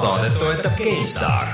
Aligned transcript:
saadet 0.00 0.38
toetab 0.38 0.72
mäng. 0.76 1.44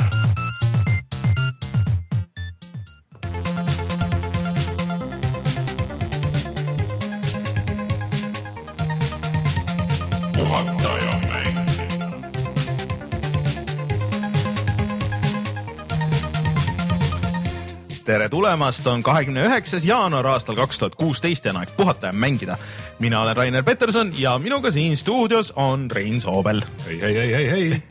tere 18.05 18.29
tulemast, 18.29 18.87
on 18.87 19.03
kahekümne 19.03 19.47
üheksas 19.47 19.85
jaanuar 19.85 20.27
aastal 20.27 20.55
kaks 20.55 20.79
tuhat 20.79 20.95
kuusteist 20.95 21.45
ja 21.45 21.51
on 21.51 21.57
aeg 21.57 21.69
puhata 21.77 22.07
ja 22.07 22.13
mängida. 22.13 22.57
mina 22.99 23.23
olen 23.23 23.37
Rainer 23.37 23.63
Peterson 23.63 24.13
ja 24.19 24.39
minuga 24.39 24.71
siin 24.71 24.97
stuudios 24.97 25.53
on 25.57 25.91
Rein 25.91 26.21
Soobel. 26.21 26.63
hei, 26.87 27.01
hei, 27.01 27.15
hei, 27.15 27.35
hei, 27.35 27.51
hei. 27.51 27.83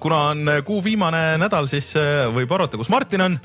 Kuna 0.00 0.16
on 0.16 0.46
kuu 0.64 0.84
viimane 0.84 1.38
nädal, 1.40 1.68
siis 1.70 1.94
äh, 1.96 2.26
võib 2.34 2.52
arvata, 2.52 2.76
kus 2.80 2.90
Martin 2.92 3.24
on, 3.24 3.38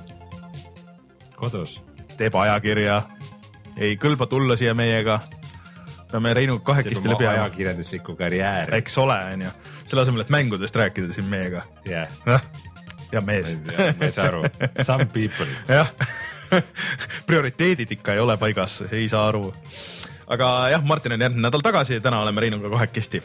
kodus. 1.40 1.80
teeb 2.20 2.36
ajakirja, 2.36 3.02
ei 3.78 3.96
kõlba 4.02 4.28
tulla 4.28 4.58
siia 4.60 4.76
meiega. 4.76 5.20
peame 6.12 6.34
Reinuga 6.34 6.64
kahekesti 6.66 7.08
läbi 7.08 7.28
ajama, 7.28 7.46
ajakirjanduslikku 7.46 8.16
karjääri. 8.16 8.78
eks 8.78 8.98
ole, 8.98 9.20
onju, 9.34 9.52
selle 9.86 10.02
asemel, 10.02 10.22
et 10.26 10.30
mängudest 10.30 10.76
rääkida 10.76 11.14
siin 11.14 11.30
meiega. 11.32 11.64
jah, 11.86 12.42
ja 13.12 13.22
mees. 13.22 13.56
ma 14.00 14.06
ei 14.06 14.12
saa 14.12 14.28
aru. 14.28 14.44
Some 14.84 15.06
people. 15.06 15.48
jah, 15.80 15.92
prioriteedid 17.28 17.92
ikka 17.92 18.14
ei 18.14 18.20
ole 18.20 18.38
paigas, 18.38 18.82
ei 18.92 19.08
saa 19.10 19.28
aru. 19.28 19.54
aga 20.28 20.70
jah, 20.76 20.84
Martin 20.84 21.16
on 21.16 21.22
järgmine 21.22 21.48
nädal 21.48 21.64
tagasi 21.64 22.02
täna 22.02 22.22
oleme 22.22 22.42
Reinuga 22.42 22.70
kahekesti. 22.70 23.24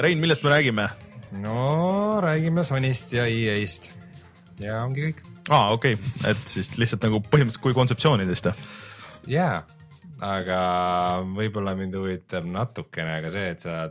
Rein, 0.00 0.18
millest 0.18 0.42
me 0.42 0.50
räägime? 0.50 0.88
No 1.32 2.20
räägime 2.20 2.64
Sonyst 2.64 3.12
ja 3.12 3.26
EA-st. 3.26 3.90
ja 4.64 4.82
ongi 4.84 5.10
kõik. 5.10 5.20
aa, 5.50 5.70
okei 5.74 5.94
okay., 5.94 6.32
et 6.32 6.48
siis 6.50 6.72
lihtsalt 6.78 7.06
nagu 7.06 7.22
põhimõtteliselt 7.22 7.62
kui 7.62 7.76
kontseptsioonidest. 7.76 8.50
jaa, 9.30 9.62
aga 10.24 10.60
võib-olla 11.36 11.76
mind 11.78 11.96
huvitab 11.96 12.48
natukene 12.50 13.20
ka 13.24 13.32
see, 13.34 13.54
et 13.54 13.64
sa 13.64 13.86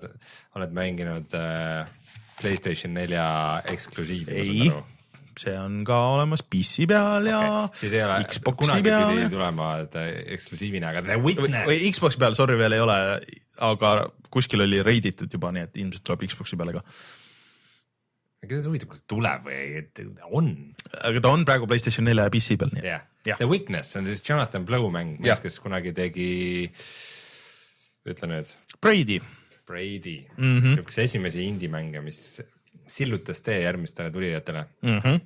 oled 0.58 0.76
mänginud 0.76 1.36
äh, 1.38 1.90
Playstation 2.40 2.94
nelja 2.96 3.26
eksklusiivi. 3.68 4.32
ei, 4.32 4.72
see 5.40 5.56
on 5.60 5.82
ka 5.88 5.98
olemas 6.14 6.44
PC 6.44 6.88
peal 6.90 7.28
ja 7.32 7.40
okay. 7.64 7.82
siis 7.82 7.96
ei 7.96 8.04
ole, 8.04 8.20
kunagi 8.52 8.86
peal 8.88 9.14
pidi 9.14 9.30
tulema 9.32 9.72
ta 9.92 10.04
eksklusiivina, 10.36 10.92
aga 10.92 11.06
The 11.08 11.20
Witness. 11.24 11.68
või 11.70 11.92
Xbox'i 11.94 12.22
peal, 12.22 12.36
sorry, 12.38 12.60
veel 12.60 12.76
ei 12.78 12.84
ole, 12.84 13.00
aga 13.70 13.94
kuskil 14.32 14.66
oli 14.66 14.84
reiditud 14.86 15.32
juba, 15.32 15.54
nii 15.56 15.66
et 15.68 15.82
ilmselt 15.82 16.06
tuleb 16.06 16.28
Xbox'i 16.30 16.60
peale 16.60 16.78
ka. 16.78 16.84
Keda 18.48 18.62
see 18.62 18.70
huvitab, 18.72 18.90
kas 18.94 19.04
tuleb 19.10 19.48
või 19.50 19.56
ei, 19.58 19.82
et 19.84 20.02
on? 20.32 20.52
aga 21.02 21.22
ta 21.26 21.32
on 21.36 21.44
praegu 21.48 21.68
Playstation 21.68 22.06
nelja 22.08 22.28
ja 22.28 22.34
PC 22.34 22.56
peal, 22.60 22.72
nii 22.76 22.84
et 22.86 22.92
Jah. 23.28 23.36
The 23.38 23.50
Witness 23.52 23.98
on 24.00 24.06
siis 24.08 24.22
Jonathan 24.24 24.64
Blow 24.66 24.86
mäng, 24.94 25.18
mees, 25.20 25.42
kes 25.44 25.60
kunagi 25.60 25.92
tegi, 25.94 26.72
ütle 28.08 28.30
nüüd, 28.32 28.54
Brady 28.82 29.20
Brady 29.70 30.16
mm 30.38 30.46
Mhm. 30.46 30.64
-hmm., 30.64 30.80
üks 30.82 30.98
esimesi 31.04 31.44
indie-mänge, 31.46 32.02
mis 32.02 32.42
sillutas 32.90 33.42
tee 33.46 33.60
järgmistele 33.62 34.12
tulijatele 34.12 34.66
mm. 34.82 35.00
-hmm. 35.00 35.20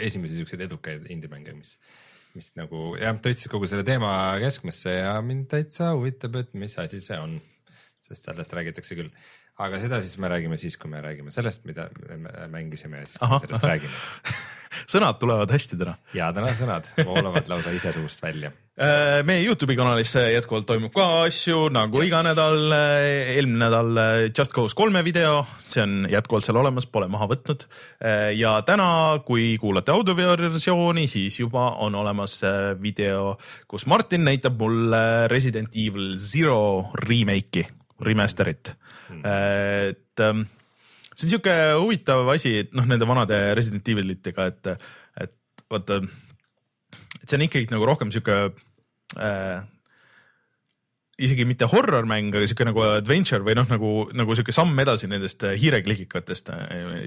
esimesi 0.00 0.38
siukseid 0.38 0.60
edukaid 0.60 1.10
indie-mänge, 1.10 1.52
mis, 1.52 1.74
mis 2.34 2.52
nagu 2.56 2.94
jah, 2.96 3.18
tõstis 3.18 3.50
kogu 3.50 3.66
selle 3.68 3.84
teema 3.84 4.38
keskmesse 4.40 4.94
ja 5.02 5.18
mind 5.20 5.50
täitsa 5.52 5.92
huvitab, 5.92 6.36
et 6.36 6.54
mis 6.54 6.78
asi 6.78 7.00
see 7.00 7.18
on. 7.18 7.40
Sest 8.08 8.28
sellest 8.28 8.56
räägitakse 8.56 8.98
küll, 8.98 9.12
aga 9.62 9.80
seda 9.82 10.00
siis 10.02 10.18
me 10.22 10.30
räägime 10.32 10.58
siis, 10.60 10.78
kui 10.80 10.90
me 10.90 11.02
räägime 11.04 11.34
sellest, 11.34 11.66
mida 11.68 11.88
me 12.08 12.48
mängisime 12.52 13.02
ja 13.02 13.08
siis, 13.08 13.20
me 13.22 13.38
sellest 13.44 13.58
ahah. 13.62 13.70
räägime. 13.74 14.40
sõnad 14.88 15.18
tulevad 15.20 15.52
hästi 15.52 15.78
täna. 15.80 15.94
ja 16.16 16.30
täna 16.34 16.52
sõnad 16.56 16.88
voolavad 17.04 17.48
lausa 17.50 17.72
ise 17.74 17.92
suust 17.94 18.22
välja. 18.22 18.52
Äh, 18.72 19.20
meie 19.28 19.42
Youtube'i 19.44 19.76
kanalis 19.76 20.14
jätkuvalt 20.16 20.64
toimub 20.68 20.94
ka 20.96 21.26
asju 21.26 21.66
nagu 21.72 22.00
iga 22.04 22.22
nädal, 22.24 22.72
eelmine 22.72 23.60
nädal 23.66 24.00
äh, 24.00 24.12
Just 24.30 24.54
Cause 24.56 24.76
kolme 24.76 25.02
video, 25.04 25.42
see 25.60 25.84
on 25.84 26.06
jätkuvalt 26.10 26.46
seal 26.46 26.60
olemas, 26.62 26.88
pole 26.88 27.08
maha 27.12 27.28
võtnud. 27.34 27.66
ja 28.36 28.54
täna, 28.66 28.88
kui 29.26 29.56
kuulate 29.60 29.92
audioversiooni, 29.92 31.06
siis 31.10 31.38
juba 31.40 31.68
on 31.84 31.94
olemas 32.00 32.38
äh, 32.48 32.72
video, 32.80 33.36
kus 33.68 33.86
Martin 33.86 34.24
näitab 34.24 34.56
mulle 34.60 35.28
Resident 35.32 35.76
Evil 35.76 36.14
Zero 36.16 36.88
remake'i, 37.04 37.66
remaster'it. 38.06 38.74
et 39.22 40.24
ähm, 40.24 40.46
see 41.14 41.26
on 41.26 41.32
sihuke 41.34 41.56
huvitav 41.80 42.28
asi, 42.34 42.56
et 42.64 42.72
noh, 42.76 42.86
nende 42.88 43.08
vanade 43.08 43.38
Resident 43.58 43.88
Evilitega, 43.94 44.48
et, 44.52 44.72
et 45.26 45.66
vaata, 45.70 46.00
et 47.20 47.26
see 47.26 47.38
on 47.38 47.46
ikkagi 47.46 47.70
nagu 47.72 47.86
rohkem 47.88 48.12
sihuke 48.14 48.38
äh, 49.20 49.60
isegi 51.22 51.44
mitte 51.46 51.68
horror 51.70 52.06
mäng, 52.08 52.32
aga 52.32 52.48
sihuke 52.48 52.66
nagu 52.66 52.82
adventure 52.86 53.44
või 53.44 53.54
noh, 53.58 53.68
nagu, 53.70 53.92
nagu 54.16 54.36
sihuke 54.36 54.54
samm 54.54 54.78
edasi 54.82 55.10
nendest 55.10 55.44
hiireklikikatest 55.44 56.50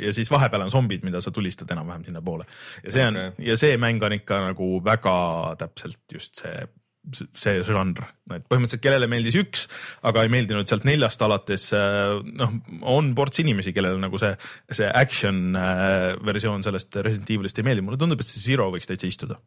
ja 0.04 0.14
siis 0.16 0.30
vahepeal 0.32 0.68
on 0.68 0.74
zombid, 0.74 1.04
mida 1.08 1.22
sa 1.24 1.34
tulistad 1.36 1.72
enam-vähem 1.74 2.06
sinnapoole. 2.08 2.46
ja 2.86 2.94
see 2.94 3.06
on 3.10 3.20
okay. 3.20 3.48
ja 3.50 3.58
see 3.60 3.80
mäng 3.82 4.04
on 4.06 4.16
ikka 4.16 4.42
nagu 4.52 4.70
väga 4.86 5.16
täpselt 5.60 6.02
just 6.14 6.44
see 6.44 6.68
see 7.14 7.60
žanr, 7.68 8.02
et 8.34 8.46
põhimõtteliselt 8.50 8.84
kellele 8.84 9.10
meeldis 9.12 9.38
üks, 9.40 9.66
aga 10.06 10.26
ei 10.26 10.32
meeldinud 10.34 10.70
sealt 10.70 10.88
neljast 10.88 11.22
alates, 11.26 11.68
noh, 11.74 12.56
on 12.96 13.12
ports 13.18 13.44
inimesi, 13.44 13.76
kellele 13.76 14.02
nagu 14.02 14.22
see, 14.22 14.34
see 14.74 14.90
action 14.90 15.60
äh, 15.60 16.14
versioon 16.26 16.66
sellest 16.66 16.98
Resident 17.02 17.36
Evilist 17.38 17.62
ei 17.62 17.68
meeldi, 17.68 17.86
mulle 17.86 18.02
tundub, 18.02 18.24
et 18.24 18.30
see 18.30 18.44
Zero 18.50 18.72
võiks 18.74 18.90
täitsa 18.90 19.10
istuda 19.12 19.40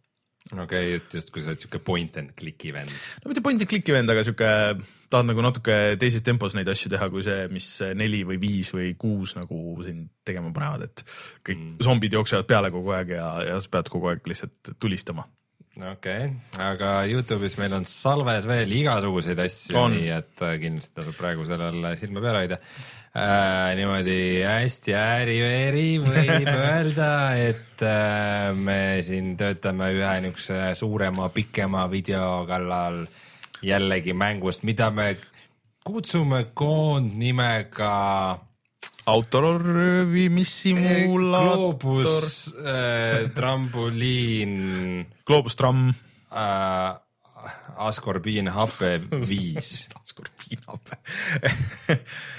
okei 0.56 0.62
okay,, 0.62 0.96
et 0.96 1.14
justkui 1.18 1.42
sa 1.42 1.52
oled 1.52 1.62
siuke 1.62 1.80
point 1.84 2.16
and 2.20 2.32
click'i 2.38 2.72
vend. 2.72 2.92
no 3.22 3.30
mitte 3.30 3.42
point 3.44 3.60
and 3.60 3.68
click'i 3.70 3.92
vend, 3.92 4.10
aga 4.12 4.24
sihuke, 4.24 4.50
tahad 5.12 5.28
nagu 5.28 5.44
natuke 5.44 5.76
teises 6.00 6.24
tempos 6.24 6.56
neid 6.56 6.68
asju 6.72 6.92
teha, 6.92 7.08
kui 7.12 7.24
see, 7.26 7.48
mis 7.52 7.68
neli 7.98 8.22
või 8.28 8.40
viis 8.42 8.72
või 8.74 8.94
kuus 9.00 9.34
nagu 9.38 9.78
siin 9.84 10.06
tegema 10.26 10.52
panevad, 10.54 10.88
et 10.88 11.04
kõik 11.42 11.58
mm. 11.58 11.74
zombid 11.84 12.16
jooksevad 12.16 12.48
peale 12.48 12.72
kogu 12.74 12.94
aeg 12.96 13.16
ja, 13.18 13.28
ja 13.50 13.58
sa 13.64 13.74
pead 13.76 13.92
kogu 13.92 14.12
aeg 14.12 14.32
lihtsalt 14.32 14.72
tulistama. 14.80 15.26
Okei 15.78 16.24
okay., 16.26 16.62
aga 16.64 16.92
Youtube'is 17.06 17.56
meil 17.60 17.74
on 17.76 17.86
salves 17.88 18.48
veel 18.50 18.72
igasuguseid 18.80 19.38
asju, 19.44 19.84
nii 19.94 20.08
et 20.16 20.42
äh, 20.42 20.56
kindlasti 20.62 20.96
tasub 20.98 21.18
praegu 21.18 21.46
sellel 21.48 21.86
silma 22.00 22.22
peal 22.24 22.38
hoida 22.40 22.58
äh,. 22.58 23.76
niimoodi 23.78 24.18
hästi 24.42 24.96
ääri-veeri 24.98 25.86
võib 26.02 26.50
öelda, 26.72 27.12
et 27.38 27.86
äh, 27.86 28.50
me 28.58 28.80
siin 29.06 29.36
töötame 29.38 29.92
ühe 29.94 30.18
niisuguse 30.26 30.74
suurema, 30.78 31.30
pikema 31.34 31.86
video 31.92 32.44
kallal 32.50 33.04
jällegi 33.62 34.14
mängust, 34.14 34.66
mida 34.66 34.90
me 34.94 35.14
kutsume 35.86 36.48
koondnimega 36.54 37.94
autoröövimissimulaator, 39.08 41.78
Globus 41.78 42.54
äh, 42.60 43.30
trambuliin 43.34 44.54
Globus 45.28 45.56
tramm, 45.56 45.94
äh, 46.32 46.94
askorbiin 47.76 48.48
hape 48.52 49.00
viis. 49.28 49.88
skorpiinhape. 50.08 50.96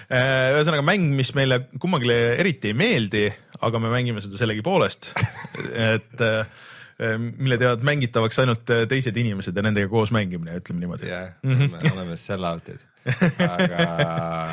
ühesõnaga 0.09 0.81
mäng, 0.85 1.13
mis 1.15 1.33
meile 1.37 1.59
kummagile 1.79 2.35
eriti 2.41 2.67
ei 2.73 2.77
meeldi, 2.77 3.33
aga 3.65 3.79
me 3.81 3.89
mängime 3.93 4.21
seda 4.25 4.35
sellegipoolest. 4.41 5.01
et 5.93 6.17
äh, 6.25 6.45
mille 7.39 7.57
teevad 7.61 7.81
mängitavaks 7.87 8.37
ainult 8.43 8.65
teised 8.91 9.15
inimesed 9.17 9.55
ja 9.55 9.61
nendega 9.63 9.87
koos 9.91 10.11
mängimine, 10.11 10.51
ütleme 10.59 10.79
niimoodi. 10.83 11.05
jah, 11.07 11.27
me 11.47 11.79
oleme 11.93 12.15
sell-out'id, 12.19 12.81
aga 13.47 13.79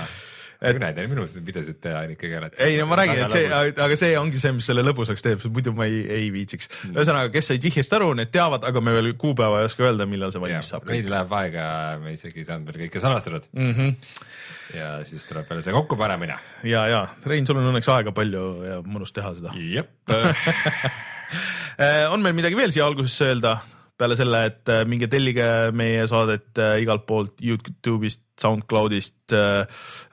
kui 0.66 0.82
näed, 0.82 1.00
minu 1.10 1.24
arust 1.24 1.38
pidasid 1.46 1.78
teha 1.84 2.02
ikkagi 2.12 2.38
ära. 2.38 2.50
ei 2.66 2.78
no 2.80 2.88
ma 2.90 2.98
räägin, 3.00 3.22
et 3.24 3.36
see, 3.36 3.72
aga 3.86 3.98
see 4.00 4.12
ongi 4.20 4.40
see, 4.42 4.52
mis 4.56 4.68
selle 4.70 4.84
lõbusaks 4.86 5.24
teeb, 5.24 5.44
muidu 5.54 5.74
ma 5.76 5.88
ei, 5.88 6.02
ei 6.18 6.28
viitsiks. 6.34 6.70
ühesõnaga, 6.92 7.32
kes 7.34 7.52
said 7.52 7.66
vihjest 7.68 7.96
aru, 7.98 8.12
need 8.18 8.32
teavad, 8.34 8.66
aga 8.68 8.82
me 8.84 8.96
veel 8.96 9.12
kuupäeva 9.20 9.62
ei 9.62 9.70
oska 9.70 9.86
öelda, 9.88 10.08
millal 10.10 10.34
see 10.34 10.42
valmis 10.42 10.72
saab. 10.74 10.86
veidi 10.90 11.12
läheb 11.12 11.36
aega, 11.40 11.66
me 12.02 12.16
isegi 12.16 12.42
ei 12.42 12.48
saanud 12.48 12.70
veel 12.70 12.86
kõike 12.86 13.02
sõnastatud 13.02 13.50
Mm 13.56 13.72
-hmm. 13.72 13.90
ja 14.76 14.88
siis 15.04 15.24
tuleb 15.24 15.48
veel 15.50 15.62
see 15.62 15.72
kokkupanemine. 15.72 16.38
ja, 16.64 16.86
ja 16.88 17.06
Rein, 17.26 17.46
sul 17.46 17.60
on 17.60 17.70
õnneks 17.72 17.88
aega 17.92 18.12
palju 18.12 18.46
ja 18.64 18.80
mõnus 18.82 19.12
teha 19.12 19.34
seda. 19.34 19.52
jep 19.54 20.10
on 22.12 22.22
meil 22.22 22.36
midagi 22.36 22.58
veel 22.58 22.72
siia 22.74 22.86
algusesse 22.86 23.32
öelda? 23.32 23.56
Peale 23.98 24.16
selle, 24.16 24.42
et 24.50 24.72
äh, 24.72 24.84
minge 24.88 25.08
tellige 25.12 25.46
meie 25.76 26.06
saadet 26.08 26.58
äh, 26.60 26.80
igalt 26.82 27.06
poolt 27.08 27.40
Youtube'ist, 27.42 28.22
SoundCloudist 28.40 29.32
äh,, 29.32 29.64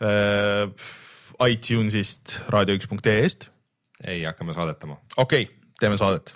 äh, 0.03 1.49
iTunesist, 1.49 2.39
raadio1.ee-st. 2.53 3.49
ei, 4.03 4.23
hakkame 4.23 4.55
saadetama. 4.55 4.99
okei 5.17 5.43
okay,, 5.43 5.71
teeme 5.79 5.97
saadet. 5.97 6.35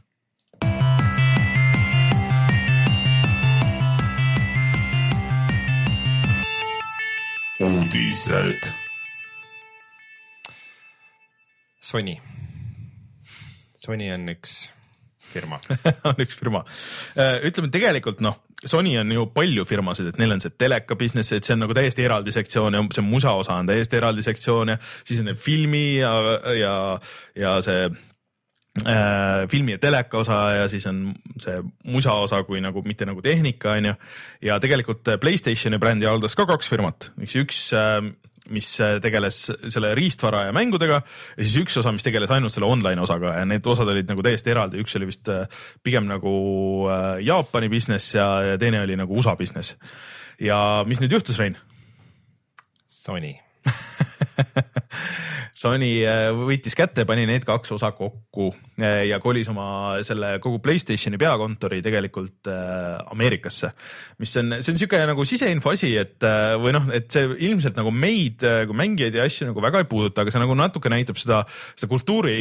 uudised. 7.60 8.74
Sony. 11.82 12.18
Sony 13.74 14.12
on 14.12 14.28
üks 14.30 14.68
firma. 15.34 15.60
on 16.10 16.26
üks 16.26 16.38
firma. 16.40 16.64
ütleme 17.18 17.72
tegelikult 17.74 18.22
noh, 18.26 18.42
Sony 18.66 18.96
on 18.98 19.12
ju 19.12 19.28
palju 19.30 19.66
firmasid, 19.70 20.10
et 20.10 20.18
neil 20.18 20.34
on 20.34 20.42
see 20.42 20.54
teleka 20.58 20.98
business, 20.98 21.30
et 21.36 21.46
see 21.46 21.54
on 21.54 21.62
nagu 21.62 21.76
täiesti 21.78 22.06
eraldi 22.08 22.34
sektsioon 22.34 22.74
ja 22.74 22.82
see 22.96 23.06
musa 23.06 23.36
osa 23.38 23.60
on 23.62 23.70
täiesti 23.70 24.00
eraldi 24.00 24.26
sektsioon 24.26 24.74
ja 24.74 24.78
siis 24.82 25.22
on 25.22 25.30
filmi 25.38 26.00
ja, 26.00 26.14
ja, 26.58 26.74
ja 27.38 27.52
see 27.62 27.84
äh, 27.86 29.44
filmi 29.52 29.76
ja 29.76 29.82
teleka 29.84 30.24
osa 30.24 30.40
ja 30.56 30.66
siis 30.74 30.90
on 30.90 31.12
see 31.44 31.62
musa 31.86 32.18
osa 32.18 32.42
kui 32.50 32.64
nagu 32.66 32.82
mitte 32.86 33.06
nagu 33.06 33.22
tehnika 33.22 33.78
on 33.78 33.92
ju. 33.92 33.94
ja 34.50 34.58
tegelikult 34.64 35.14
Playstationi 35.22 35.78
brändi 35.78 36.10
haldas 36.10 36.36
ka 36.36 36.50
kaks 36.50 36.74
firmat, 36.74 37.12
üks, 37.22 37.38
üks 37.44 37.62
äh, 37.78 38.02
mis 38.54 38.70
tegeles 39.04 39.40
selle 39.68 39.94
riistvara 39.98 40.46
ja 40.48 40.56
mängudega 40.56 41.02
ja 41.02 41.44
siis 41.44 41.58
üks 41.64 41.78
osa, 41.82 41.94
mis 41.96 42.06
tegeles 42.06 42.32
ainult 42.34 42.56
selle 42.56 42.70
online 42.70 43.02
osaga 43.04 43.36
ja 43.40 43.46
need 43.50 43.66
osad 43.68 43.90
olid 43.92 44.10
nagu 44.10 44.26
täiesti 44.26 44.54
eraldi, 44.54 44.82
üks 44.84 44.98
oli 45.00 45.10
vist 45.10 45.30
äh, 45.34 45.46
pigem 45.84 46.08
nagu 46.10 46.34
äh, 46.92 47.10
Jaapani 47.26 47.72
business 47.74 48.16
ja, 48.16 48.28
ja 48.54 48.62
teine 48.62 48.82
oli 48.86 48.98
nagu 49.00 49.18
USA 49.18 49.36
business. 49.40 49.76
ja 50.40 50.84
mis 50.88 51.02
nüüd 51.04 51.18
juhtus, 51.18 51.40
Rein? 51.42 51.58
Sony. 52.88 53.38
Sony 55.58 56.04
äh, 56.06 56.30
võttis 56.38 56.76
kätte, 56.78 57.06
pani 57.10 57.26
need 57.26 57.46
kaks 57.48 57.72
osa 57.74 57.90
kokku 57.98 58.52
äh, 58.78 59.08
ja 59.10 59.18
kolis 59.22 59.50
oma 59.50 59.98
selle 60.06 60.36
kogu 60.44 60.60
Playstationi 60.64 61.18
peakontori 61.22 61.80
tegelikult 61.86 62.50
äh, 62.52 63.00
Ameerikasse. 63.14 63.72
mis 64.22 64.36
on, 64.38 64.58
see 64.62 64.76
on 64.76 64.82
siuke 64.82 65.00
nagu 65.10 65.26
siseinfo 65.28 65.74
asi, 65.74 65.94
et 65.98 66.22
või 66.62 66.76
noh, 66.76 66.90
et 66.94 67.10
see 67.14 67.26
ilmselt 67.48 67.78
nagu 67.80 67.92
meid 67.94 68.42
kui 68.42 68.78
mängijaid 68.78 69.18
ja 69.18 69.26
asju 69.28 69.50
nagu 69.50 69.64
väga 69.64 69.82
ei 69.82 69.90
puuduta, 69.90 70.24
aga 70.24 70.34
see 70.34 70.44
nagu 70.44 70.58
natuke 70.58 70.92
näitab 70.94 71.18
seda, 71.20 71.42
seda 71.74 71.90
kultuuri 71.92 72.38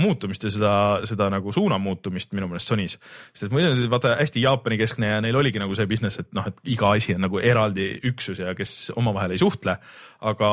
muutumist 0.00 0.48
ja 0.48 0.52
seda, 0.52 0.72
seda 1.08 1.28
nagu 1.32 1.52
suuna 1.52 1.78
muutumist 1.82 2.32
minu 2.36 2.48
meelest 2.50 2.72
Sonys. 2.72 2.96
sest 3.36 3.52
muidu 3.52 3.88
vaata 3.92 4.16
hästi 4.20 4.42
Jaapani 4.44 4.80
keskne 4.80 5.12
ja 5.12 5.22
neil 5.24 5.36
oligi 5.36 5.60
nagu 5.62 5.76
see 5.76 5.88
business, 5.90 6.20
et 6.22 6.32
noh, 6.36 6.48
et 6.48 6.76
iga 6.76 6.92
asi 6.96 7.16
on 7.16 7.26
nagu 7.28 7.40
eraldi 7.42 7.92
üksus 8.08 8.40
ja 8.42 8.56
kes 8.56 8.94
omavahel 8.96 9.36
ei 9.36 9.42
suhtle, 9.42 9.76
aga 10.32 10.50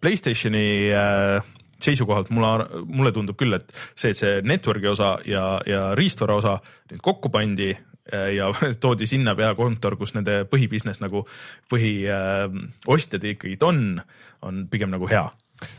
Playstationi 0.00 0.92
äh, 0.94 1.42
seisukohalt 1.82 2.30
mulle, 2.30 2.66
mulle 2.86 3.12
tundub 3.12 3.38
küll, 3.38 3.54
et 3.54 3.72
see, 3.94 4.14
see 4.16 4.40
network'i 4.46 4.90
osa 4.90 5.16
ja, 5.28 5.44
ja 5.66 5.82
riistvara 5.98 6.38
osa 6.38 6.56
nüüd 6.90 7.02
kokku 7.04 7.30
pandi 7.34 7.70
äh, 7.72 8.32
ja 8.36 8.50
toodi 8.82 9.06
sinna 9.10 9.36
peakontor, 9.38 9.98
kus 10.00 10.14
nende 10.16 10.42
põhibusiness 10.50 11.02
nagu 11.04 11.24
põhiostjad 11.70 13.26
äh, 13.26 13.34
ikkagi 13.36 13.58
on, 13.66 14.00
on 14.42 14.66
pigem 14.70 14.94
nagu 14.94 15.10
hea. 15.10 15.26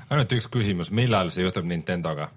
ainult 0.09 0.37
üks 0.37 0.49
küsimus, 0.51 0.93
millal 0.95 1.33
see 1.35 1.45
juhtub 1.45 1.67
Nintendoga? 1.67 2.31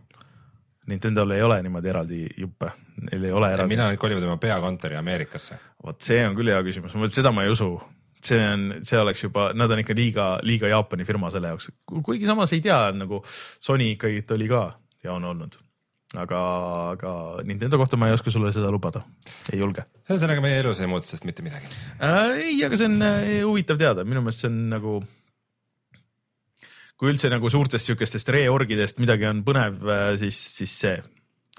Nintendo'l 0.90 1.36
ei 1.36 1.42
ole 1.46 1.60
niimoodi 1.62 1.90
eraldi 1.92 2.24
juppe, 2.42 2.72
neil 3.06 3.28
ei 3.28 3.34
ole 3.34 3.52
eraldi, 3.54 3.70
millal 3.70 3.92
nad 3.92 3.98
kolivad 4.02 4.26
oma 4.26 4.40
peakontori 4.42 4.98
Ameerikasse? 4.98 5.58
vot 5.86 6.02
see 6.02 6.22
on 6.26 6.34
küll 6.38 6.50
hea 6.50 6.62
küsimus, 6.66 6.98
seda 7.14 7.30
ma 7.34 7.46
ei 7.46 7.54
usu 7.54 7.76
see 8.26 8.38
on, 8.52 8.68
see 8.86 9.00
oleks 9.00 9.24
juba, 9.24 9.50
nad 9.58 9.70
on 9.70 9.82
ikka 9.82 9.96
liiga, 9.96 10.28
liiga 10.46 10.70
Jaapani 10.72 11.06
firma 11.08 11.30
selle 11.34 11.52
jaoks, 11.52 11.70
kuigi 12.04 12.28
samas 12.28 12.54
ei 12.54 12.62
tea, 12.64 12.78
nagu 12.96 13.22
Sony 13.26 13.92
ikkagi 13.96 14.24
oli 14.36 14.48
ka 14.50 14.64
ja 15.04 15.14
on 15.16 15.24
olnud. 15.32 15.58
aga, 16.12 16.38
aga 16.92 17.12
Nintendo 17.48 17.78
kohta 17.80 17.96
ma 17.96 18.10
ei 18.10 18.14
oska 18.18 18.30
sulle 18.30 18.52
seda 18.52 18.70
lubada, 18.70 19.00
ei 19.52 19.62
julge 19.62 19.86
ühesõnaga 20.10 20.44
meie 20.44 20.60
elus 20.60 20.82
ei 20.82 20.90
muutu 20.90 21.08
sellest 21.08 21.26
mitte 21.28 21.44
midagi. 21.46 21.70
äh,. 21.98 22.36
ei, 22.50 22.58
aga 22.66 22.78
see 22.78 22.90
on 22.90 23.06
äh, 23.06 23.26
huvitav 23.46 23.80
teada, 23.80 24.04
minu 24.04 24.24
meelest 24.24 24.44
see 24.44 24.50
on 24.52 24.58
nagu, 24.72 24.98
kui 27.00 27.12
üldse 27.12 27.30
nagu 27.32 27.50
suurtest 27.50 27.88
siukestest 27.88 28.28
reorgidest 28.34 29.00
midagi 29.02 29.26
on 29.30 29.42
põnev, 29.46 29.80
siis, 30.20 30.38
siis 30.60 30.74
see. 30.84 30.98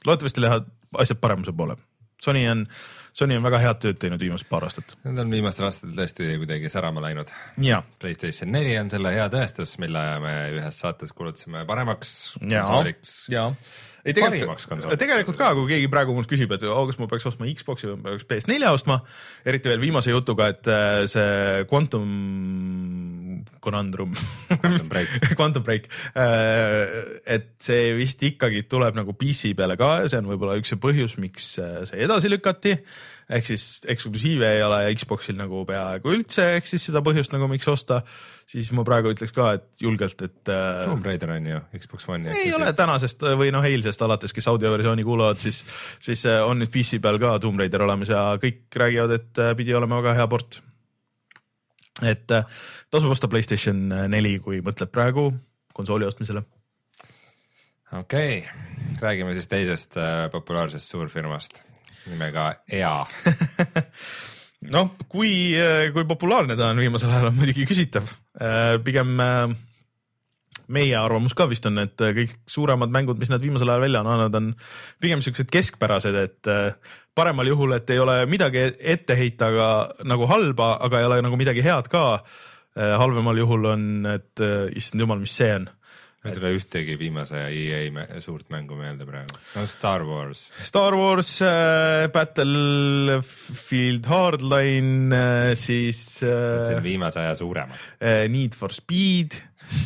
loodetavasti 0.05 0.43
lähevad 0.43 0.69
asjad 1.03 1.19
paremuse 1.19 1.55
poole. 1.57 1.75
Sony 2.23 2.45
on, 2.47 2.67
Sony 3.13 3.37
on 3.37 3.45
väga 3.45 3.59
head 3.61 3.81
tööd 3.83 3.99
teinud 4.01 4.21
viimased 4.21 4.47
paar 4.49 4.65
aastat. 4.65 4.95
Need 5.05 5.21
on 5.21 5.33
viimastel 5.33 5.67
aastatel 5.67 5.93
tõesti 5.99 6.31
kuidagi 6.41 6.71
särama 6.73 7.03
läinud. 7.03 7.29
ja, 7.61 7.83
Playstation 8.01 8.49
neli 8.55 8.73
on 8.79 8.89
selle 8.89 9.13
hea 9.13 9.27
tõestus, 9.33 9.75
mille 9.81 10.01
me 10.23 10.33
ühes 10.57 10.81
saates 10.81 11.13
kuulutasime 11.13 11.61
paremaks 11.69 12.15
ja 12.41 12.65
konsooliks,. 12.65 13.17
Ei 14.03 14.15
tegelikult, 14.15 14.65
konsooliks. 14.67 14.99
tegelikult 14.99 15.39
ka, 15.39 15.53
kui 15.55 15.69
keegi 15.71 15.89
praegu 15.91 16.15
mult 16.15 16.27
küsib, 16.29 16.51
et 16.55 16.65
oh, 16.67 16.83
kas 16.89 16.99
ma 16.99 17.07
peaks 17.11 17.27
ostma 17.29 17.47
Xbox'i 17.47 17.87
või 17.91 18.01
peaks 18.07 18.27
PS4 18.29 18.71
ostma, 18.75 18.99
eriti 19.47 19.71
veel 19.71 19.83
viimase 19.83 20.11
jutuga, 20.11 20.49
et 20.51 20.67
äh, 20.71 21.03
see 21.11 21.63
Quantum 21.71 22.09
Conundrum 23.63 24.11
Quantum 24.59 24.89
Break. 24.89 25.07
Quantum 25.39 25.63
Break, 25.63 25.87
et 26.15 27.49
see 27.63 27.93
vist 27.97 28.23
ikkagi 28.27 28.65
tuleb 28.69 28.97
nagu 28.99 29.15
PC 29.15 29.53
peale 29.57 29.77
ka 29.79 29.95
ja 30.03 30.11
see 30.11 30.19
on 30.19 30.29
võib-olla 30.31 30.59
üks 30.59 30.73
see 30.73 30.81
põhjus, 30.83 31.17
miks 31.21 31.53
äh, 31.63 31.81
see 31.87 32.03
edasi 32.03 32.31
lükati. 32.31 32.77
Ehk 33.31 33.45
siis 33.47 33.65
eksklusiive 33.89 34.49
ei 34.57 34.63
ole 34.65 34.79
Xbox'il 34.97 35.37
nagu 35.39 35.63
peaaegu 35.67 36.11
üldse, 36.13 36.45
ehk 36.57 36.67
siis 36.67 36.87
seda 36.89 37.03
põhjust 37.05 37.33
nagu 37.35 37.47
miks 37.51 37.67
osta, 37.71 38.01
siis 38.49 38.71
ma 38.75 38.85
praegu 38.87 39.13
ütleks 39.13 39.33
ka, 39.35 39.53
et 39.59 39.83
julgelt, 39.83 40.25
et 40.25 40.51
äh, 40.51 40.83
Tomb 40.89 41.07
Raider 41.07 41.31
on 41.35 41.47
ju 41.47 41.61
Xbox 41.79 42.07
One'i. 42.11 42.35
ei 42.43 42.53
ole 42.55 42.73
tänasest 42.77 43.23
või 43.39 43.53
noh, 43.55 43.65
eilsest 43.67 44.03
alates, 44.05 44.35
kes 44.35 44.49
audioversiooni 44.51 45.07
kuulavad, 45.07 45.39
siis, 45.41 45.63
siis 46.03 46.25
äh, 46.29 46.41
on 46.45 46.61
nüüd 46.61 46.73
PC 46.73 46.99
peal 47.03 47.19
ka 47.21 47.37
Tomb 47.43 47.63
Raider 47.63 47.85
olemas 47.87 48.11
ja 48.11 48.25
kõik 48.41 48.79
räägivad, 48.83 49.17
et 49.19 49.43
äh, 49.43 49.55
pidi 49.59 49.75
olema 49.77 50.01
väga 50.01 50.17
hea 50.19 50.29
port. 50.31 50.61
et 52.03 52.31
äh, 52.35 52.61
tasub 52.91 53.15
osta 53.15 53.31
Playstation 53.31 53.87
neli, 54.11 54.37
kui 54.43 54.61
mõtled 54.65 54.91
praegu 54.91 55.29
konsooli 55.73 56.05
ostmisele. 56.05 56.43
okei 57.99 58.39
okay., 58.39 58.71
räägime 59.01 59.33
siis 59.33 59.47
teisest 59.51 59.95
populaarsest 60.31 60.91
suurfirmast 60.91 61.63
nimega 62.09 62.49
EA. 62.67 62.95
noh, 64.75 64.95
kui, 65.11 65.33
kui 65.93 66.07
populaarne 66.09 66.57
ta 66.59 66.71
on 66.71 66.81
viimasel 66.83 67.11
ajal, 67.11 67.29
on 67.31 67.37
muidugi 67.37 67.67
küsitav. 67.69 68.09
pigem 68.83 69.19
äh, 69.23 69.53
meie 70.73 70.95
arvamus 70.97 71.35
ka 71.37 71.47
vist 71.51 71.65
on, 71.69 71.81
et 71.83 71.99
kõik 71.99 72.33
suuremad 72.49 72.91
mängud, 72.93 73.19
mis 73.19 73.31
nad 73.31 73.43
viimasel 73.43 73.69
ajal 73.69 73.83
välja 73.83 74.01
on 74.03 74.11
andnud, 74.13 74.39
on 74.39 74.49
pigem 75.03 75.21
siuksed 75.25 75.51
keskpärased, 75.51 76.15
et 76.15 76.51
paremal 77.15 77.49
juhul, 77.51 77.75
et 77.75 77.89
ei 77.93 77.99
ole 78.01 78.23
midagi 78.31 78.63
ette 78.79 79.17
heita, 79.19 79.51
aga 79.51 79.67
nagu 80.07 80.27
halba, 80.31 80.77
aga 80.87 81.01
ei 81.01 81.09
ole 81.09 81.21
nagu 81.25 81.39
midagi 81.39 81.65
head 81.65 81.91
ka. 81.91 82.23
halvemal 82.73 83.37
juhul 83.37 83.67
on, 83.69 83.83
et 84.09 84.41
issand 84.73 85.03
jumal, 85.03 85.19
mis 85.21 85.35
see 85.35 85.51
on 85.53 85.67
ei 86.23 86.35
tule 86.37 86.53
ühtegi 86.55 86.95
viimase 86.99 87.39
EA 87.51 88.19
suurt 88.23 88.47
mängu 88.53 88.77
meelde 88.79 89.05
praegu. 89.07 89.39
no 89.57 89.65
Star 89.67 90.05
Wars. 90.07 90.45
Star 90.63 90.95
Wars 90.95 91.33
äh,, 91.43 92.07
Battlefield 92.13 94.07
Hardline 94.07 95.15
äh,, 95.15 95.55
siis 95.59 96.03
see 96.21 96.29
äh, 96.29 96.77
on 96.77 96.83
viimase 96.85 97.19
aja 97.23 97.33
suuremad. 97.35 97.75
äh, 97.99 98.29
Need 98.31 98.55
for 98.55 98.71
Speed, 98.71 99.35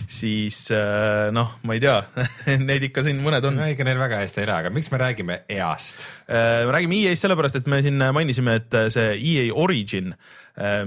siis 0.10 0.60
äh, 0.74 1.32
noh, 1.34 1.56
ma 1.66 1.78
ei 1.78 1.82
tea, 1.82 1.98
neid 2.70 2.86
ikka 2.90 3.06
siin 3.08 3.24
mõned 3.24 3.48
on. 3.50 3.58
ega 3.66 3.88
neil 3.88 4.02
väga 4.02 4.22
hästi 4.22 4.44
ei 4.44 4.50
lähe, 4.52 4.66
aga 4.66 4.74
miks 4.76 4.92
me 4.94 5.02
räägime 5.02 5.40
EA-st? 5.58 6.06
Äh, 6.28 6.68
me 6.70 6.76
räägime 6.76 7.02
EA-st 7.02 7.26
sellepärast, 7.26 7.58
et 7.62 7.72
me 7.72 7.82
siin 7.86 7.98
mainisime, 8.14 8.60
et 8.62 8.78
äh, 8.78 8.92
see 8.94 9.18
EA 9.34 9.50
Origin, 9.58 10.14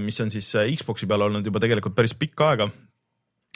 mis 0.02 0.16
on 0.22 0.30
siis 0.34 0.48
äh, 0.58 0.70
Xbox'i 0.78 1.06
peal 1.10 1.26
olnud 1.28 1.46
juba 1.46 1.62
tegelikult 1.62 1.94
päris 1.98 2.14
pikka 2.18 2.52
aega 2.54 2.70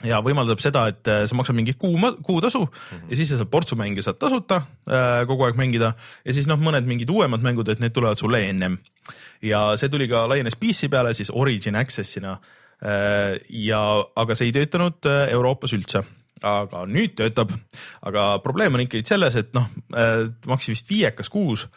ja 0.03 0.19
võimaldab 0.25 0.59
seda, 0.63 0.89
et 0.91 1.11
äh, 1.11 1.23
sa 1.29 1.37
maksad 1.39 1.55
mingi 1.55 1.77
kuu, 1.79 1.95
kuutasu 2.27 2.65
mm 2.65 2.73
-hmm. 2.73 3.11
ja 3.11 3.17
siis 3.17 3.29
sa 3.29 3.39
saad 3.39 3.51
portsu 3.51 3.77
mänge 3.77 4.03
saad 4.03 4.19
tasuta 4.19 4.57
äh, 4.57 5.27
kogu 5.27 5.45
aeg 5.45 5.57
mängida 5.57 5.95
ja 6.25 6.33
siis 6.33 6.47
noh, 6.47 6.59
mõned 6.59 6.87
mingid 6.87 7.11
uuemad 7.11 7.43
mängud, 7.43 7.69
et 7.69 7.81
need 7.81 7.93
tulevad 7.93 8.19
sulle 8.19 8.49
ennem. 8.49 8.79
ja 9.43 9.77
see 9.77 9.89
tuli 9.89 10.09
ka 10.09 10.29
laienes 10.29 10.57
PC 10.57 10.91
peale 10.91 11.15
siis 11.15 11.31
Origin 11.31 11.75
Access'ina 11.75 12.33
äh, 12.33 13.39
ja, 13.49 14.05
aga 14.17 14.35
see 14.35 14.47
ei 14.47 14.53
töötanud 14.53 15.07
äh, 15.07 15.31
Euroopas 15.33 15.73
üldse 15.73 16.03
aga 16.43 16.85
nüüd 16.87 17.15
töötab, 17.15 17.53
aga 18.03 18.39
probleem 18.39 18.75
on 18.75 18.81
ikkagi 18.81 19.07
selles, 19.07 19.37
et 19.37 19.55
noh, 19.55 19.65
maksis 20.47 20.69
vist 20.69 20.91
viiekas 20.91 21.31
kuus, 21.31 21.69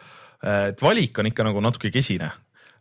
et 0.44 0.82
valik 0.82 1.20
on 1.20 1.26
ikka 1.26 1.44
nagu 1.44 1.62
natuke 1.62 1.92
kesine 1.92 2.32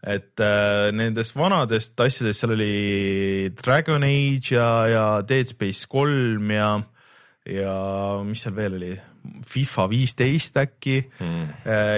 et 0.03 0.43
äh, 0.45 0.91
nendest 0.95 1.37
vanadest 1.37 2.01
asjadest 2.01 2.43
seal 2.43 2.55
oli 2.57 3.51
Dragon 3.57 4.05
Age 4.07 4.55
ja, 4.55 4.71
ja 4.91 5.05
Dead 5.27 5.49
Space 5.51 5.89
kolm 5.91 6.51
ja, 6.53 6.71
ja 7.49 7.77
mis 8.27 8.45
seal 8.45 8.57
veel 8.57 8.79
oli, 8.81 8.95
FIFA 9.47 9.89
viisteist 9.91 10.59
äkki. 10.63 11.01
Mm. 11.19 11.47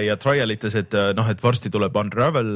ja 0.07 0.17
trial 0.21 0.55
ites, 0.55 0.79
et 0.79 0.95
äh, 0.97 1.13
noh, 1.17 1.29
et 1.29 1.43
varsti 1.43 1.73
tuleb 1.73 1.97
Unravel 2.01 2.53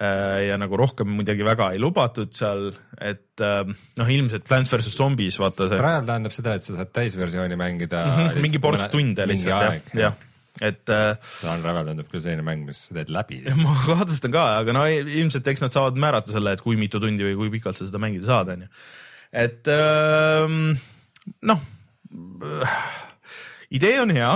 äh, 0.00 0.46
ja 0.48 0.56
nagu 0.60 0.78
rohkem 0.78 1.14
midagi 1.18 1.44
väga 1.46 1.70
ei 1.74 1.80
lubatud 1.82 2.34
seal, 2.36 2.68
et 2.98 3.42
äh, 3.44 3.62
noh, 4.00 4.12
ilmselt 4.12 4.46
Plants 4.48 4.72
versus 4.72 4.96
Zombies, 4.96 5.38
vaata 5.40 5.68
see. 5.68 5.80
Trial 5.80 6.08
tähendab 6.08 6.34
seda, 6.36 6.56
et 6.58 6.66
sa 6.66 6.76
saad 6.78 6.92
täisversiooni 6.96 7.58
mängida. 7.60 8.04
Mm 8.06 8.16
-hmm, 8.28 8.46
mingi 8.48 8.62
ports 8.62 8.88
tunde 8.92 9.28
lihtsalt 9.28 9.52
jah, 9.52 9.92
jah, 9.94 10.18
et 10.64 10.92
äh, 10.92 11.34
Unravel 11.52 11.90
tundub 11.90 12.10
küll 12.12 12.24
selline 12.24 12.44
mäng, 12.46 12.64
mis 12.68 12.86
sa 12.86 12.96
teed 12.96 13.12
läbi. 13.12 13.42
ma 13.64 13.76
kahtlustan 13.86 14.34
ka, 14.34 14.46
aga 14.62 14.76
no 14.76 14.86
ilmselt 14.88 15.48
eks 15.52 15.64
nad 15.64 15.76
saavad 15.76 16.00
määrata 16.00 16.34
selle, 16.34 16.56
et 16.56 16.64
kui 16.64 16.78
mitu 16.80 17.02
tundi 17.02 17.26
või 17.28 17.38
kui 17.40 17.54
pikalt 17.58 17.78
sa 17.78 17.88
seda 17.88 18.02
mängida 18.02 18.28
saad, 18.30 18.54
onju. 18.56 18.68
et 19.44 19.72
ähm, 19.72 20.76
noh, 21.50 21.64
idee 23.74 23.96
on 24.02 24.14
hea 24.14 24.34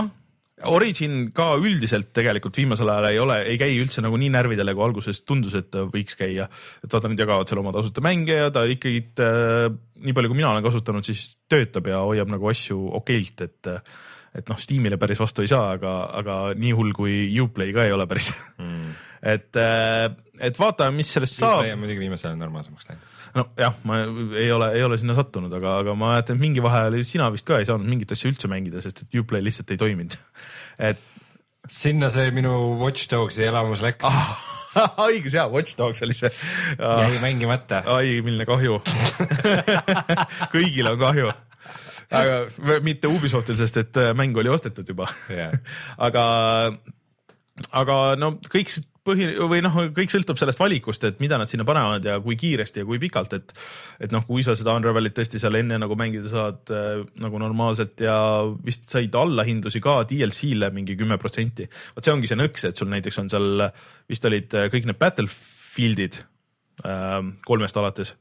Origin 0.68 1.30
ka 1.32 1.54
üldiselt 1.56 2.10
tegelikult 2.16 2.58
viimasel 2.60 2.90
ajal 2.92 3.06
ei 3.08 3.20
ole, 3.22 3.36
ei 3.48 3.56
käi 3.60 3.78
üldse 3.80 4.02
nagu 4.04 4.18
nii 4.20 4.28
närvidele, 4.34 4.74
kui 4.76 4.84
alguses 4.84 5.22
tundus, 5.24 5.54
et 5.56 5.72
võiks 5.72 6.18
käia. 6.18 6.50
et 6.84 6.92
vaata, 6.92 7.08
nad 7.08 7.22
jagavad 7.22 7.48
seal 7.48 7.62
oma 7.62 7.72
tasuta 7.72 8.04
mänge 8.04 8.36
ja 8.36 8.50
ta 8.52 8.66
ikkagi 8.68 9.00
äh,, 9.24 9.70
nii 10.04 10.16
palju 10.16 10.32
kui 10.32 10.36
mina 10.36 10.50
olen 10.52 10.66
kasutanud, 10.66 11.06
siis 11.06 11.38
töötab 11.48 11.88
ja 11.88 12.02
hoiab 12.04 12.28
nagu 12.32 12.50
asju 12.52 12.76
okeilt, 13.00 13.46
et 13.46 13.72
et 14.36 14.50
noh, 14.50 14.58
Steamile 14.60 14.98
päris 15.00 15.20
vastu 15.20 15.44
ei 15.44 15.50
saa, 15.50 15.72
aga, 15.76 15.94
aga 16.20 16.40
nii 16.58 16.74
hull 16.76 16.94
kui 16.96 17.22
Uplay 17.42 17.74
ka 17.74 17.86
ei 17.86 17.94
ole 17.94 18.06
päris 18.10 18.30
mm. 18.58 18.90
et, 19.34 19.62
et 20.40 20.60
vaatame, 20.60 21.00
mis 21.00 21.10
sellest 21.16 21.40
saab. 21.40 21.64
Uplay 21.64 21.74
on 21.74 21.82
muidugi 21.82 22.04
viimasel 22.06 22.30
ajal 22.30 22.44
normaalsemaks 22.44 22.92
läinud 22.92 23.08
nojah, 23.34 23.74
ma 23.86 24.00
ei 24.38 24.50
ole, 24.52 24.72
ei 24.74 24.84
ole 24.84 24.98
sinna 24.98 25.14
sattunud, 25.18 25.52
aga, 25.54 25.76
aga 25.84 25.94
ma 25.94 26.14
mäletan, 26.14 26.38
et 26.38 26.42
mingi 26.42 26.62
vahe 26.64 26.86
oli, 26.90 27.02
sina 27.06 27.28
vist 27.32 27.46
ka 27.48 27.60
ei 27.60 27.68
saanud 27.68 27.88
mingit 27.90 28.12
asja 28.14 28.30
üldse 28.30 28.50
mängida, 28.50 28.82
sest 28.84 29.04
et 29.04 29.18
Uplay 29.20 29.44
lihtsalt 29.44 29.70
ei 29.74 29.80
toiminud 29.80 30.16
et. 30.90 31.02
sinna 31.70 32.10
see 32.12 32.30
minu 32.34 32.54
Watch 32.80 33.10
Dogsi 33.10 33.46
elamus 33.46 33.84
läks 33.84 34.06
ah, 34.08 34.32
õigus 35.10 35.36
jaa, 35.38 35.46
Watch 35.52 35.78
Dogs 35.78 36.02
oli 36.06 36.16
see 36.16 36.32
jäi 36.78 37.20
mängimata. 37.22 37.84
ai, 37.94 38.18
milline 38.26 38.48
kahju 38.48 38.80
kõigil 40.54 40.90
on 40.90 41.00
kahju 41.00 41.30
aga 42.10 42.80
mitte 42.84 43.10
Ubisoftil, 43.10 43.58
sest 43.60 43.80
et 43.82 44.00
äh, 44.00 44.12
mäng 44.18 44.36
oli 44.38 44.52
ostetud 44.52 44.88
juba 44.88 45.08
yeah. 45.30 45.54
aga, 46.06 46.24
aga 47.70 47.98
no 48.18 48.34
kõik 48.50 48.72
põhi 49.06 49.26
või 49.48 49.62
noh, 49.64 49.76
kõik 49.96 50.12
sõltub 50.12 50.38
sellest 50.38 50.60
valikust, 50.60 51.04
et 51.08 51.20
mida 51.22 51.38
nad 51.40 51.48
sinna 51.50 51.64
panevad 51.68 52.04
ja 52.04 52.18
kui 52.22 52.36
kiiresti 52.40 52.82
ja 52.82 52.88
kui 52.88 53.00
pikalt, 53.02 53.32
et 53.36 53.54
et 54.06 54.12
noh, 54.14 54.24
kui 54.28 54.44
sa 54.46 54.54
seda 54.58 54.74
Unravelit 54.76 55.14
tõesti 55.16 55.40
seal 55.40 55.56
enne 55.60 55.78
nagu 55.80 55.96
mängida 55.98 56.30
saad 56.30 56.72
äh, 56.74 57.04
nagu 57.22 57.40
normaalselt 57.40 58.02
ja 58.04 58.16
vist 58.64 58.88
said 58.90 59.14
allahindlusi 59.16 59.82
ka 59.84 60.00
DLC-le 60.10 60.72
mingi 60.76 60.98
kümme 61.00 61.18
protsenti. 61.20 61.68
vot 61.96 62.04
see 62.04 62.14
ongi 62.14 62.30
see 62.30 62.40
nõks, 62.40 62.66
et 62.68 62.80
sul 62.80 62.90
näiteks 62.92 63.22
on 63.22 63.32
seal 63.32 63.68
vist 64.10 64.28
olid 64.28 64.58
äh, 64.58 64.68
kõik 64.72 64.88
need 64.90 65.00
Battlefieldid 65.00 66.20
äh, 66.84 67.20
kolmest 67.46 67.80
alates, 67.80 68.14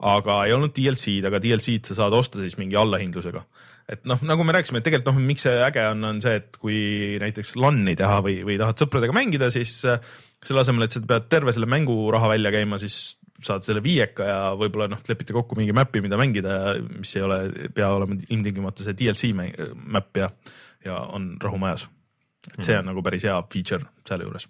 aga 0.00 0.38
ei 0.46 0.54
olnud 0.56 0.72
DLC-d, 0.76 1.26
aga 1.28 1.40
DLC-d 1.42 1.90
sa 1.90 1.98
saad 2.02 2.16
osta 2.16 2.40
siis 2.40 2.56
mingi 2.60 2.78
allahindlusega. 2.80 3.42
Et 3.90 4.04
noh, 4.06 4.20
nagu 4.22 4.44
me 4.46 4.54
rääkisime, 4.54 4.80
et 4.80 4.86
tegelikult 4.86 5.16
noh, 5.16 5.24
miks 5.26 5.44
see 5.46 5.54
äge 5.66 5.82
on, 5.90 6.04
on 6.06 6.20
see, 6.22 6.36
et 6.38 6.58
kui 6.62 6.76
näiteks 7.20 7.56
LAN-i 7.58 7.96
teha 7.98 8.20
või, 8.24 8.36
või 8.46 8.58
tahad 8.60 8.78
sõpradega 8.80 9.16
mängida, 9.16 9.48
siis 9.52 9.80
äh, 9.88 9.98
selle 10.46 10.62
asemel, 10.62 10.86
et 10.86 10.94
sa 10.94 11.02
pead 11.10 11.26
terve 11.32 11.54
selle 11.56 11.68
mänguraha 11.70 12.30
välja 12.30 12.52
käima, 12.54 12.78
siis 12.80 13.18
saad 13.44 13.66
selle 13.66 13.82
viieka 13.82 14.28
ja 14.28 14.38
võib-olla 14.60 14.90
noh, 14.92 15.02
lepite 15.08 15.34
kokku 15.36 15.58
mingi 15.58 15.74
map'i, 15.76 16.04
mida 16.04 16.20
mängida, 16.20 16.60
mis 16.92 17.16
ei 17.16 17.26
ole, 17.26 17.40
pea 17.74 17.90
olema 17.96 18.18
ilmtingimata 18.20 18.86
see 18.86 18.96
DLC 19.00 19.32
map 19.34 20.22
ja, 20.22 20.30
ja 20.86 21.02
on 21.16 21.32
rahu 21.42 21.60
majas. 21.60 21.88
et 22.52 22.62
see 22.64 22.78
on 22.78 22.88
nagu 22.92 23.02
päris 23.04 23.26
hea 23.28 23.36
feature 23.52 23.84
selle 24.08 24.28
juures 24.28 24.48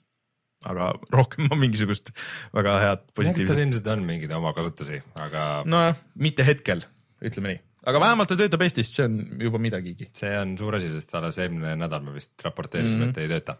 aga 0.68 0.92
rohkem 1.14 1.48
ma 1.48 1.56
mingisugust 1.56 2.12
väga 2.56 2.76
head 2.84 3.08
positiivset. 3.16 3.58
ilmselt 3.64 3.90
on 3.94 4.04
mingeid 4.04 4.32
omakasutusi, 4.36 5.02
aga. 5.24 5.48
nojah, 5.64 5.98
mitte 6.20 6.46
hetkel, 6.46 6.84
ütleme 7.24 7.54
nii 7.54 7.62
aga 7.88 8.00
vähemalt 8.02 8.28
ta 8.28 8.36
töötab 8.36 8.64
Eestis, 8.64 8.92
see 8.92 9.06
on 9.06 9.16
juba 9.40 9.60
midagigi. 9.62 10.10
see 10.16 10.32
on 10.36 10.56
suur 10.60 10.76
asi, 10.76 10.90
sest 10.92 11.14
alles 11.16 11.38
eelmine 11.40 11.76
nädal 11.80 12.04
me 12.04 12.14
vist 12.16 12.34
raporteerisime 12.44 13.06
mm, 13.06 13.06
-hmm. 13.06 13.16
et 13.16 13.22
ei 13.24 13.30
tööta. 13.32 13.56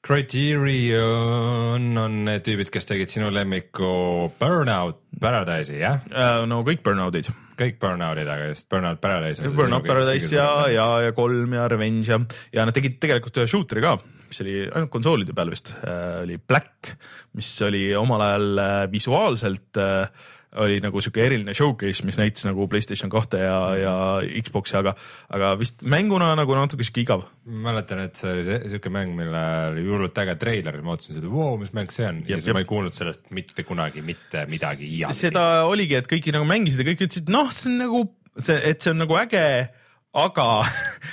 Criterion 0.00 1.92
on 2.00 2.14
need 2.24 2.44
tüübid, 2.46 2.70
kes 2.72 2.88
tegid 2.88 3.10
sinu 3.12 3.28
lemmiku 3.34 4.30
Burnout 4.40 5.02
Paradise'i, 5.20 5.82
jah 5.82 6.00
uh,? 6.08 6.46
no 6.48 6.62
kõik 6.64 6.80
Burnout'id. 6.86 7.28
kõik 7.60 7.76
Burnout'id, 7.82 8.30
aga 8.32 8.46
just 8.48 8.64
Burnout 8.72 9.02
Paradise. 9.02 9.44
Burnout 9.52 9.84
Paradise 9.84 10.32
ja, 10.32 10.48
ja, 10.72 10.86
ja 11.04 11.12
kolm 11.16 11.52
ja 11.52 11.68
Revenge 11.68 12.08
ja, 12.08 12.16
ja 12.56 12.64
nad 12.64 12.76
tegid 12.76 12.96
tegelikult 13.02 13.42
ühe 13.42 13.52
shooter'i 13.52 13.84
ka, 13.84 13.98
mis 14.30 14.40
oli 14.46 14.56
ainult 14.64 14.92
konsoolide 14.94 15.36
peal 15.36 15.52
vist 15.52 15.74
uh,, 15.82 16.22
oli 16.22 16.40
Black, 16.40 16.94
mis 17.36 17.52
oli 17.68 17.90
omal 18.00 18.24
ajal 18.30 18.48
uh, 18.56 18.82
visuaalselt 18.94 19.82
uh, 19.84 20.28
oli 20.58 20.80
nagu 20.82 20.98
sihuke 21.02 21.22
eriline 21.22 21.54
showcase, 21.54 22.02
mis 22.06 22.18
näitas 22.18 22.46
nagu 22.48 22.66
Playstation 22.70 23.10
kahte 23.12 23.38
ja, 23.42 23.58
ja 23.78 23.94
Xbox'i, 24.42 24.74
aga, 24.80 24.96
aga 25.30 25.52
vist 25.60 25.84
mänguna 25.86 26.32
nagu 26.38 26.56
natuke 26.58 26.86
sihuke 26.86 27.04
igav. 27.04 27.26
mäletan, 27.46 28.02
et 28.08 28.18
see 28.18 28.32
oli 28.34 28.44
sihuke 28.44 28.90
mäng, 28.92 29.14
mille 29.18 29.44
oli 29.70 29.86
hullult 29.86 30.18
äge 30.24 30.34
treiler 30.40 30.80
ja 30.80 30.84
ma 30.84 30.94
mõtlesin, 30.94 31.20
et 31.20 31.28
voo, 31.30 31.52
mis 31.60 31.74
mäng 31.76 31.94
see 31.94 32.08
on? 32.08 32.22
Ja 32.26 32.40
siis 32.40 32.54
ma 32.56 32.64
ei 32.64 32.70
kuulnud 32.70 32.96
sellest 32.96 33.30
mitte 33.36 33.66
kunagi 33.68 34.02
mitte 34.06 34.46
midagi 34.50 34.90
seda 35.14 35.66
oligi, 35.70 35.98
et 36.00 36.10
kõik 36.10 36.32
nagu 36.34 36.48
mängisid 36.48 36.82
ja 36.82 36.90
kõik 36.90 37.06
ütlesid, 37.06 37.30
noh, 37.30 37.52
see 37.54 37.70
on 37.70 37.78
nagu 37.84 38.02
see, 38.38 38.58
et 38.72 38.82
see 38.82 38.94
on 38.94 39.04
nagu 39.04 39.18
äge 39.20 39.44
aga. 40.12 40.46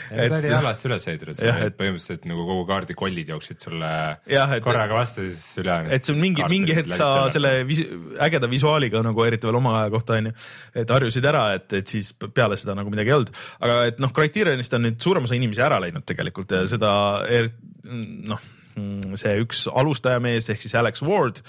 ta 0.09 0.37
oli 0.39 0.49
halvasti 0.49 0.89
üles 0.89 1.05
ehitatud, 1.11 1.41
et 1.45 1.75
põhimõtteliselt 1.77 2.25
nagu 2.29 2.45
kogu 2.47 2.63
kaardi 2.69 2.95
kollid 2.97 3.29
jooksid 3.29 3.61
sulle 3.61 3.91
jah, 4.31 4.53
et, 4.55 4.63
korraga 4.65 4.97
vastu, 4.97 5.27
siis 5.27 5.61
ülejäänud. 5.61 5.93
et 5.93 6.07
see 6.07 6.15
on 6.15 6.21
mingi, 6.23 6.45
mingi 6.49 6.77
hetk 6.77 6.95
sa 6.97 7.11
selle 7.33 7.53
vis, 7.69 7.83
ägeda 8.25 8.49
visuaaliga 8.49 9.03
nagu 9.05 9.25
eriti 9.27 9.49
veel 9.49 9.59
oma 9.61 9.75
aja 9.83 9.93
kohta 9.93 10.17
onju, 10.17 10.33
et 10.81 10.95
harjusid 10.97 11.29
ära, 11.29 11.45
et, 11.59 11.69
et 11.81 11.95
siis 11.95 12.11
peale 12.25 12.57
seda 12.57 12.77
nagu 12.77 12.93
midagi 12.93 13.13
ei 13.13 13.19
olnud. 13.19 13.33
aga 13.61 13.79
et 13.91 14.01
noh, 14.03 14.13
Criterionist 14.17 14.73
on 14.77 14.87
nüüd 14.87 15.01
suurem 15.03 15.29
osa 15.29 15.37
inimesi 15.37 15.65
ära 15.65 15.81
läinud 15.83 16.07
tegelikult 16.07 16.57
ja 16.57 16.65
seda 16.69 16.91
er, 17.29 17.51
noh 17.85 18.53
see 19.17 19.31
üks 19.41 19.63
alustajamees 19.73 20.51
ehk 20.53 20.61
siis 20.61 20.75
Alex 20.77 21.01
Ward, 21.01 21.39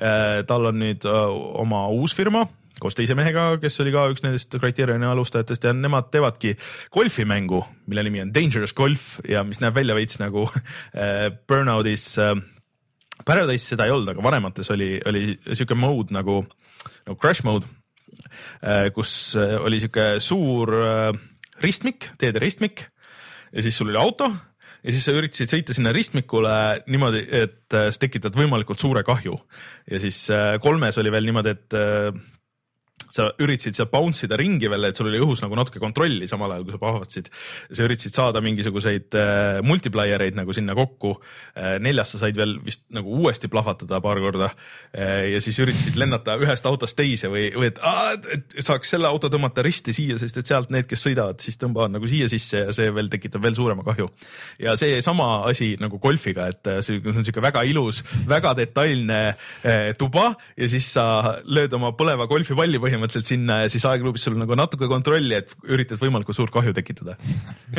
eh, 0.00 0.38
tal 0.48 0.70
on 0.70 0.78
nüüd 0.80 1.04
oma 1.04 1.82
uus 1.92 2.14
firma 2.16 2.46
koos 2.80 2.96
teise 2.98 3.16
mehega, 3.18 3.50
kes 3.62 3.80
oli 3.82 3.92
ka 3.94 4.06
üks 4.12 4.22
nendest 4.24 4.54
Criterioni 4.54 5.06
alustajatest 5.08 5.66
ja 5.66 5.74
nemad 5.76 6.10
teevadki 6.14 6.54
golfimängu, 6.94 7.62
mille 7.90 8.04
nimi 8.06 8.22
on 8.24 8.32
Dangerous 8.34 8.74
Golf 8.76 9.18
ja 9.28 9.44
mis 9.46 9.62
näeb 9.62 9.76
välja 9.78 9.96
veits 9.98 10.20
nagu 10.22 10.46
äh, 10.52 11.28
Burnoutis 11.48 12.14
äh,. 12.22 12.36
Paradise 13.26 13.66
seda 13.66 13.88
ei 13.88 13.90
olnud, 13.90 14.12
aga 14.12 14.22
vanemates 14.22 14.68
oli, 14.70 14.92
oli 15.10 15.32
sihuke 15.50 15.74
mode 15.74 16.14
nagu, 16.14 16.36
nagu 17.02 17.16
crash 17.18 17.42
mode 17.44 17.66
äh,, 18.62 18.92
kus 18.94 19.34
äh, 19.36 19.56
oli 19.58 19.80
sihuke 19.82 20.20
suur 20.22 20.70
äh, 20.78 21.10
ristmik, 21.64 22.12
teede 22.22 22.38
ristmik 22.38 22.86
ja 23.50 23.64
siis 23.64 23.76
sul 23.80 23.90
oli 23.90 23.98
auto 23.98 24.30
ja 24.84 24.94
siis 24.94 25.06
sa 25.08 25.14
üritasid 25.16 25.50
sõita 25.50 25.74
sinna 25.74 25.92
ristmikule 25.94 26.54
niimoodi, 26.86 27.24
et 27.42 27.76
äh, 27.76 27.90
sa 27.90 28.04
tekitad 28.04 28.36
võimalikult 28.38 28.80
suure 28.80 29.02
kahju. 29.06 29.36
ja 29.90 30.02
siis 30.02 30.24
äh, 30.30 30.56
kolmes 30.62 30.98
oli 31.02 31.12
veel 31.12 31.28
niimoodi, 31.28 31.56
et 31.56 31.78
sa 33.12 33.28
üritasid 33.40 33.78
seal 33.78 33.88
bounce 33.92 34.26
ida 34.26 34.36
ringi 34.38 34.68
veel, 34.70 34.88
et 34.88 34.98
sul 34.98 35.08
oli 35.10 35.20
õhus 35.22 35.42
nagu 35.44 35.56
natuke 35.58 35.80
kontrolli 35.82 36.28
samal 36.30 36.52
ajal, 36.54 36.66
kui 36.66 36.74
sa 36.74 36.80
plahvatasid. 36.82 37.30
sa 37.72 37.86
üritasid 37.86 38.16
saada 38.18 38.42
mingisuguseid 38.44 39.16
äh, 39.18 39.60
multiplier 39.66 40.22
eid 40.26 40.36
nagu 40.38 40.54
sinna 40.56 40.76
kokku 40.78 41.14
äh,. 41.56 41.78
neljas 41.82 42.14
sa 42.14 42.22
said 42.24 42.36
veel 42.38 42.58
vist 42.64 42.84
nagu 42.94 43.18
uuesti 43.20 43.50
plahvatada 43.52 44.00
paar 44.04 44.20
korda 44.22 44.50
äh, 44.92 45.32
ja 45.34 45.40
siis 45.44 45.58
üritasid 45.64 45.96
lennata 46.00 46.36
ühest 46.40 46.66
autost 46.68 46.96
teise 46.98 47.30
või, 47.32 47.48
või 47.56 47.70
et, 47.72 47.80
aa, 47.82 48.14
et 48.34 48.58
saaks 48.64 48.94
selle 48.94 49.08
auto 49.08 49.30
tõmmata 49.32 49.64
risti 49.64 49.94
siia, 49.96 50.18
sest 50.20 50.40
et 50.40 50.52
sealt 50.52 50.72
need, 50.74 50.88
kes 50.90 51.06
sõidavad, 51.08 51.40
siis 51.44 51.58
tõmbavad 51.60 51.94
nagu 51.96 52.08
siia 52.10 52.28
sisse 52.30 52.64
ja 52.66 52.76
see 52.76 52.92
veel 52.94 53.10
tekitab 53.12 53.44
veel 53.44 53.56
suurema 53.56 53.86
kahju. 53.86 54.08
ja 54.62 54.76
seesama 54.78 55.30
asi 55.48 55.74
nagu 55.80 56.00
golfiga, 56.02 56.48
et 56.52 56.70
äh, 56.70 56.82
see 56.84 57.00
on 57.04 57.22
sihuke 57.24 57.42
väga 57.44 57.64
ilus, 57.68 58.02
väga 58.28 58.54
detailne 58.58 59.20
äh, 59.32 59.92
tuba 59.98 60.32
ja 60.56 60.68
siis 60.70 60.92
sa 60.92 61.38
lööd 61.48 61.72
oma 61.78 61.94
põleva 61.96 62.28
golfipalli 62.30 62.80
põhimõtteliselt 62.82 62.97
põhimõtteliselt 62.98 63.30
sinna 63.30 63.60
ja 63.62 63.70
siis 63.72 63.84
aegluubis 63.88 64.24
sul 64.26 64.36
nagu 64.40 64.56
natuke 64.58 64.88
kontrolli, 64.90 65.38
et 65.38 65.54
üritad 65.70 66.00
võimalikult 66.02 66.36
suurt 66.36 66.54
kahju 66.54 66.74
tekitada 66.76 67.16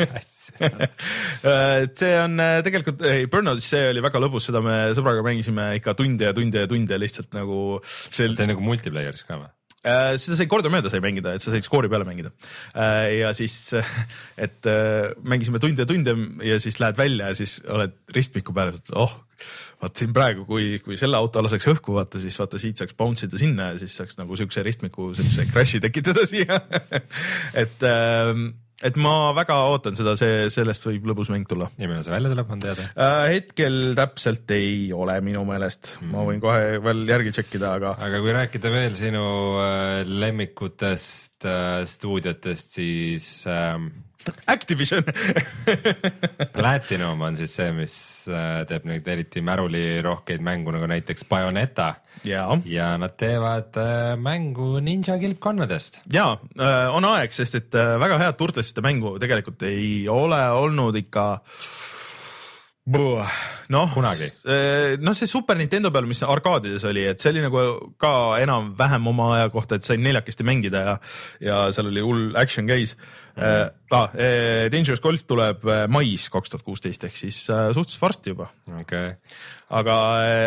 et 0.00 1.94
see 2.00 2.12
on 2.20 2.40
äh, 2.40 2.58
tegelikult, 2.66 3.04
ei 3.06 3.28
Burnoutis 3.30 3.68
see 3.70 3.90
oli 3.92 4.04
väga 4.04 4.22
lõbus, 4.22 4.48
seda 4.48 4.62
me 4.64 4.80
sõbraga 4.96 5.24
mängisime 5.26 5.74
ikka 5.80 5.94
tunde 5.98 6.30
ja 6.30 6.36
tunde 6.36 6.64
ja 6.64 6.70
tunde 6.70 7.00
lihtsalt 7.00 7.34
nagu. 7.36 7.80
see 7.84 8.28
oli 8.30 8.50
nagu 8.50 8.64
multiplayer'is 8.64 9.26
ka 9.28 9.40
või? 9.42 9.50
Äh, 9.80 10.18
seda 10.20 10.36
sai 10.36 10.48
kordamööda 10.50 10.92
sai 10.92 11.00
mängida, 11.00 11.32
et 11.36 11.44
sa 11.44 11.54
said 11.54 11.64
skoori 11.64 11.88
peale 11.92 12.04
mängida. 12.08 12.32
Äh, 12.74 13.20
ja 13.22 13.32
siis, 13.36 13.72
et 14.44 14.68
mängisime 15.24 15.62
tunde 15.62 15.86
ja 15.86 15.88
tunde 15.88 16.16
ja 16.44 16.60
siis 16.60 16.80
lähed 16.82 17.00
välja 17.00 17.32
ja 17.32 17.38
siis 17.38 17.58
oled 17.64 17.96
ristmiku 18.14 18.52
peal, 18.56 18.74
et 18.76 18.92
oh, 18.92 19.14
vaat 19.80 19.96
siin 19.96 20.12
praegu, 20.16 20.44
kui, 20.48 20.74
kui 20.84 20.98
selle 21.00 21.16
auto 21.16 21.42
laseks 21.44 21.70
õhku 21.72 21.96
vaata, 21.96 22.20
siis 22.20 22.36
vaata 22.40 22.60
siit 22.60 22.80
saaks 22.80 22.96
bounce 22.98 23.28
ida 23.28 23.40
sinna 23.40 23.70
ja 23.72 23.80
siis 23.80 23.94
saaks 23.96 24.18
nagu 24.20 24.36
siukse 24.36 24.64
ristmiku, 24.66 25.10
siukse 25.16 25.46
crash'i 25.52 25.80
tekitada 25.82 26.26
siia 26.28 26.60
et 27.64 27.86
äh, 27.88 28.34
et 28.86 28.96
ma 29.00 29.32
väga 29.36 29.56
ootan 29.70 29.96
seda, 29.98 30.14
see, 30.18 30.48
sellest 30.52 30.86
võib 30.88 31.08
lõbus 31.10 31.30
mäng 31.32 31.48
tulla. 31.48 31.70
ja 31.76 31.88
millal 31.88 32.04
see 32.06 32.14
välja 32.14 32.32
tuleb, 32.32 32.52
on 32.54 32.62
teada 32.64 32.86
äh,? 32.90 33.24
hetkel 33.34 33.78
täpselt 33.98 34.54
ei 34.56 34.90
ole 34.96 35.18
minu 35.24 35.44
meelest 35.48 35.96
mm., 35.98 36.12
ma 36.14 36.26
võin 36.28 36.42
kohe 36.42 36.78
veel 36.84 37.02
järgi 37.08 37.34
tšekkida, 37.36 37.74
aga. 37.80 37.94
aga 38.08 38.22
kui 38.24 38.36
rääkida 38.36 38.72
veel 38.72 38.96
sinu 38.98 39.24
äh, 39.62 40.00
lemmikutest 40.08 41.48
äh, 41.48 41.82
stuudiotest 41.88 42.78
siis 42.80 43.28
ähm, 43.50 43.90
Activision. 44.46 45.04
Platinum 46.52 47.22
on 47.24 47.36
siis 47.38 47.54
see, 47.56 47.70
mis 47.76 47.94
äh, 48.30 48.62
teeb 48.68 48.86
neid 48.88 49.08
eriti 49.08 49.42
märulirohkeid 49.44 50.44
mängu 50.44 50.74
nagu 50.74 50.88
näiteks 50.90 51.24
Bayoneta 51.30 51.94
ja, 52.26 52.44
ja 52.68 52.92
nad 53.00 53.16
teevad 53.20 53.78
äh, 53.80 54.16
mängu 54.20 54.78
ninja 54.84 55.18
kilpkonnadest. 55.20 56.02
ja 56.12 56.32
äh, 56.58 56.94
on 56.94 57.08
aeg, 57.12 57.32
sest 57.34 57.60
et 57.60 57.74
väga 57.74 58.18
head 58.20 58.38
turtlesite 58.40 58.84
mängu 58.84 59.16
tegelikult 59.22 59.64
ei 59.68 60.04
ole 60.12 60.42
olnud 60.60 61.00
ikka 61.00 61.30
noh, 63.70 63.92
noh, 64.00 65.14
see 65.14 65.28
Super 65.28 65.58
Nintendo 65.58 65.92
peal, 65.94 66.08
mis 66.10 66.22
arkaadides 66.26 66.84
oli, 66.88 67.04
et 67.10 67.22
see 67.22 67.30
oli 67.34 67.44
nagu 67.44 67.62
ka 68.00 68.12
enam-vähem 68.42 69.06
oma 69.12 69.34
aja 69.36 69.50
kohta, 69.52 69.78
et 69.78 69.86
sai 69.86 70.00
neljakesti 70.02 70.46
mängida 70.48 70.82
ja, 70.86 70.94
ja 71.44 71.58
seal 71.74 71.90
oli 71.92 72.02
hull 72.04 72.38
action 72.40 72.66
käis 72.70 72.96
mm. 73.36 73.70
-hmm. 73.90 74.70
Dangerous 74.72 75.00
Golf 75.02 75.24
tuleb 75.26 75.64
äh, 75.66 75.86
mais 75.88 76.28
kaks 76.30 76.50
tuhat 76.50 76.64
kuusteist 76.66 77.04
ehk 77.04 77.16
siis 77.16 77.38
suhteliselt 77.46 78.02
varsti 78.02 78.34
juba 78.34 78.48
okay., 78.80 79.14
aga, 79.70 79.96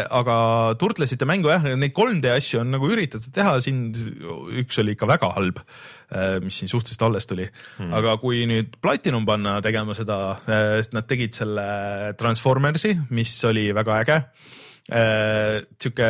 aga 0.09 0.37
turtlesite 0.79 1.25
mängu 1.25 1.51
jah, 1.51 1.63
neid 1.75 1.95
3D 1.95 2.33
asju 2.37 2.61
on 2.61 2.71
nagu 2.75 2.89
üritatud 2.91 3.33
teha, 3.33 3.59
siin 3.63 3.91
üks 4.63 4.79
oli 4.83 4.95
ikka 4.97 5.07
väga 5.07 5.31
halb, 5.37 5.59
mis 6.43 6.59
siin 6.59 6.71
suhteliselt 6.71 7.07
alles 7.07 7.27
tuli 7.29 7.47
hmm. 7.47 7.93
aga 7.93 8.17
kui 8.21 8.43
nüüd 8.49 8.77
Platinum 8.81 9.25
panna 9.25 9.59
tegema 9.63 9.95
seda, 9.97 10.37
sest 10.45 10.95
nad 10.95 11.07
tegid 11.07 11.35
selle 11.35 12.13
Transformersi, 12.19 12.95
mis 13.11 13.35
oli 13.47 13.69
väga 13.75 13.99
äge. 14.03 14.21
sihuke 15.79 16.09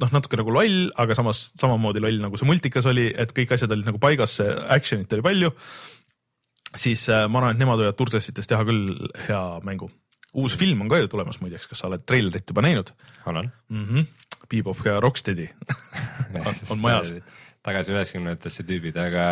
noh, 0.00 0.10
natuke 0.14 0.38
nagu 0.40 0.52
loll, 0.54 0.90
aga 1.00 1.16
samas 1.18 1.50
samamoodi 1.60 2.02
loll 2.02 2.20
nagu 2.22 2.38
see 2.40 2.48
multikas 2.48 2.88
oli, 2.90 3.08
et 3.10 3.32
kõik 3.36 3.54
asjad 3.56 3.72
olid 3.74 3.88
nagu 3.88 4.00
paigas, 4.02 4.38
action'it 4.42 5.12
oli 5.16 5.26
palju. 5.26 5.52
Siis 6.76 7.06
ma 7.08 7.40
arvan, 7.40 7.54
et 7.54 7.62
nemad 7.62 7.80
võivad 7.80 7.98
Turtlesitest 7.98 8.50
teha 8.50 8.66
küll 8.68 8.94
hea 9.26 9.42
mängu 9.66 9.90
uus 10.38 10.56
film 10.58 10.84
on 10.84 10.90
ka 10.90 11.00
ju 11.00 11.10
tulemas 11.10 11.40
muideks, 11.42 11.68
kas 11.70 11.82
sa 11.82 11.88
oled 11.90 12.04
treilerit 12.06 12.50
juba 12.50 12.64
näinud? 12.64 12.92
olen 13.26 13.50
mm. 13.68 13.86
-hmm. 13.86 14.04
Bebop 14.50 14.84
ja 14.86 15.00
Rocksteadi 15.00 15.48
on, 16.70 16.78
majas. 16.78 17.12
tagasi 17.62 17.92
üheksakümnendatesse 17.92 18.66
tüübid, 18.66 18.96
aga 18.98 19.26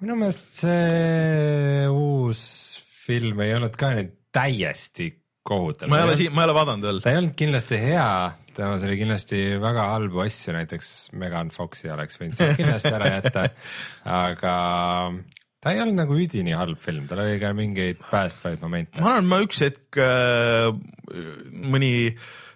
minu 0.00 0.16
meelest 0.16 0.62
see 0.64 1.88
uus 1.88 2.42
film 3.06 3.40
ei 3.40 3.54
olnud 3.54 3.76
ka 3.76 3.92
nüüd 3.94 4.12
täiesti 4.32 5.10
kohutav. 5.42 5.88
ma 5.88 5.98
ei 5.98 6.08
ole 6.08 6.16
siin, 6.16 6.32
ma 6.34 6.44
ei 6.44 6.50
ole 6.50 6.54
vaadanud 6.54 6.84
veel. 6.84 7.00
ta 7.00 7.10
ei 7.12 7.20
olnud 7.22 7.34
kindlasti 7.36 7.80
hea, 7.80 8.08
temas 8.54 8.84
oli 8.84 9.00
kindlasti 9.00 9.42
väga 9.60 9.88
halbu 9.94 10.24
asju, 10.24 10.52
näiteks 10.56 10.92
Megan 11.12 11.50
Foxi 11.50 11.90
oleks 11.90 12.20
võinud 12.20 12.56
kindlasti 12.56 12.94
ära 12.94 13.12
jätta, 13.16 13.48
aga 14.24 14.56
ta 15.68 15.76
ei 15.76 15.84
olnud 15.84 16.00
nagu 16.00 16.16
üdini 16.16 16.56
halb 16.56 16.80
film, 16.80 17.06
tal 17.10 17.20
oli 17.20 17.36
ka 17.42 17.52
mingeid 17.56 18.00
päästvaid 18.08 18.62
momente. 18.64 19.00
ma 19.04 19.16
arvan, 19.18 19.28
ma 19.28 19.40
üks 19.44 19.60
hetk 19.66 19.98
äh, 20.00 20.70
mõni 21.68 21.92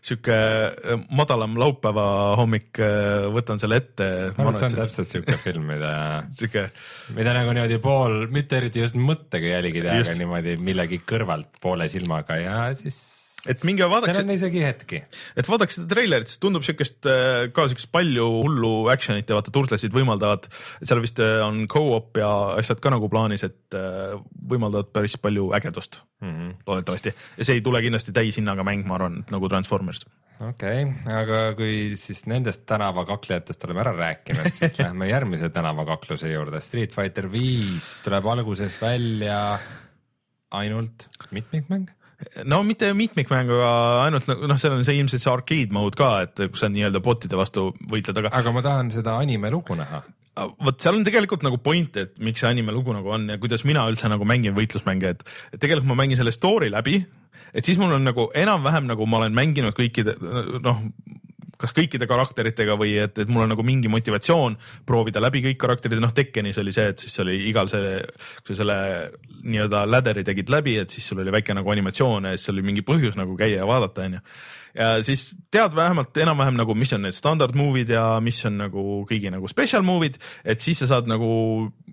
sihuke 0.02 0.35
äh, 0.35 1.02
madalam 1.12 1.59
laupäeva 1.61 2.07
hommik 2.40 2.81
äh, 2.81 3.28
võtan 3.35 3.61
selle 3.61 3.83
ette. 3.83 4.09
ma 4.38 4.49
arvan, 4.49 4.57
et 4.57 4.64
see 4.64 4.71
on 4.71 4.78
täpselt 4.81 5.12
sihuke 5.12 5.38
film, 5.42 5.69
mida 5.75 5.92
sihuke, 6.38 6.71
mida 7.19 7.37
nagu 7.37 7.52
niimoodi 7.52 7.81
pool, 7.85 8.23
mitte 8.33 8.62
eriti 8.62 8.81
just 8.81 8.97
mõttega 8.97 9.59
jälgida, 9.59 9.99
aga 10.00 10.16
niimoodi 10.16 10.57
millegi 10.62 11.02
kõrvalt 11.04 11.61
poole 11.61 11.90
silmaga 11.92 12.40
ja 12.40 12.62
siis 12.78 13.02
et 13.51 13.65
minge 13.67 13.87
vaadake. 13.91 14.15
seal 14.15 14.27
on 14.27 14.35
isegi 14.35 14.63
hetki. 14.63 15.03
et 15.39 15.49
vaadake 15.49 15.75
seda 15.75 15.89
treilerit, 15.91 16.31
siis 16.31 16.41
tundub 16.43 16.65
siukest 16.67 17.09
äh, 17.11 17.49
ka 17.55 17.67
siukest 17.71 17.91
palju 17.95 18.29
hullu 18.39 18.73
action'it 18.93 19.29
ja 19.29 19.39
vaata 19.39 19.55
turtlesid 19.55 19.95
võimaldavad, 19.95 20.49
seal 20.83 21.03
vist 21.03 21.19
äh, 21.23 21.41
on 21.45 21.65
go-op 21.71 22.21
ja 22.23 22.31
asjad 22.61 22.83
ka 22.83 22.93
nagu 22.95 23.11
plaanis, 23.13 23.47
et 23.49 23.79
äh, 23.79 24.15
võimaldavad 24.53 24.93
päris 24.95 25.19
palju 25.19 25.51
ägedust 25.59 26.03
mm 26.23 26.33
-hmm. 26.33 26.53
loodetavasti 26.67 27.15
ja 27.15 27.45
see 27.45 27.59
ei 27.59 27.65
tule 27.67 27.83
kindlasti 27.83 28.15
täishinnaga 28.15 28.67
mäng, 28.67 28.87
ma 28.87 29.01
arvan, 29.01 29.25
nagu 29.31 29.51
Transformers 29.51 30.05
okei 30.41 30.85
okay,, 30.85 31.15
aga 31.15 31.41
kui 31.59 31.97
siis 31.99 32.25
nendest 32.31 32.63
tänavakaklejatest 32.67 33.65
oleme 33.67 33.83
ära 33.83 33.97
rääkinud, 33.97 34.51
siis 34.59 34.79
läheme 34.79 35.09
järgmise 35.09 35.49
tänavakakluse 35.49 36.31
juurde. 36.31 36.61
Street 36.61 36.95
Fighter 36.95 37.31
viis 37.33 37.99
tuleb 38.05 38.27
alguses 38.27 38.79
välja 38.83 39.59
ainult 40.51 41.09
mitmikmäng 41.31 41.91
no 42.49 42.63
mitte 42.67 42.91
mitmikmäng, 42.97 43.50
aga 43.56 43.71
ainult 44.06 44.28
nagu 44.30 44.50
noh, 44.50 44.58
seal 44.61 44.76
on 44.76 44.85
see 44.87 44.99
ilmselt 45.00 45.25
see 45.25 45.32
arcade 45.32 45.75
mode 45.75 45.99
ka, 45.99 46.11
et 46.26 46.45
kus 46.45 46.65
sa 46.65 46.71
nii-öelda 46.73 47.02
bot'ide 47.04 47.39
vastu 47.39 47.71
võitled, 47.91 48.19
aga. 48.23 48.35
aga 48.41 48.54
ma 48.54 48.65
tahan 48.65 48.93
seda 48.95 49.17
anime 49.21 49.50
lugu 49.54 49.76
näha. 49.78 50.02
vot 50.65 50.78
seal 50.80 50.99
on 50.99 51.06
tegelikult 51.06 51.45
nagu 51.47 51.58
point, 51.63 51.97
et 52.00 52.15
miks 52.23 52.43
see 52.43 52.50
anime 52.50 52.75
lugu 52.75 52.95
nagu 52.97 53.13
on 53.15 53.28
ja 53.35 53.41
kuidas 53.43 53.67
mina 53.69 53.85
üldse 53.91 54.11
nagu 54.13 54.28
mängin 54.28 54.56
võitlusmänge, 54.56 55.17
et 55.17 55.58
tegelikult 55.58 55.91
ma 55.91 55.99
mängin 56.02 56.21
selle 56.21 56.35
story 56.35 56.71
läbi, 56.73 57.02
et 57.52 57.69
siis 57.69 57.80
mul 57.80 57.93
on 57.99 58.06
nagu 58.08 58.30
enam-vähem 58.39 58.89
nagu 58.89 59.06
ma 59.06 59.23
olen 59.23 59.37
mänginud 59.37 59.76
kõikide 59.76 60.17
noh, 60.65 60.87
kas 61.63 61.75
kõikide 61.77 62.09
karakteritega 62.11 62.77
või 62.79 62.97
et, 63.03 63.19
et 63.23 63.31
mul 63.31 63.47
on 63.47 63.53
nagu 63.55 63.67
mingi 63.67 63.91
motivatsioon 63.93 64.59
proovida 64.89 65.23
läbi 65.23 65.45
kõik 65.47 65.61
karakterid, 65.63 66.03
noh 66.03 66.15
Tekkenis 66.15 66.59
oli 66.63 66.75
see, 66.75 66.89
et 66.93 67.05
siis 67.05 67.15
oli 67.23 67.39
igal 67.51 67.71
see, 67.71 67.99
kui 68.43 68.55
sa 68.55 68.63
selle 68.63 68.79
nii-öelda 69.43 69.85
ladder'i 69.91 70.25
tegid 70.27 70.51
läbi, 70.53 70.77
et 70.83 70.91
siis 70.93 71.07
sul 71.09 71.23
oli 71.23 71.35
väike 71.35 71.55
nagu 71.57 71.71
animatsioon 71.75 72.31
ja 72.31 72.37
siis 72.37 72.53
oli 72.55 72.65
mingi 72.67 72.85
põhjus 72.87 73.19
nagu 73.19 73.37
käia 73.39 73.63
ja 73.63 73.69
vaadata, 73.69 74.09
onju 74.09 74.23
ja 74.75 75.02
siis 75.04 75.32
tead 75.52 75.75
vähemalt 75.76 76.17
enam-vähem 76.17 76.56
nagu, 76.56 76.75
mis 76.78 76.93
on 76.97 77.04
need 77.04 77.17
standard 77.17 77.56
movie'd 77.58 77.93
ja 77.93 78.04
mis 78.25 78.41
on 78.49 78.58
nagu 78.63 79.02
kõigi 79.08 79.32
nagu 79.32 79.49
special 79.50 79.85
movie'd, 79.87 80.19
et 80.45 80.65
siis 80.65 80.80
sa 80.82 80.89
saad 80.95 81.11
nagu 81.11 81.28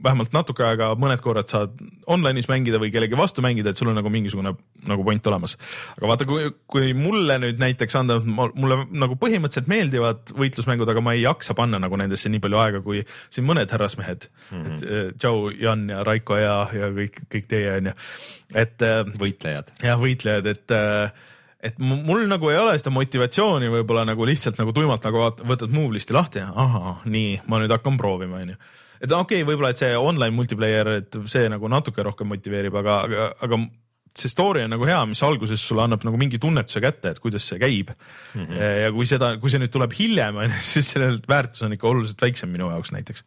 vähemalt 0.03 0.33
natuke 0.35 0.63
aega, 0.63 0.93
mõned 0.99 1.19
korrad 1.23 1.49
saad 1.51 1.75
online'is 2.07 2.47
mängida 2.51 2.79
või 2.79 2.91
kellegi 2.93 3.17
vastu 3.19 3.43
mängida, 3.43 3.73
et 3.73 3.79
sul 3.79 3.91
on 3.91 3.97
nagu 3.99 4.11
mingisugune 4.11 4.53
nagu 4.87 5.03
point 5.03 5.27
olemas. 5.27 5.57
aga 5.97 6.11
vaata, 6.11 6.27
kui, 6.29 6.51
kui 6.71 6.93
mulle 6.95 7.35
nüüd 7.43 7.59
näiteks 7.59 7.97
anda, 7.99 8.19
mulle 8.23 8.81
nagu 8.95 9.17
põhimõtteliselt 9.19 9.71
meeldivad 9.71 10.31
võitlusmängud, 10.39 10.89
aga 10.89 11.03
ma 11.03 11.15
ei 11.17 11.25
jaksa 11.25 11.55
panna 11.57 11.81
nagu 11.83 11.99
nendesse 11.99 12.31
nii 12.31 12.43
palju 12.43 12.61
aega, 12.63 12.83
kui 12.85 13.03
siin 13.29 13.47
mõned 13.49 13.71
härrasmehed 13.75 14.29
mm, 14.29 14.61
-hmm. 14.61 14.69
et 14.71 14.85
äh, 14.87 15.11
tšau, 15.17 15.49
Jan 15.59 15.89
ja 15.91 16.03
Raiko 16.07 16.39
ja, 16.39 16.55
ja 16.73 16.93
kõik, 16.95 17.25
kõik 17.27 17.51
teie 17.51 17.75
onju, 17.81 17.95
et. 18.53 18.79
Äh, 18.81 19.03
võitlejad. 19.19 19.75
jah, 19.83 19.99
võitlejad, 19.99 20.47
et 20.47 20.75
äh, 20.75 21.27
et 21.59 21.79
mul 21.83 22.23
nagu 22.31 22.51
ei 22.51 22.59
ole 22.59 22.75
seda 22.79 22.91
motivatsiooni 22.95 23.71
võib-olla 23.73 24.05
nagu 24.07 24.27
lihtsalt 24.27 24.59
nagu 24.61 24.71
tuimalt 24.75 25.03
nagu 25.03 25.25
võtad 25.47 25.73
move 25.73 25.97
list'i 25.97 26.15
lahti 26.15 26.39
ja 26.39 26.53
ahah, 26.55 27.03
nii, 27.09 27.41
ma 27.51 27.59
nüüd 27.59 27.73
hakkan 27.73 27.99
proovima, 27.99 28.39
onju. 28.45 28.55
et 29.01 29.11
okei 29.11 29.41
okay,, 29.41 29.47
võib-olla, 29.47 29.73
et 29.75 29.81
see 29.81 29.91
online 29.97 30.35
multiplayer, 30.35 30.93
et 31.01 31.19
see 31.29 31.51
nagu 31.51 31.71
natuke 31.71 32.05
rohkem 32.05 32.31
motiveerib, 32.31 32.79
aga, 32.79 33.01
aga, 33.09 33.29
aga 33.43 33.61
see 34.19 34.31
story 34.31 34.63
on 34.65 34.73
nagu 34.73 34.87
hea, 34.87 34.99
mis 35.09 35.21
alguses 35.25 35.61
sulle 35.61 35.83
annab 35.83 36.03
nagu 36.07 36.19
mingi 36.19 36.39
tunnetuse 36.41 36.81
kätte, 36.83 37.13
et 37.13 37.19
kuidas 37.23 37.45
see 37.45 37.59
käib 37.61 37.91
mm. 37.91 38.45
-hmm. 38.45 38.61
ja 38.85 38.91
kui 38.95 39.07
seda, 39.09 39.35
kui 39.41 39.51
see 39.51 39.61
nüüd 39.61 39.73
tuleb 39.75 39.95
hiljem, 39.99 40.39
siis 40.73 40.95
selle 40.95 41.17
väärtus 41.27 41.67
on 41.67 41.75
ikka 41.75 41.91
oluliselt 41.91 42.21
väiksem 42.23 42.55
minu 42.55 42.71
jaoks 42.71 42.95
näiteks 42.95 43.25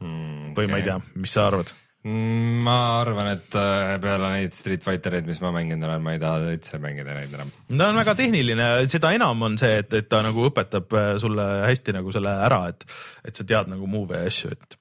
mm,. 0.00 0.50
Okay. 0.50 0.64
või 0.64 0.72
ma 0.72 0.82
ei 0.82 0.90
tea, 0.90 1.00
mis 1.14 1.38
sa 1.38 1.46
arvad? 1.52 1.70
Mm, 2.08 2.60
ma 2.64 2.74
arvan, 3.02 3.32
et 3.34 3.56
äh, 3.58 3.94
peale 4.00 4.30
neid 4.32 4.54
Street 4.56 4.84
Fightereid, 4.84 5.26
mis 5.28 5.40
ma 5.44 5.50
mänginud 5.52 5.84
olen, 5.88 6.04
ma 6.04 6.14
ei 6.14 6.20
taha 6.22 6.52
üldse 6.54 6.80
mängida 6.80 7.16
neid 7.16 7.34
enam. 7.34 7.50
no 7.74 7.88
on 7.90 7.98
väga 8.00 8.14
tehniline, 8.16 8.68
seda 8.88 9.10
enam 9.16 9.42
on 9.44 9.58
see, 9.60 9.80
et, 9.82 9.92
et 9.98 10.08
ta 10.08 10.22
nagu 10.24 10.46
õpetab 10.48 10.94
äh, 10.96 11.10
sulle 11.20 11.46
hästi 11.66 11.96
nagu 11.98 12.14
selle 12.14 12.32
ära, 12.46 12.62
et, 12.72 12.86
et 13.28 13.36
sa 13.36 13.44
tead 13.48 13.72
nagu 13.72 13.90
move'e 13.90 14.22
ja 14.24 14.32
asju, 14.32 14.54
et 14.56 14.78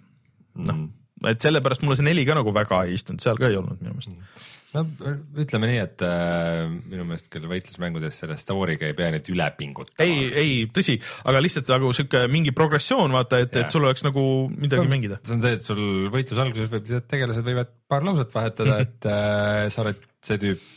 noh 0.64 0.78
mm., 0.78 0.94
et 1.28 1.42
sellepärast 1.42 1.82
mulle 1.82 1.98
see 1.98 2.06
neli 2.06 2.28
ka 2.30 2.36
nagu 2.38 2.54
väga 2.54 2.84
ei 2.86 2.94
istunud, 2.94 3.24
seal 3.24 3.40
ka 3.42 3.50
ei 3.50 3.58
olnud 3.58 3.82
minu 3.82 3.96
meelest 3.96 4.14
mm 4.14 4.46
no 4.78 5.14
ütleme 5.42 5.70
nii, 5.72 5.80
et 5.82 6.04
äh, 6.06 6.64
minu 6.70 7.06
meelest 7.08 7.30
küll 7.34 7.48
võitlusmängudes 7.50 8.22
selle 8.22 8.38
story'ga 8.40 8.90
ei 8.90 8.96
pea 8.98 9.10
nüüd 9.14 9.30
üle 9.34 9.48
pingutama. 9.58 10.06
ei, 10.06 10.30
ei 10.32 10.56
tõsi, 10.74 10.98
aga 11.28 11.42
lihtsalt 11.44 11.72
nagu 11.74 11.92
sihuke 11.96 12.26
mingi 12.32 12.54
progressioon 12.56 13.16
vaata, 13.16 13.42
et, 13.46 13.56
et 13.62 13.74
sul 13.74 13.88
oleks 13.88 14.06
nagu 14.08 14.24
midagi 14.54 14.84
no, 14.84 14.92
mängida. 14.92 15.20
see 15.26 15.38
on 15.38 15.46
see, 15.46 15.60
et 15.60 15.68
sul 15.68 15.84
võitluse 16.14 16.44
alguses 16.44 16.74
võib, 16.74 16.90
tegelased 17.12 17.48
võivad 17.48 17.72
paar 17.90 18.06
lauset 18.08 18.34
vahetada, 18.34 18.82
et 18.86 19.10
äh, 19.10 19.62
sa 19.74 19.86
oled 19.86 20.04
see 20.28 20.42
tüüp, 20.44 20.68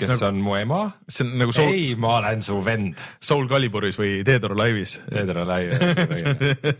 kes 0.00 0.14
nagu, 0.14 0.28
on 0.30 0.44
mu 0.44 0.58
ema. 0.60 0.82
see 1.08 1.26
on 1.26 1.34
nagu 1.44 1.56
Soul... 1.56 1.72
ei, 1.74 1.94
ma 2.00 2.18
olen 2.20 2.44
su 2.44 2.60
vend. 2.64 3.08
Soul 3.24 3.48
Caliburis 3.50 3.98
või 4.00 4.20
Dead 4.26 4.44
or 4.48 4.56
Alive'is. 4.58 4.98
Dead 5.10 5.32
or 5.34 5.42
Alive 5.46 6.76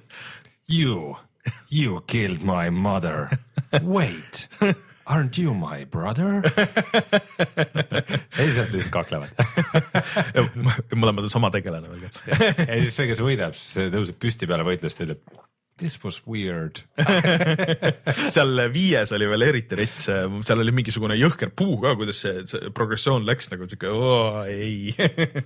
You, 0.70 1.16
you 1.68 2.00
killed 2.06 2.44
my 2.46 2.70
mother. 2.70 3.30
Wait 3.82 4.46
Aren't 5.10 5.38
you 5.42 5.54
my 5.58 5.84
brother? 5.90 6.38
ja 6.46 8.44
siis 8.44 8.58
nad 8.60 8.70
lihtsalt 8.70 8.92
kaklevad 8.94 9.34
mõlemad 10.94 11.26
on 11.26 11.32
sama 11.32 11.50
tegelane 11.50 11.90
veel 11.90 12.06
ka. 12.06 12.10
ja 12.30 12.78
siis 12.78 12.94
see, 12.94 13.08
kes 13.10 13.22
võidab, 13.24 13.56
siis 13.58 13.90
tõuseb 13.90 14.20
püsti 14.22 14.46
peale 14.50 14.66
võitlust 14.66 15.02
ja 15.02 15.08
ütleb 15.08 15.40
This 15.80 15.96
was 16.04 16.20
weird 16.28 16.82
seal 18.34 18.66
viies 18.70 19.14
oli 19.16 19.28
veel 19.32 19.46
eriti 19.48 19.78
rets, 19.80 20.10
seal 20.46 20.60
oli 20.60 20.74
mingisugune 20.76 21.16
jõhker 21.16 21.54
puu 21.56 21.78
ka, 21.80 21.94
kuidas 21.98 22.20
see, 22.20 22.42
see 22.50 22.70
progressioon 22.76 23.24
läks 23.26 23.48
nagu 23.50 23.66
siuke, 23.70 23.94
ei 24.52 24.92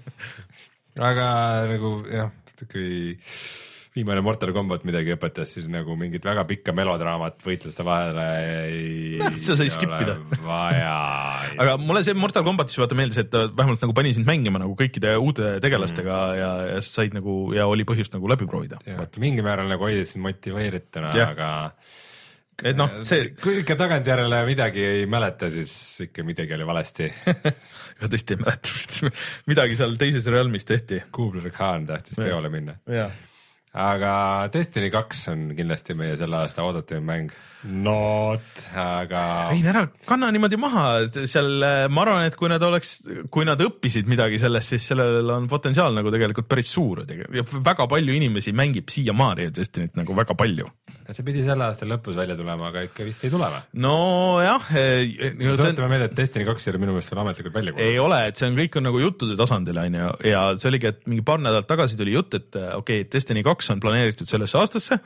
aga 1.11 1.29
nagu 1.71 2.01
jah, 2.11 2.35
kui 2.67 3.15
viimane 3.95 4.25
Mortal 4.27 4.51
Combat 4.55 4.83
midagi 4.87 5.15
õpetas, 5.15 5.53
siis 5.55 5.69
nagu 5.71 5.95
mingit 5.99 6.25
väga 6.27 6.43
pikka 6.49 6.75
melodraamat 6.75 7.39
võitluste 7.47 7.87
vahele 7.87 8.27
ei 8.67 9.04
Noh, 9.25 9.37
seda 9.41 9.57
sai 9.61 9.71
skip 9.73 9.93
ida. 9.99 10.17
aga 11.63 11.77
mulle 11.81 12.05
see 12.07 12.17
Mortal 12.19 12.47
Combatis 12.47 12.79
vaata 12.81 12.99
meeldis, 12.99 13.21
et 13.25 13.33
ta 13.33 13.47
vähemalt 13.49 13.83
nagu 13.85 13.97
pani 13.97 14.15
sind 14.17 14.29
mängima 14.29 14.61
nagu 14.63 14.77
kõikide 14.79 15.17
uute 15.21 15.57
tegelastega 15.65 16.15
mm. 16.15 16.39
ja, 16.41 16.51
ja 16.75 16.81
said 16.85 17.17
nagu 17.17 17.37
ja 17.57 17.69
oli 17.71 17.87
põhjust 17.89 18.17
nagu 18.17 18.31
läbi 18.31 18.49
proovida. 18.51 18.81
mingil 19.23 19.47
määral 19.47 19.71
nagu 19.71 19.87
hoidsid 19.89 20.23
motiveerituna, 20.25 21.13
Jah. 21.17 21.35
aga 21.35 21.51
et 22.63 22.79
noh, 22.79 23.01
see 23.07 23.33
kui 23.41 23.61
ikka 23.63 23.77
tagantjärele 23.81 24.45
midagi 24.47 24.85
ei 24.87 25.07
mäleta, 25.11 25.51
siis 25.51 25.75
ikka 26.07 26.25
midagi 26.27 26.55
oli 26.57 26.67
valesti. 26.69 27.09
ja 28.01 28.11
tõesti 28.11 28.37
ei 28.37 28.43
mäleta, 28.43 29.11
midagi 29.51 29.79
seal 29.81 29.97
teises 30.01 30.29
realmis 30.31 30.69
tehti. 30.69 31.03
Kubler 31.15 31.51
Khan 31.55 31.89
tahtis 31.91 32.19
Jah. 32.21 32.29
peole 32.31 32.53
minna. 32.53 32.77
jaa, 32.91 33.09
aga 33.75 34.13
Destiny 34.55 34.91
kaks 34.95 35.27
on 35.33 35.49
kindlasti 35.59 35.97
meie 35.99 36.15
selle 36.21 36.45
aasta 36.45 36.65
oodatum 36.67 37.05
mäng. 37.11 37.35
Not, 37.65 38.45
aga 38.77 39.21
Rein, 39.49 39.65
ära 39.71 39.87
kanna 40.05 40.29
niimoodi 40.35 40.59
maha, 40.61 40.83
seal 41.25 41.65
äh, 41.65 41.87
ma 41.89 42.03
arvan, 42.03 42.27
et 42.29 42.35
kui 42.37 42.51
nad 42.53 42.61
oleks, 42.61 42.99
kui 43.33 43.47
nad 43.49 43.61
õppisid 43.65 44.05
midagi 44.11 44.37
sellest, 44.43 44.75
siis 44.75 44.91
sellel 44.91 45.31
on 45.33 45.47
potentsiaal 45.49 45.97
nagu 45.97 46.13
tegelikult 46.13 46.51
päris 46.51 46.69
suur 46.75 47.01
ja 47.09 47.45
väga 47.65 47.87
palju 47.89 48.19
inimesi 48.19 48.53
mängib 48.53 48.93
siiamaani 48.93 49.49
Destinyt 49.57 49.97
nagu 49.97 50.17
väga 50.17 50.37
palju. 50.37 50.69
see 51.09 51.25
pidi 51.25 51.47
selle 51.47 51.65
aasta 51.65 51.89
lõpus 51.89 52.19
välja 52.21 52.37
tulema, 52.37 52.69
aga 52.69 52.85
ikka 52.91 53.09
vist 53.09 53.25
ei 53.25 53.33
tule 53.33 53.49
või? 53.49 53.65
nojah, 53.81 54.69
see 54.69 55.33
on 55.33 55.57
tuletame 55.57 55.89
meelde, 55.95 56.11
et 56.13 56.21
Destiny 56.21 56.45
kaks 56.51 56.69
ei 56.69 56.75
ole 56.75 56.83
minu 56.85 56.99
meelest 56.99 57.15
veel 57.15 57.23
ametlikult 57.25 57.57
välja 57.57 57.73
ei 57.73 57.97
kuulutatud. 57.97 58.05
ole, 58.05 58.21
et 58.29 58.43
see 58.43 58.51
on 58.51 58.61
kõik 58.61 58.77
on 58.77 58.89
nagu 58.91 59.03
juttude 59.07 59.39
tasandil 59.41 59.83
onju 59.87 60.13
ja 60.29 60.45
see 60.61 60.69
oligi, 60.69 60.93
et 60.93 61.01
mingi 61.09 61.25
paar 61.25 61.41
nädalat 61.41 61.69
tagasi 61.73 61.97
tuli 61.97 62.13
jutt, 62.13 62.37
et 62.37 62.61
äh, 62.61 62.75
okei 62.77 63.07
okay,, 63.07 63.11
Destiny 63.17 63.41
kaks 63.47 63.64
on 63.73 63.81
planeeritud 63.83 64.29
sellesse 64.29 64.59
aastasse. 64.61 64.99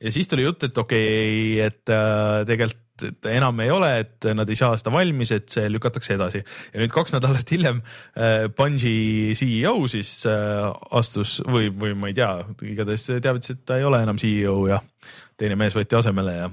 ja 0.00 0.12
siis 0.12 0.28
tuli 0.28 0.46
jutt, 0.46 0.64
et 0.64 0.78
okei 0.78 1.58
okay,, 1.58 1.66
et 1.66 1.94
äh, 1.94 2.44
tegelikult 2.48 2.88
et 3.06 3.28
enam 3.32 3.60
ei 3.64 3.70
ole, 3.72 3.88
et 4.02 4.26
nad 4.36 4.48
ei 4.50 4.58
saa 4.58 4.76
seda 4.78 4.92
valmis, 4.92 5.32
et 5.32 5.48
see 5.52 5.68
lükatakse 5.72 6.14
edasi 6.16 6.42
ja 6.42 6.82
nüüd 6.82 6.92
kaks 6.94 7.14
nädalat 7.14 7.52
hiljem 7.54 7.80
äh, 7.80 8.48
Bungi 8.56 9.32
CEO 9.38 9.76
siis 9.90 10.10
äh, 10.28 10.66
astus 10.98 11.38
või, 11.46 11.70
või 11.72 11.94
ma 11.98 12.10
ei 12.10 12.18
tea, 12.18 12.32
igatahes 12.72 13.06
teavitas, 13.22 13.54
et 13.54 13.62
ta 13.68 13.78
ei 13.80 13.86
ole 13.88 14.02
enam 14.04 14.20
CEO 14.20 14.58
ja 14.70 14.80
teine 15.40 15.56
mees 15.60 15.76
võeti 15.76 15.96
asemele 15.98 16.36
ja 16.36 16.50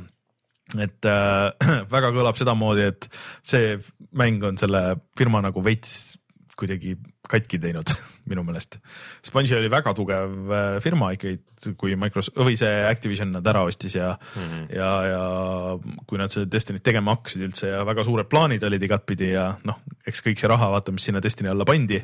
et 0.84 1.08
äh, 1.08 1.68
väga 1.96 2.14
kõlab 2.16 2.40
sedamoodi, 2.40 2.88
et 2.92 3.10
see 3.46 3.76
mäng 4.18 4.44
on 4.48 4.60
selle 4.60 4.84
firma 5.18 5.44
nagu 5.46 5.64
veits 5.64 6.18
kuidagi 6.58 6.96
katki 7.30 7.60
teinud 7.62 7.92
minu 8.30 8.44
meelest. 8.48 8.80
Sponge 9.26 9.56
oli 9.58 9.70
väga 9.72 9.94
tugev 9.98 10.54
äh, 10.54 10.70
firma 10.84 11.12
ikkagi, 11.16 11.40
kui 11.80 11.96
Microsoft 12.00 12.40
või 12.40 12.58
see 12.60 12.72
Activision 12.88 13.34
nad 13.36 13.48
ära 13.48 13.64
ostis 13.68 13.98
ja 13.98 14.14
mm, 14.16 14.48
-hmm. 14.48 14.64
ja, 14.78 14.92
ja 15.12 16.02
kui 16.10 16.22
nad 16.22 16.34
seda 16.34 16.50
Destiny't 16.52 16.86
tegema 16.86 17.18
hakkasid 17.18 17.46
üldse 17.50 17.74
ja 17.74 17.84
väga 17.88 18.06
suured 18.08 18.30
plaanid 18.32 18.64
olid 18.64 18.84
igatpidi 18.84 19.34
ja 19.34 19.52
noh, 19.68 19.82
eks 20.08 20.24
kõik 20.26 20.42
see 20.42 20.50
raha, 20.52 20.72
vaata, 20.74 20.96
mis 20.96 21.08
sinna 21.10 21.24
Destiny 21.24 21.54
alla 21.54 21.66
pandi. 21.66 22.02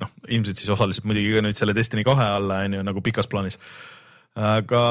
noh, 0.00 0.10
ilmselt 0.26 0.58
siis 0.58 0.70
osaliselt 0.74 1.04
muidugi 1.06 1.36
ka 1.36 1.42
nüüd 1.44 1.54
selle 1.54 1.74
Destiny 1.74 2.02
kahe 2.02 2.24
alla 2.38 2.64
on 2.66 2.72
ju 2.74 2.82
nagu 2.82 3.00
pikas 3.00 3.28
plaanis. 3.30 3.58
Aga 4.34 4.82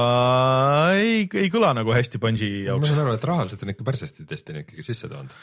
ei, 0.96 1.26
ei 1.28 1.50
kõla 1.52 1.74
nagu 1.76 1.92
hästi 1.92 2.20
Bungi 2.22 2.48
ma 2.62 2.70
jaoks. 2.70 2.92
saan 2.92 3.02
aru, 3.04 3.16
et 3.18 3.26
rahaliselt 3.28 3.66
on 3.66 3.74
ikka 3.74 3.88
päris 3.88 4.06
hästi 4.06 4.28
Destiny 4.30 4.64
ikkagi 4.64 4.86
sisse 4.88 5.10
toonud. 5.12 5.34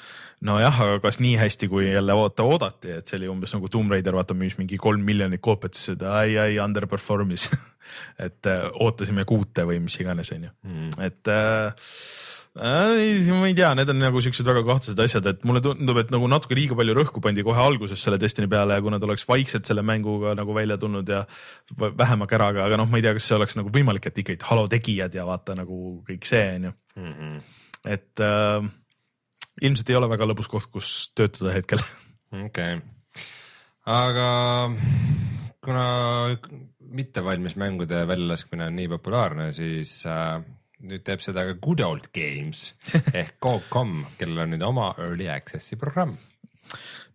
nojah, 0.48 0.80
aga 0.86 1.02
kas 1.04 1.20
nii 1.20 1.34
hästi, 1.40 1.68
kui 1.68 1.90
jälle 1.90 2.16
oota 2.16 2.46
oodati, 2.48 2.94
et 2.96 3.10
see 3.10 3.20
oli 3.20 3.28
umbes 3.32 3.52
nagu 3.56 3.68
Tomb 3.68 3.92
Raider, 3.92 4.16
vaata 4.16 4.36
müüs 4.36 4.56
mingi 4.60 4.80
kolm 4.80 5.04
miljonit 5.04 5.42
koopiat, 5.44 5.76
siis 5.76 5.92
seda 5.92 6.14
ai, 6.22 6.38
ai 6.40 6.56
underperform'is. 6.64 7.50
et 8.26 8.48
äh, 8.48 8.66
ootasime 8.80 9.26
kuute 9.28 9.66
või 9.68 9.80
mis 9.84 9.98
iganes, 10.00 10.32
onju, 10.36 10.52
et 11.02 11.28
äh, 11.28 11.68
äh, 11.68 11.94
ma 12.58 13.46
ei 13.46 13.54
tea, 13.54 13.68
need 13.78 13.90
on 13.92 14.00
nagu 14.02 14.20
siuksed 14.22 14.46
väga 14.46 14.64
kahtlased 14.66 14.98
asjad, 15.04 15.26
et 15.30 15.44
mulle 15.46 15.62
tundub, 15.62 16.00
et 16.02 16.10
nagu 16.10 16.26
natuke 16.30 16.56
liiga 16.58 16.74
palju 16.78 16.96
rõhku 16.98 17.22
pandi 17.22 17.44
kohe 17.46 17.62
alguses 17.62 18.02
selle 18.02 18.18
Destiny 18.18 18.48
peale 18.50 18.74
ja 18.74 18.82
kui 18.82 18.90
nad 18.90 19.06
oleks 19.06 19.26
vaikselt 19.28 19.70
selle 19.70 19.84
mänguga 19.86 20.34
nagu 20.38 20.56
välja 20.56 20.78
tulnud 20.82 21.08
ja 21.14 21.22
vähema 21.78 22.26
käraga, 22.30 22.66
aga 22.66 22.80
noh, 22.80 22.90
ma 22.90 22.98
ei 22.98 23.06
tea, 23.06 23.14
kas 23.14 23.30
see 23.30 23.38
oleks 23.38 23.54
nagu 23.60 23.70
võimalik, 23.70 24.10
et 24.10 24.18
ikkagi 24.24 24.42
halo 24.50 24.66
tegijad 24.72 25.14
ja 25.14 25.28
vaata 25.28 25.54
nagu 25.62 26.00
kõik 26.08 26.26
see 26.26 26.42
onju, 26.58 26.74
et 27.86 28.26
äh, 28.26 28.66
ilmselt 29.62 29.94
ei 29.94 30.00
ole 30.02 30.10
väga 30.10 30.26
lõbus 30.32 30.50
koht, 30.50 30.70
kus 30.74 30.92
töötada 31.14 31.54
hetkel. 31.54 31.86
okei. 32.48 32.80
Aga 33.90 34.28
kuna 35.62 35.86
mittevalmis 36.90 37.54
mängude 37.60 38.02
väljalaskmine 38.10 38.66
on 38.66 38.76
nii 38.76 38.90
populaarne, 38.90 39.52
siis 39.54 40.00
äh, 40.10 40.40
nüüd 40.86 41.04
teeb 41.06 41.22
seda 41.24 41.44
ka 41.48 41.56
Good 41.60 41.82
Old 41.84 42.10
Games 42.16 42.70
ehk 43.20 43.38
Go.com, 43.42 44.04
kellel 44.20 44.46
on 44.46 44.54
nüüd 44.54 44.66
oma 44.66 44.92
early 44.98 45.28
access'i 45.32 45.78
programm. 45.80 46.14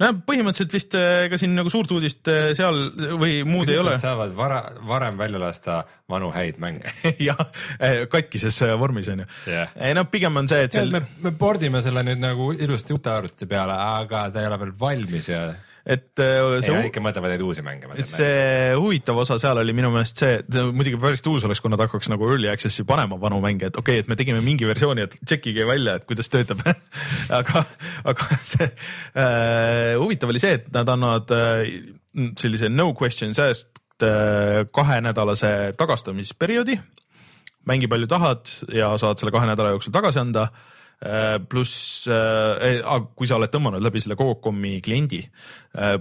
no 0.01 0.09
põhimõtteliselt 0.27 0.73
vist 0.75 0.95
äh, 0.99 1.25
ega 1.25 1.39
siin 1.39 1.55
nagu 1.57 1.71
suurt 1.71 1.93
uudist 1.95 2.27
äh, 2.31 2.49
seal 2.57 2.81
või 3.21 3.39
muud 3.47 3.71
ei 3.71 3.79
ole 3.81 3.95
saavad 4.01 4.33
vara, 4.37 4.61
varem 4.85 5.17
välja 5.19 5.39
lasta 5.41 5.77
vanu 6.11 6.31
häid 6.35 6.59
mänge. 6.61 6.91
jah, 7.29 7.45
katkises 8.11 8.59
äh, 8.67 8.75
vormis 8.79 9.09
on 9.13 9.23
ju. 9.23 9.29
Jah. 9.53 9.71
ei 9.79 9.95
noh, 9.97 10.09
pigem 10.11 10.43
on 10.43 10.51
see, 10.51 10.67
et 10.67 10.75
seal 10.75 10.91
me, 10.93 11.05
me 11.23 11.33
pordime 11.39 11.81
selle 11.85 12.03
nüüd 12.05 12.21
nagu 12.21 12.51
ilusti 12.53 12.97
uute 12.97 13.13
arvutite 13.15 13.49
peale, 13.49 13.79
aga 14.03 14.27
ta 14.33 14.43
ei 14.43 14.51
ole 14.51 14.59
veel 14.65 14.75
valmis 14.85 15.31
ja 15.31 15.47
et 15.85 16.17
äh, 16.17 16.39
ei, 16.41 16.63
see, 16.65 16.77
ikka 16.89 17.01
mõtlevad 17.03 17.29
neid 17.35 17.43
uusi 17.45 17.61
mänge. 17.65 17.91
see 18.01 18.73
huvitav 18.73 19.19
osa 19.21 19.37
seal 19.41 19.59
oli 19.61 19.75
minu 19.77 19.91
meelest 19.93 20.23
see, 20.23 20.39
et 20.41 20.57
muidugi 20.73 20.97
päris 21.01 21.21
uus 21.29 21.45
oleks, 21.45 21.61
kui 21.61 21.69
nad 21.69 21.83
hakkaks 21.83 22.09
nagu 22.09 22.25
early 22.31 22.49
access'i 22.49 22.87
panema 22.89 23.19
vanu 23.21 23.37
mänge, 23.43 23.69
et 23.69 23.77
okei 23.77 23.99
okay,, 23.99 24.05
et 24.05 24.09
me 24.09 24.17
tegime 24.17 24.41
mingi 24.45 24.65
versiooni, 24.65 25.05
et 25.05 25.15
tšekkige 25.21 25.67
välja, 25.69 25.99
et 25.99 26.07
kuidas 26.09 26.31
töötab 26.33 26.65
aga, 27.39 27.63
aga 28.09 28.39
see 28.41 28.65
äh, 28.65 29.93
huvitav 30.01 30.33
oli 30.33 30.41
see, 30.41 30.57
et 30.57 30.69
nad 30.73 30.89
annavad 30.89 31.33
äh, 31.37 31.69
sellise 32.41 32.71
no 32.73 32.89
questions 32.97 33.39
asked 33.41 33.77
äh, 34.01 34.65
kahenädalase 34.73 35.75
tagastamisperioodi. 35.77 36.79
mängi 37.65 37.87
palju 37.89 38.07
tahad 38.07 38.49
ja 38.73 38.91
saad 38.97 39.21
selle 39.21 39.33
kahe 39.33 39.45
nädala 39.49 39.73
jooksul 39.73 39.93
tagasi 39.93 40.21
anda 40.21 40.49
pluss 41.49 42.07
äh,, 42.07 42.81
kui 43.15 43.27
sa 43.27 43.37
oled 43.37 43.51
tõmmanud 43.51 43.83
läbi 43.83 44.01
selle 44.01 44.17
Cocomi 44.19 44.79
kliendi, 44.83 45.21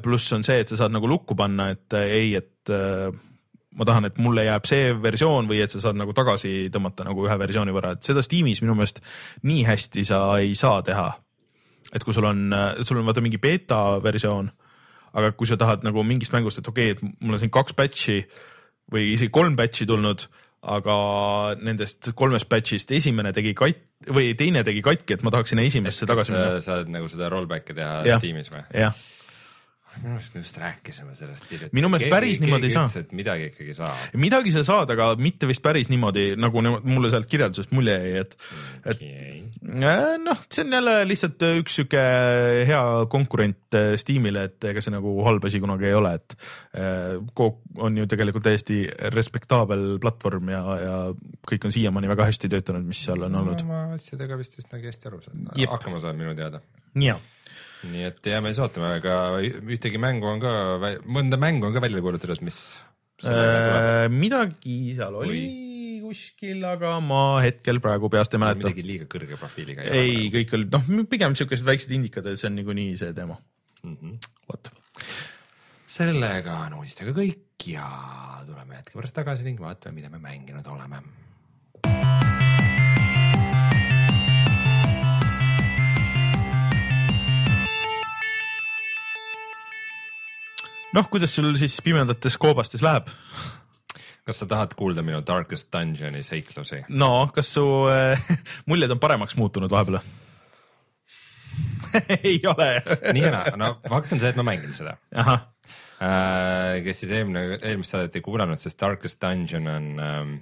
pluss 0.03 0.33
on 0.37 0.45
see, 0.47 0.63
et 0.63 0.71
sa 0.71 0.79
saad 0.79 0.95
nagu 0.95 1.09
lukku 1.11 1.37
panna, 1.39 1.71
et 1.75 1.97
äh, 1.99 2.13
ei, 2.15 2.35
et 2.39 2.73
äh, 2.73 3.11
ma 3.75 3.87
tahan, 3.89 4.09
et 4.09 4.21
mulle 4.23 4.47
jääb 4.47 4.69
see 4.71 4.93
versioon 5.03 5.51
või 5.51 5.61
et 5.65 5.75
sa 5.75 5.83
saad 5.83 5.99
nagu 5.99 6.15
tagasi 6.17 6.71
tõmmata 6.75 7.07
nagu 7.09 7.27
ühe 7.27 7.39
versiooni 7.41 7.75
võrra, 7.75 7.97
et 7.97 8.07
seda 8.07 8.23
Steamis 8.23 8.63
minu 8.63 8.77
meelest 8.79 9.03
nii 9.43 9.65
hästi 9.67 10.07
sa 10.07 10.25
ei 10.39 10.55
saa 10.59 10.83
teha. 10.87 11.11
et 11.95 12.03
kui 12.03 12.15
sul 12.17 12.25
on, 12.25 12.49
sul 12.83 12.99
on 12.99 13.07
vaata 13.07 13.23
mingi 13.23 13.39
beeta 13.39 14.01
versioon, 14.03 14.49
aga 15.15 15.35
kui 15.37 15.47
sa 15.47 15.59
tahad 15.61 15.85
nagu 15.85 16.03
mingist 16.03 16.33
mängust, 16.33 16.59
et 16.59 16.69
okei 16.69 16.95
okay,, 16.95 17.11
et 17.11 17.21
mul 17.21 17.37
on 17.37 17.43
siin 17.43 17.53
kaks 17.53 17.75
batch'i 17.77 18.23
või 18.91 19.13
isegi 19.13 19.31
kolm 19.35 19.57
batch'i 19.59 19.87
tulnud, 19.87 20.27
aga 20.65 20.95
nendest 21.61 22.09
kolmest 22.17 22.49
batch'ist 22.49 22.91
esimene 22.97 23.33
tegi 23.37 23.53
kat- 23.59 23.83
või 24.09 24.31
teine 24.39 24.63
tegi 24.65 24.81
katki, 24.85 25.15
et 25.19 25.23
ma 25.25 25.31
tahaks 25.35 25.53
sinna 25.53 25.63
esimesse 25.69 26.07
tagasi 26.09 26.33
minna. 26.33 26.61
saad 26.65 26.89
nagu 26.93 27.09
seda 27.13 27.29
rollback'i 27.33 27.75
teha 27.77 27.99
Jah. 28.09 28.19
Steamis 28.23 28.49
või? 28.53 28.63
jah, 28.73 28.95
minu 30.03 30.17
arust 30.17 30.35
me 30.35 30.43
just 30.43 30.59
rääkisime 30.61 31.15
sellest 31.19 31.51
hiljuti. 31.51 31.77
Minu 31.77 31.91
meelest 31.93 32.13
päris 32.13 32.43
niimoodi 32.43 32.71
ei 32.71 32.77
saa. 32.77 32.87
et 33.01 33.13
midagi 33.17 33.51
ikkagi 33.53 33.77
saab. 33.79 34.17
midagi 34.27 34.55
sa 34.55 34.65
saad, 34.67 34.95
aga 34.95 35.13
mitte 35.21 35.49
vist 35.51 35.63
päris 35.65 35.91
niimoodi, 35.93 36.33
nagu 36.41 36.65
mulle 36.65 37.13
sealt 37.15 37.31
kirjeldusest 37.31 37.75
mulje 37.77 37.99
jäi, 37.99 38.25
et, 38.25 38.37
et 38.85 39.05
Äh, 39.65 40.19
noh, 40.21 40.41
see 40.53 40.61
on 40.65 40.75
jälle 40.77 40.93
lihtsalt 41.09 41.41
üks 41.61 41.79
sihuke 41.79 42.01
hea 42.69 42.81
konkurent 43.11 43.77
äh, 43.79 43.95
Steamile, 44.01 44.43
et 44.51 44.67
ega 44.69 44.83
see 44.85 44.93
nagu 44.93 45.15
halb 45.25 45.47
asi 45.49 45.61
kunagi 45.63 45.89
ei 45.89 45.97
ole, 45.97 46.13
et 46.19 46.37
äh, 46.77 47.15
Coop 47.39 47.63
on 47.81 47.97
ju 47.97 48.05
tegelikult 48.11 48.45
täiesti 48.45 48.83
respektaabel 49.15 49.97
platvorm 50.03 50.53
ja, 50.53 50.63
ja 50.83 50.99
kõik 51.49 51.65
on 51.65 51.73
siiamaani 51.75 52.13
väga 52.13 52.29
hästi 52.29 52.51
töötanud, 52.53 52.85
mis 52.89 53.01
seal 53.07 53.25
on 53.25 53.41
olnud. 53.41 53.65
oma 53.65 53.87
asjadega 53.97 54.37
vist 54.41 54.59
üsnagi 54.61 54.91
hästi 54.91 55.11
aru 55.11 55.23
Jep., 55.25 55.73
hakkama 55.73 56.03
saab 56.05 56.21
minu 56.21 56.37
teada. 56.37 56.61
ja, 57.01 57.17
nii 57.91 58.09
et 58.09 58.31
jääme 58.31 58.53
siis 58.53 58.63
ootama, 58.65 58.95
aga 59.01 59.19
ühtegi 59.43 60.01
mängu 60.01 60.29
on 60.31 60.43
ka, 60.43 60.55
mõnda 61.05 61.39
mängu 61.41 61.69
on 61.69 61.77
ka 61.77 61.83
välja 61.85 62.03
kuulutatud, 62.05 62.43
mis. 62.47 62.61
Äh, 63.25 64.09
midagi 64.13 64.97
seal 64.97 65.15
oli 65.21 65.45
kuskil, 66.05 66.63
aga 66.69 66.97
ma 67.03 67.41
hetkel 67.45 67.81
praegu 67.85 68.11
peast 68.13 68.35
ei 68.35 68.43
mäleta. 68.43 68.61
midagi 68.63 68.85
liiga 68.87 69.09
kõrge 69.11 69.39
profiiliga 69.41 69.87
ei, 69.89 70.29
kõik 70.35 70.53
olid 70.59 70.75
noh, 70.75 70.91
pigem 71.11 71.37
siukesed 71.39 71.67
väiksed 71.67 71.95
indikad, 71.97 72.29
see 72.35 72.51
on 72.51 72.59
niikuinii 72.59 72.99
see 73.01 73.15
teema. 73.17 73.39
mm. 73.83 73.97
-hmm. 73.97 74.31
vot, 74.51 74.71
sellega 75.97 76.59
on 76.67 76.81
uudistega 76.81 77.15
kõik 77.17 77.69
ja 77.71 77.89
tuleme 78.47 78.81
hetke 78.81 78.99
pärast 78.99 79.17
tagasi 79.17 79.47
ning 79.47 79.61
vaatame, 79.61 80.01
mida 80.01 80.11
me 80.13 80.21
mänginud 80.23 80.67
oleme. 80.75 81.03
noh, 90.95 91.11
kuidas 91.11 91.35
sul 91.37 91.55
siis 91.61 91.81
pimedates 91.85 92.39
koobastes 92.41 92.83
läheb? 92.85 93.11
kas 94.25 94.41
sa 94.41 94.49
tahad 94.49 94.73
kuulda 94.79 95.03
minu 95.05 95.21
Darkest 95.27 95.73
Dungeoni 95.73 96.23
seiklusi? 96.25 96.85
no 96.89 97.31
kas 97.35 97.55
su 97.55 97.65
äh, 97.93 98.29
muljed 98.71 98.95
on 98.95 99.03
paremaks 99.03 99.37
muutunud 99.41 99.71
vahepeal 99.71 100.01
ei 102.25 102.41
ole 102.51 102.71
nii 103.13 103.23
ja 103.23 103.35
naa, 103.35 103.57
no 103.61 103.75
fakt 103.89 104.15
on 104.15 104.23
see, 104.23 104.33
et 104.33 104.39
ma 104.41 104.47
mängin 104.47 104.75
seda. 104.75 104.97
Äh, 105.15 106.81
kes 106.83 107.05
siis 107.05 107.13
eelmine, 107.15 107.61
eelmist 107.61 107.95
saadet 107.95 108.19
ei 108.19 108.25
kuulanud, 108.25 108.59
sest 108.59 108.81
Darkest 108.81 109.21
Dungeon 109.23 109.69
on 109.71 109.87
ähm, 110.03 110.33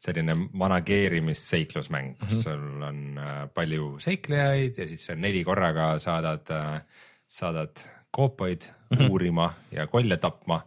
selline 0.00 0.36
manageerimisseiklusmäng, 0.52 2.14
kus 2.18 2.30
mm 2.30 2.38
-hmm. 2.38 2.42
sul 2.42 2.86
on 2.88 3.18
äh, 3.18 3.34
palju 3.54 3.90
seiklejaid 4.00 4.78
ja 4.78 4.88
siis 4.88 5.10
neli 5.16 5.44
korraga 5.44 5.98
saadad 5.98 6.50
äh,, 6.50 6.80
saadad 7.26 7.84
koopaid 8.16 8.68
mm 8.68 8.96
-hmm. 8.96 9.10
uurima 9.10 9.50
ja 9.72 9.86
kolle 9.86 10.16
tapma. 10.16 10.62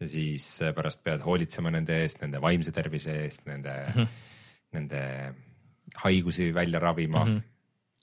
ja 0.00 0.08
siis 0.08 0.62
äh, 0.62 0.74
pärast 0.74 1.02
pead 1.04 1.20
hoolitsema 1.20 1.70
nende 1.70 2.02
eest, 2.02 2.22
nende 2.22 2.40
vaimse 2.40 2.72
tervise 2.72 3.12
eest, 3.22 3.46
nende 3.46 3.72
mm, 3.86 4.02
-hmm. 4.02 4.06
nende 4.72 5.34
haigusi 6.04 6.54
välja 6.54 6.78
ravima 6.80 7.24
mm, 7.24 7.36
-hmm. 7.36 7.42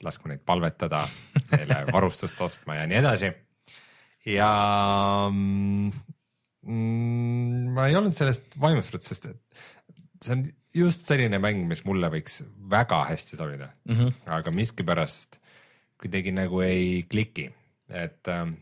laskma 0.03 0.29
neid 0.29 0.45
palvetada, 0.45 1.07
neile 1.51 1.85
varustust 1.91 2.41
ostma 2.41 2.75
ja 2.75 2.87
nii 2.87 2.97
edasi 2.97 3.33
ja 4.27 4.51
mm, 5.31 5.91
ma 7.75 7.87
ei 7.87 7.95
olnud 7.95 8.15
sellest 8.15 8.57
vaimustatud, 8.59 9.05
sest 9.05 9.29
et 9.31 9.65
see 10.23 10.35
on 10.35 10.45
just 10.77 11.09
selline 11.09 11.39
mäng, 11.41 11.63
mis 11.69 11.83
mulle 11.87 12.09
võiks 12.13 12.41
väga 12.71 13.03
hästi 13.11 13.39
sobida 13.39 13.69
mm, 13.87 13.95
-hmm. 13.95 14.15
aga 14.39 14.53
miskipärast 14.53 15.39
kuidagi 16.01 16.33
nagu 16.35 16.61
ei 16.61 17.03
kliki, 17.09 17.49
et 17.89 18.27
ähm,. 18.27 18.57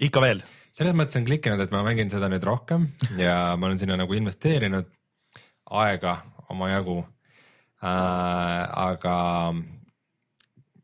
Ikka 0.00 0.24
veel? 0.24 0.42
selles 0.72 0.96
mõttes 0.96 1.18
on 1.20 1.26
klikkinud, 1.28 1.60
et 1.60 1.72
ma 1.74 1.82
mängin 1.84 2.10
seda 2.10 2.30
nüüd 2.32 2.44
rohkem 2.48 2.88
ja 3.20 3.56
ma 3.56 3.68
olen 3.68 3.78
sinna 3.82 3.98
nagu 4.00 4.14
investeerinud 4.16 4.88
aega 5.82 6.22
omajagu 6.52 7.02
äh,. 7.82 8.64
aga 8.72 9.16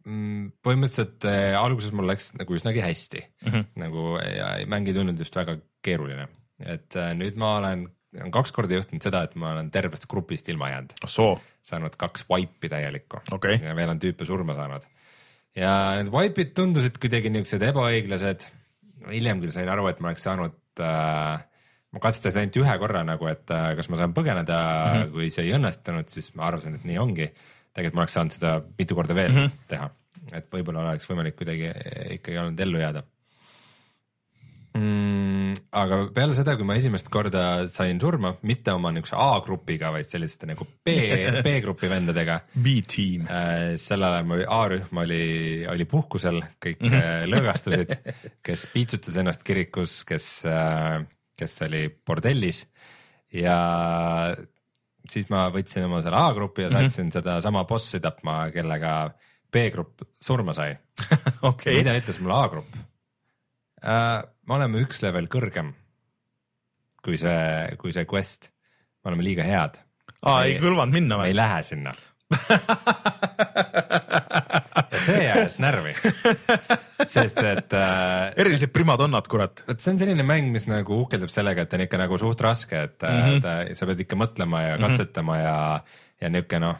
Mm, 0.08 0.52
põhimõtteliselt 0.64 1.26
äh, 1.28 1.52
alguses 1.58 1.92
mul 1.92 2.06
läks 2.08 2.30
nagu 2.38 2.54
üsnagi 2.56 2.80
hästi 2.80 3.20
mm, 3.20 3.50
-hmm. 3.50 3.64
nagu 3.82 4.04
ja 4.22 4.46
mäng 4.70 4.88
ei 4.88 4.94
tundunud 4.96 5.20
just 5.20 5.36
väga 5.36 5.58
keeruline, 5.84 6.28
et 6.64 6.96
äh, 6.96 7.10
nüüd 7.18 7.36
ma 7.36 7.56
olen 7.58 7.82
kaks 8.32 8.54
korda 8.56 8.78
juhtunud 8.78 9.04
seda, 9.04 9.26
et 9.26 9.34
ma 9.36 9.50
olen 9.52 9.68
tervest 9.74 10.06
grupist 10.08 10.48
ilma 10.48 10.70
jäänud. 10.70 10.94
saanud 11.62 11.98
kaks 12.00 12.24
wipe'i 12.30 12.70
täielikku 12.72 13.20
okay. 13.32 13.58
ja 13.60 13.74
veel 13.76 13.92
on 13.92 14.00
tüüpe 14.00 14.24
surma 14.24 14.56
saanud. 14.56 14.86
ja 15.56 15.74
need 15.98 16.08
wipe'id 16.14 16.54
tundusid 16.56 16.96
kuidagi 17.02 17.34
niuksed 17.34 17.62
ebaõiglased. 17.68 18.48
Hiljem 19.06 19.42
küll 19.44 19.54
sain 19.54 19.68
aru, 19.68 19.86
et 19.90 20.00
ma 20.00 20.10
oleks 20.12 20.26
saanud 20.26 20.82
äh,, 20.84 21.44
ma 21.92 22.02
katsetasin 22.04 22.44
ainult 22.44 22.58
ühe 22.62 22.78
korra 22.82 23.04
nagu, 23.06 23.28
et 23.30 23.54
äh, 23.54 23.70
kas 23.78 23.88
ma 23.92 24.00
saan 24.00 24.16
põgeneda 24.16 24.58
mm, 24.58 24.98
-hmm. 24.98 25.14
kui 25.14 25.30
see 25.34 25.46
ei 25.46 25.54
õnnestunud, 25.58 26.10
siis 26.12 26.34
ma 26.38 26.48
arvasin, 26.50 26.74
et 26.78 26.84
nii 26.88 26.98
ongi. 26.98 27.30
tegelikult 27.72 27.96
ma 27.96 28.04
oleks 28.04 28.18
saanud 28.18 28.34
seda 28.34 28.58
mitu 28.78 28.94
korda 28.98 29.14
veel 29.14 29.32
mm 29.32 29.44
-hmm. 29.44 29.64
teha 29.68 29.90
et 30.36 30.48
võib-olla 30.52 30.88
oleks 30.88 31.08
võimalik 31.08 31.36
kuidagi 31.38 31.70
ikkagi 32.18 32.38
olnud 32.40 32.60
ellu 32.60 32.80
jääda 32.82 33.04
mm,. 34.78 35.58
aga 35.82 36.00
peale 36.14 36.36
seda, 36.38 36.54
kui 36.58 36.66
ma 36.68 36.76
esimest 36.78 37.10
korda 37.12 37.42
sain 37.72 38.00
surma, 38.02 38.34
mitte 38.48 38.74
oma 38.76 38.92
niisuguse 38.94 39.18
A-grupiga, 39.18 39.92
vaid 39.94 40.08
selliste 40.10 40.48
nagu 40.50 40.66
B, 40.66 40.96
B-grupi 41.44 41.90
vendadega. 41.94 42.40
B-tiim 42.54 43.28
äh,. 43.28 43.76
sel 43.80 44.06
ajal 44.06 44.28
mul 44.30 44.44
A-rühm 44.46 45.02
oli, 45.04 45.22
oli 45.70 45.88
puhkusel, 45.90 46.40
kõik 46.62 46.82
mm 46.84 46.94
-hmm. 46.94 47.30
lõõgastusid, 47.34 47.96
kes 48.46 48.66
piitsutas 48.72 49.20
ennast 49.20 49.44
kirikus, 49.46 50.00
kes 50.08 50.30
äh,, 50.48 51.02
kes 51.38 51.60
oli 51.66 51.86
bordellis 52.06 52.64
ja 53.34 53.56
siis 55.08 55.28
ma 55.32 55.46
võtsin 55.52 55.86
oma 55.86 56.00
selle 56.04 56.20
A-grupi 56.20 56.64
ja 56.66 56.70
saatsin 56.72 57.06
mm 57.06 57.08
-hmm. 57.08 57.12
sedasama 57.20 57.64
bossi 57.64 58.00
tapma, 58.00 58.50
kellega 58.54 59.10
B-grupp 59.52 60.04
surma 60.20 60.52
sai 60.52 60.76
okay.. 61.50 61.78
mida 61.80 61.96
ütles 61.98 62.20
mulle 62.20 62.34
A-grupp 62.34 62.74
äh,? 63.84 64.24
Me 64.48 64.56
oleme 64.56 64.80
üks 64.84 65.02
level 65.04 65.28
kõrgem 65.30 65.74
kui 67.04 67.18
see, 67.20 67.76
kui 67.80 67.92
see 67.94 68.06
quest, 68.08 68.50
me 69.02 69.12
oleme 69.12 69.26
liiga 69.26 69.46
head. 69.46 69.80
aa, 70.24 70.44
ei 70.44 70.58
kõlvanud 70.62 70.94
minna 70.94 71.20
või? 71.20 71.32
ei 71.32 71.36
lähe 71.36 71.60
sinna 71.66 71.92
see 74.98 75.28
ajas 75.30 75.56
närvi, 75.62 75.94
sest 77.08 77.38
et 77.40 77.72
äh,. 77.76 78.34
erilised 78.36 78.72
primadonnad, 78.74 79.28
kurat. 79.30 79.62
vot 79.68 79.80
see 79.80 79.94
on 79.94 80.02
selline 80.02 80.26
mäng, 80.26 80.50
mis 80.52 80.66
nagu 80.68 80.98
uhkeldab 81.04 81.32
sellega, 81.32 81.64
et 81.64 81.76
on 81.78 81.84
ikka 81.86 82.00
nagu 82.02 82.18
suht 82.20 82.42
raske, 82.44 82.82
et 82.90 83.06
mm 83.06 83.22
-hmm. 83.22 83.40
ta, 83.44 83.54
sa 83.78 83.88
pead 83.88 84.04
ikka 84.04 84.18
mõtlema 84.20 84.58
ja 84.66 84.76
katsetama 84.82 85.34
mm 85.34 85.40
-hmm. 85.40 85.44
ja, 85.46 85.80
ja 86.20 86.28
niuke 86.34 86.60
noh 86.60 86.76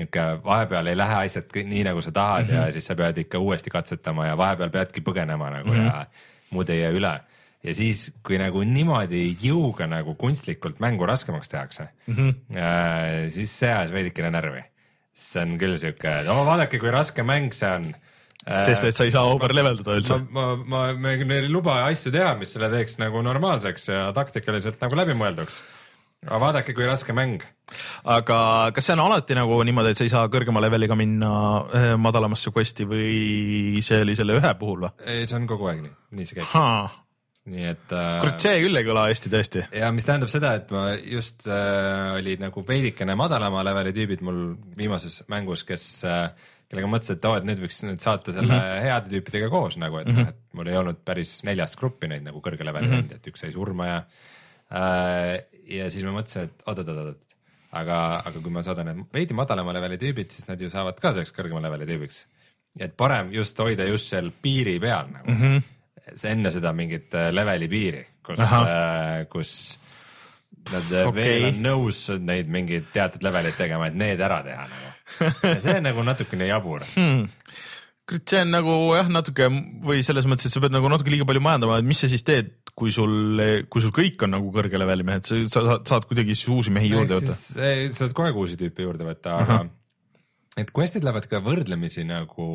niuke 0.00 0.20
vahepeal 0.44 0.86
ei 0.86 0.96
lähe 0.96 1.14
asjad 1.26 1.54
nii 1.54 1.84
nagu 1.84 2.00
sa 2.02 2.12
tahad 2.12 2.44
mm 2.44 2.50
-hmm. 2.50 2.54
ja 2.54 2.62
mhm. 2.62 2.72
siis 2.72 2.86
sa 2.86 2.94
pead 2.94 3.18
ikka 3.18 3.38
uuesti 3.38 3.70
katsetama 3.70 4.26
ja 4.26 4.36
vahepeal 4.36 4.70
peadki 4.70 5.00
põgenema 5.00 5.50
nagu 5.50 5.70
mm 5.70 5.78
-hmm. 5.78 5.86
ja 5.86 6.06
muud 6.54 6.70
ei 6.72 6.82
jää 6.82 6.92
üle. 6.96 7.14
ja 7.60 7.74
siis, 7.76 8.06
kui 8.24 8.38
nagu 8.40 8.62
niimoodi 8.64 9.24
jõuga 9.42 9.88
nagu 9.90 10.14
kunstlikult 10.20 10.78
mängu 10.80 11.06
raskemaks 11.08 11.48
tehakse 11.52 11.88
mm, 12.06 12.14
-hmm. 12.14 12.36
äh, 12.56 13.32
siis 13.34 13.58
see 13.58 13.72
ajas 13.72 13.92
veidikene 13.92 14.30
närvi. 14.30 14.62
see 15.12 15.42
on 15.42 15.58
küll 15.58 15.76
siuke, 15.78 16.14
oh 16.28 16.46
vaadake, 16.46 16.78
kui 16.78 16.90
raske 16.90 17.22
mäng 17.22 17.52
see 17.52 17.68
on 17.68 17.90
äh, 18.46 18.64
sest 18.66 18.84
et 18.84 18.96
sa 18.96 19.04
ei 19.04 19.10
saa 19.10 19.26
over 19.28 19.54
level 19.54 19.76
dada 19.76 19.98
üldse. 20.00 20.22
ma, 20.30 20.56
ma, 20.56 20.86
ma, 20.92 21.12
me 21.16 21.42
ei 21.42 21.48
luba 21.48 21.84
asju 21.84 22.12
teha, 22.12 22.34
mis 22.34 22.52
selle 22.52 22.70
teeks 22.70 22.98
nagu 22.98 23.22
normaalseks 23.22 23.88
ja 23.88 24.08
taktikaliselt 24.16 24.80
nagu 24.80 24.96
läbimõelduks 24.96 25.62
aga 26.26 26.40
vaadake, 26.42 26.74
kui 26.76 26.86
raske 26.88 27.14
mäng. 27.16 27.44
aga 28.04 28.38
kas 28.76 28.88
see 28.88 28.96
on 28.96 29.04
alati 29.06 29.36
nagu 29.38 29.60
niimoodi, 29.64 29.94
et 29.94 30.00
sa 30.00 30.06
ei 30.06 30.12
saa 30.12 30.28
kõrgema 30.32 30.62
leveliga 30.62 30.96
minna 30.98 31.30
eh, 31.76 31.92
madalamasse 31.96 32.52
quest'i 32.52 32.86
või 32.88 33.84
see 33.84 34.02
oli 34.04 34.16
selle 34.18 34.36
ühe 34.40 34.54
puhul 34.60 34.84
või? 34.84 34.96
ei, 35.06 35.28
see 35.30 35.38
on 35.38 35.46
kogu 35.50 35.70
aeg 35.70 35.84
nii, 35.86 35.94
nii 36.18 36.28
see 36.28 36.40
käib. 36.40 36.98
nii 37.50 37.68
et 37.72 37.94
äh,. 37.96 38.18
kurat, 38.20 38.44
see 38.44 38.60
küll 38.66 38.82
ei 38.82 38.88
kõla 38.90 39.06
hästi 39.08 39.32
tõesti. 39.32 39.66
ja 39.80 39.90
mis 39.96 40.08
tähendab 40.08 40.32
seda, 40.32 40.52
et 40.60 40.72
ma 40.74 40.90
just 40.98 41.48
äh, 41.48 42.16
olid 42.18 42.42
nagu 42.44 42.64
veidikene 42.68 43.16
madalama 43.18 43.64
leveli 43.70 43.94
tüübid 43.96 44.24
mul 44.26 44.42
viimases 44.76 45.22
mängus, 45.32 45.64
kes 45.68 45.86
äh, 46.04 46.26
kellega 46.70 46.90
mõtlesin, 46.90 47.16
et 47.16 47.30
oo, 47.30 47.38
et 47.38 47.46
nüüd 47.48 47.62
võiks 47.64 47.80
nüüd 47.86 48.02
saata 48.02 48.34
selle 48.34 48.52
mm 48.52 48.60
-hmm. 48.60 48.84
heade 48.84 49.14
tüüpidega 49.14 49.48
koos 49.50 49.80
nagu, 49.80 50.02
et 50.02 50.12
mm, 50.12 50.20
-hmm. 50.20 50.28
et 50.28 50.58
mul 50.58 50.68
ei 50.68 50.76
olnud 50.82 51.00
päris 51.04 51.40
neljast 51.48 51.80
gruppi 51.80 52.12
neid 52.12 52.28
nagu 52.28 52.44
kõrge 52.44 52.66
leveli 52.66 52.86
mm 52.86 52.92
-hmm. 52.92 53.08
vendi, 53.08 53.16
et 53.16 53.32
üks 53.32 53.40
sai 53.46 53.56
surma 53.56 53.88
ja 53.88 54.02
ja 54.70 55.90
siis 55.90 56.04
ma 56.06 56.14
mõtlesin, 56.14 56.48
et 56.48 56.64
oot-oot-oot, 56.70 57.34
aga, 57.78 57.98
aga 58.26 58.36
kui 58.36 58.52
ma 58.54 58.62
saadan 58.66 58.90
need 58.90 59.02
veidi 59.14 59.36
madalama 59.36 59.74
leveli 59.76 59.98
tüübid, 60.00 60.30
siis 60.34 60.48
nad 60.48 60.60
ju 60.60 60.70
saavad 60.72 60.98
ka 61.00 61.14
selleks 61.14 61.34
kõrgema 61.36 61.62
leveli 61.64 61.88
tüübiks. 61.90 62.24
et 62.78 62.94
parem 62.96 63.32
just 63.34 63.58
hoida 63.58 63.86
just 63.88 64.10
seal 64.10 64.30
piiri 64.42 64.78
peal 64.80 65.10
nagu 65.10 65.30
mm, 65.30 65.40
-hmm. 65.42 66.26
enne 66.30 66.50
seda 66.50 66.72
mingit 66.72 67.14
äh, 67.14 67.32
leveli 67.32 67.68
piiri, 67.68 68.06
kus, 68.22 68.38
äh, 68.40 69.26
kus 69.28 69.78
nad 70.72 70.92
äh, 70.92 71.08
okay. 71.08 71.24
veel 71.24 71.44
on 71.44 71.62
nõus 71.62 72.08
neid 72.18 72.46
mingeid 72.48 72.92
teatud 72.92 73.22
levelid 73.22 73.56
tegema, 73.56 73.86
et 73.86 73.94
need 73.94 74.20
ära 74.20 74.42
teha 74.42 74.68
nagu. 74.70 74.94
see 75.60 75.76
on 75.76 75.82
nagu 75.82 76.02
natukene 76.02 76.46
jabur 76.46 76.86
hmm 76.94 77.26
see 78.18 78.40
on 78.42 78.52
nagu 78.54 78.76
jah, 78.96 79.08
natuke 79.12 79.48
või 79.86 80.04
selles 80.06 80.26
mõttes, 80.30 80.48
et 80.48 80.54
sa 80.54 80.62
pead 80.62 80.74
nagu 80.74 80.88
natuke 80.90 81.12
liiga 81.12 81.26
palju 81.28 81.42
majandama, 81.44 81.78
et 81.80 81.88
mis 81.88 82.00
sa 82.02 82.10
siis 82.10 82.24
teed, 82.26 82.52
kui 82.76 82.92
sul, 82.94 83.40
kui 83.70 83.84
sul 83.84 83.94
kõik 83.94 84.24
on 84.26 84.34
nagu 84.36 84.50
kõrge 84.54 84.80
leveli 84.80 85.06
mehed, 85.06 85.28
sa 85.28 85.38
saad, 85.52 85.84
saad 85.88 86.08
kuidagi 86.10 86.36
siis 86.36 86.50
uusi 86.52 86.74
mehi 86.74 86.90
juurde 86.92 87.20
võtta. 87.20 87.36
sa 87.36 87.70
saad 87.98 88.16
kogu 88.16 88.30
aeg 88.30 88.40
uusi 88.42 88.58
tüüpe 88.60 88.86
juurde 88.86 89.06
võtta, 89.08 89.36
aga 89.44 89.60
et 90.60 90.72
quest'id 90.76 91.06
lähevad 91.06 91.28
ka 91.30 91.42
võrdlemisi 91.44 92.04
nagu 92.08 92.50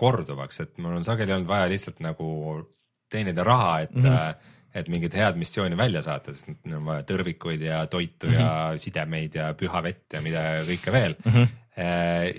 korduvaks, 0.00 0.62
et 0.64 0.78
mul 0.80 0.98
on 1.00 1.06
sageli 1.06 1.34
olnud 1.34 1.48
vaja 1.48 1.68
lihtsalt 1.70 2.00
nagu 2.04 2.30
teenida 3.10 3.44
raha, 3.44 3.72
et 3.84 3.94
mm, 3.94 4.06
-hmm. 4.06 4.50
et 4.80 4.88
mingit 4.88 5.14
head 5.18 5.36
missiooni 5.36 5.76
välja 5.76 6.02
saata, 6.02 6.32
sest 6.32 6.48
neil 6.64 6.78
on 6.78 6.86
vaja 6.88 7.06
tõrvikuid 7.08 7.64
ja 7.66 7.86
toitu 7.86 8.28
mm 8.28 8.32
-hmm. 8.32 8.40
ja 8.40 8.78
sidemeid 8.78 9.34
ja 9.34 9.52
püha 9.54 9.82
vett 9.82 10.12
ja 10.12 10.20
mida 10.20 10.44
kõike 10.68 10.92
veel 10.92 11.16
mm. 11.24 11.32
-hmm. 11.32 11.48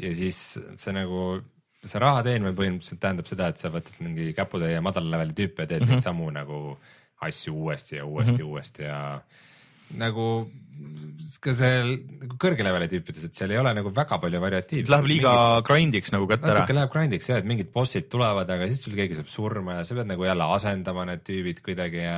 ja 0.05 0.15
siis 0.15 0.59
see 0.75 0.93
nagu 0.93 1.41
see 1.83 2.01
raha 2.01 2.23
teenimine 2.25 2.55
põhimõtteliselt 2.57 3.01
tähendab 3.01 3.29
seda, 3.29 3.51
et 3.51 3.61
sa 3.61 3.71
võtad 3.73 4.01
mingi 4.03 4.31
käputäie 4.37 4.81
madala 4.85 5.15
leveli 5.15 5.37
tüüpe 5.37 5.65
ja 5.65 5.71
teed 5.73 5.81
mm 5.81 5.87
-hmm. 5.87 6.01
neid 6.01 6.05
samu 6.05 6.29
nagu 6.33 6.59
asju 7.21 7.55
uuesti 7.55 7.95
ja 7.95 8.05
uuesti 8.05 8.31
mm 8.31 8.37
-hmm. 8.37 8.51
uuesti 8.51 8.83
ja 8.83 8.99
nagu 9.97 10.25
ka 11.43 11.53
see 11.55 11.81
nagu 12.21 12.37
kõrge 12.41 12.65
leveli 12.65 12.87
tüüpides, 12.91 13.25
et 13.27 13.37
seal 13.37 13.51
ei 13.53 13.59
ole 13.61 13.73
nagu 13.77 13.91
väga 13.93 14.17
palju 14.21 14.41
variatiivsust. 14.41 14.93
Läheb 14.93 15.09
liiga 15.09 15.33
mingid, 15.33 15.65
grind'iks 15.67 16.13
nagu 16.15 16.27
kätte 16.29 16.47
ära. 16.47 16.61
natuke 16.61 16.77
läheb 16.77 16.93
grind'iks 16.93 17.29
jah, 17.29 17.41
et 17.41 17.49
mingid 17.49 17.71
bossid 17.73 18.07
tulevad, 18.11 18.49
aga 18.49 18.69
siis 18.69 18.83
sul 18.85 18.95
keegi 18.97 19.17
saab 19.19 19.29
surma 19.31 19.79
ja 19.79 19.83
sa 19.87 19.97
pead 19.97 20.09
nagu 20.13 20.25
jälle 20.25 20.47
asendama 20.55 21.05
need 21.09 21.25
tüübid 21.27 21.61
kuidagi 21.65 22.01
ja 22.05 22.17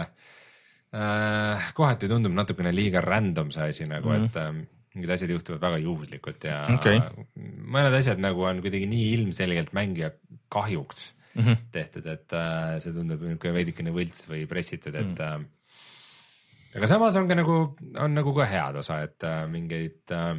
äh, 0.94 1.74
kohati 1.74 2.08
tundub 2.12 2.36
natukene 2.38 2.72
liiga 2.76 3.02
random 3.02 3.52
see 3.52 3.70
asi 3.74 3.90
nagu 3.90 4.10
mm, 4.10 4.16
-hmm. 4.16 4.26
et 4.26 4.38
ähm, 4.38 4.64
mingid 4.94 5.16
asjad 5.16 5.34
juhtuvad 5.34 5.62
väga 5.64 5.82
juhuslikult 5.84 6.46
ja 6.48 6.62
okay. 6.76 7.02
mõned 7.38 7.98
asjad 7.98 8.22
nagu 8.22 8.46
on 8.46 8.62
kuidagi 8.62 8.88
nii 8.90 9.10
ilmselgelt 9.18 9.74
mängija 9.74 10.12
kahjuks 10.54 11.14
mm 11.34 11.44
-hmm. 11.44 11.58
tehtud, 11.72 12.06
et 12.06 12.34
äh, 12.34 12.80
see 12.84 12.94
tundub 12.94 13.22
niisugune 13.26 13.54
veidikene 13.58 13.94
võlts 13.96 14.28
või 14.30 14.46
pressitud, 14.48 14.96
et 14.96 15.06
mm. 15.06 15.16
-hmm. 15.16 16.78
aga 16.78 16.88
samas 16.88 17.16
on 17.16 17.28
ka 17.28 17.38
nagu, 17.40 17.60
on 18.00 18.14
nagu 18.14 18.34
ka 18.34 18.46
head 18.50 18.76
osa, 18.84 19.02
et 19.08 19.24
äh, 19.24 19.48
mingeid 19.50 20.12
äh, 20.12 20.36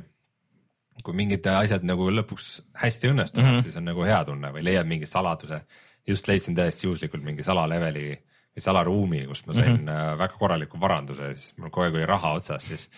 kui 1.03 1.17
mingid 1.17 1.47
asjad 1.51 1.83
nagu 1.87 2.07
lõpuks 2.11 2.61
hästi 2.79 3.11
õnnestuvad 3.11 3.49
mm, 3.49 3.57
-hmm. 3.57 3.67
siis 3.67 3.77
on 3.81 3.89
nagu 3.91 4.07
hea 4.07 4.21
tunne 4.25 4.53
või 4.55 4.63
leiad 4.65 4.87
mingi 4.87 5.07
saladuse. 5.07 5.61
just 6.07 6.29
leidsin 6.29 6.55
täiesti 6.55 6.87
juhuslikult 6.87 7.23
mingi 7.25 7.43
salaleveli 7.43 8.09
või 8.55 8.63
salaruumi, 8.63 9.27
kus 9.27 9.47
ma 9.47 9.55
sain 9.55 9.73
mm 9.73 9.87
-hmm. 9.89 10.19
väga 10.19 10.35
korraliku 10.39 10.81
varanduse, 10.81 11.35
siis 11.35 11.57
mul 11.59 11.71
kogu 11.71 11.87
aeg 11.87 11.95
oli 11.95 12.07
raha 12.07 12.33
otsas, 12.33 12.67
siis 12.67 12.91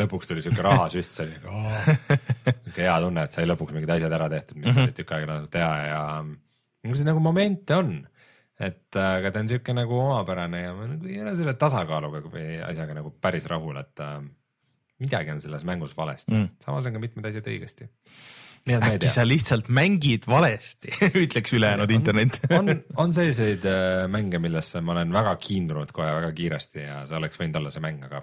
lõpuks 0.00 0.30
tuli 0.30 0.42
siuke 0.44 0.64
rahasüst, 0.64 1.16
see 1.16 1.26
oli 1.26 1.36
nagu 1.38 2.56
siuke 2.66 2.82
hea 2.82 2.96
tunne, 3.04 3.26
et 3.26 3.36
sai 3.36 3.46
lõpuks 3.46 3.76
mingid 3.76 3.92
asjad 3.96 4.16
ära 4.16 4.30
tehtud, 4.32 4.58
mis 4.58 4.68
mm 4.68 4.74
-hmm. 4.74 4.88
olid 4.88 4.98
tükk 4.98 5.14
aega 5.14 5.30
tahtnud 5.30 5.52
teha 5.54 5.74
ja 5.86 6.02
nagu 6.24 6.98
see 6.98 7.08
nagu 7.08 7.22
momente 7.24 7.78
on. 7.78 7.94
et 8.54 8.96
aga 9.00 9.32
ta 9.34 9.40
on 9.42 9.48
siuke 9.50 9.74
nagu 9.74 9.96
omapärane 9.98 10.60
ja 10.62 10.74
ma 10.74 10.86
nagu 10.86 11.08
ei 11.10 11.20
ole 11.22 11.32
selle 11.34 11.56
tasakaaluga 11.58 12.20
või 12.30 12.60
asjaga 12.62 12.94
nagu 12.94 13.10
päris 13.10 13.48
rahul, 13.50 13.76
et 13.80 14.02
äh, 14.02 14.20
midagi 15.02 15.34
on 15.34 15.42
selles 15.42 15.64
mängus 15.66 15.96
valesti 15.96 16.32
mm., 16.34 16.48
samas 16.62 16.86
on 16.86 16.94
ka 16.94 17.02
mitmed 17.02 17.26
asjad 17.30 17.48
õigesti. 17.50 17.88
äkki 18.70 19.10
sa 19.10 19.26
lihtsalt 19.26 19.68
mängid 19.68 20.28
valesti 20.30 20.94
ütleks 21.24 21.52
ülejäänud 21.52 21.90
internet 21.90 22.38
on, 22.54 22.70
on 22.96 23.12
selliseid 23.12 23.66
äh, 23.66 24.06
mänge, 24.08 24.38
millesse 24.38 24.80
ma 24.80 24.94
olen 24.94 25.12
väga 25.12 25.34
kiindunud 25.36 25.92
kohe 25.92 26.14
väga 26.20 26.32
kiiresti 26.32 26.86
ja 26.86 27.02
see 27.10 27.18
oleks 27.18 27.40
võinud 27.40 27.58
olla 27.60 27.74
see 27.74 27.82
mäng, 27.84 28.06
aga 28.06 28.22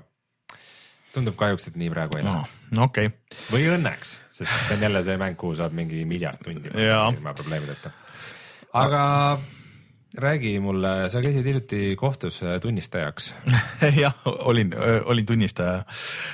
tundub 1.15 1.37
kahjuks, 1.39 1.69
et 1.71 1.79
nii 1.79 1.93
praegu 1.93 2.19
ei 2.19 2.25
lähe 2.27 2.43
no,. 2.43 2.85
okei 2.87 3.11
okay.. 3.11 3.39
või 3.53 3.69
õnneks, 3.75 4.17
sest 4.33 4.51
see 4.67 4.77
on 4.77 4.85
jälle 4.87 5.03
see 5.07 5.17
mäng, 5.21 5.39
kuhu 5.39 5.57
saab 5.59 5.75
mingi 5.77 6.03
miljard 6.09 6.41
tundi 6.45 6.71
ilma 6.71 7.33
probleemideta. 7.37 7.93
aga 8.81 9.03
räägi 10.17 10.57
mulle, 10.59 10.89
sa 11.09 11.21
käisid 11.23 11.45
hiljuti 11.47 11.95
kohtus 11.99 12.41
äh, 12.43 12.57
tunnistajaks 12.61 13.29
jah, 14.03 14.17
olin, 14.25 14.73
olin 15.05 15.25
tunnistaja. 15.25 15.85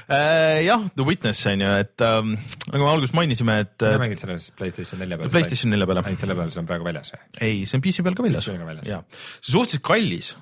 Äh, 0.10 0.64
jah, 0.66 0.82
The 0.96 1.06
Witness 1.06 1.46
on 1.48 1.62
ju, 1.62 1.70
et 1.84 2.02
ähm, 2.02 2.34
nagu 2.72 2.84
me 2.84 2.90
alguses 2.90 3.14
mainisime, 3.18 3.60
et. 3.66 3.76
sina 3.84 4.02
mängid 4.02 4.22
selles 4.22 4.50
Playstation 4.58 5.02
nelja 5.04 5.20
peal? 5.22 5.32
Playstation 5.34 5.74
nelja 5.74 5.90
peal. 5.90 6.02
ainult 6.02 6.26
selle 6.26 6.38
peal, 6.40 6.52
see 6.54 6.64
on 6.64 6.70
praegu 6.70 6.90
väljas 6.90 7.14
või? 7.14 7.24
ei, 7.38 7.64
see 7.70 7.78
on 7.78 7.86
PC 7.86 8.06
peal 8.08 8.18
ka 8.18 8.26
väljas. 8.26 8.50
ja, 8.50 9.02
see 9.14 9.54
on 9.54 9.54
suhteliselt 9.54 9.86
kallis, 9.86 10.34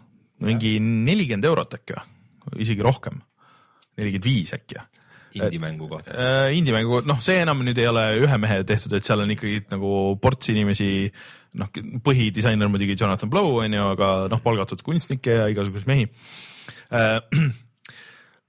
mingi 0.43 0.77
nelikümmend 0.79 1.51
eurot 1.51 1.79
äkki 1.79 1.99
või, 1.99 2.61
isegi 2.63 2.87
rohkem 2.87 3.19
nelikümmend 3.97 4.27
viis 4.27 4.53
äkki 4.55 4.79
indie-mängu 5.35 5.89
kohta 5.91 6.13
äh,? 6.13 6.57
Indie-mängu, 6.57 7.01
noh, 7.07 7.19
see 7.23 7.41
enam 7.43 7.63
nüüd 7.65 7.79
ei 7.81 7.89
ole 7.89 8.05
ühe 8.23 8.37
mehe 8.41 8.61
tehtud, 8.67 8.95
et 8.95 9.05
seal 9.05 9.23
on 9.23 9.33
ikkagi 9.35 9.65
nagu 9.73 9.91
ports 10.21 10.51
inimesi, 10.53 10.89
noh, 11.59 11.71
põhidisainer 12.05 12.71
muidugi 12.71 12.97
Jonathan 12.99 13.31
Blow 13.31 13.59
on 13.63 13.75
ju, 13.75 13.89
aga 13.95 14.11
noh, 14.31 14.43
palgatud 14.45 14.83
kunstnikke 14.85 15.39
ja 15.41 15.49
igasuguseid 15.51 15.91
mehi 15.91 16.07
äh, 16.91 17.19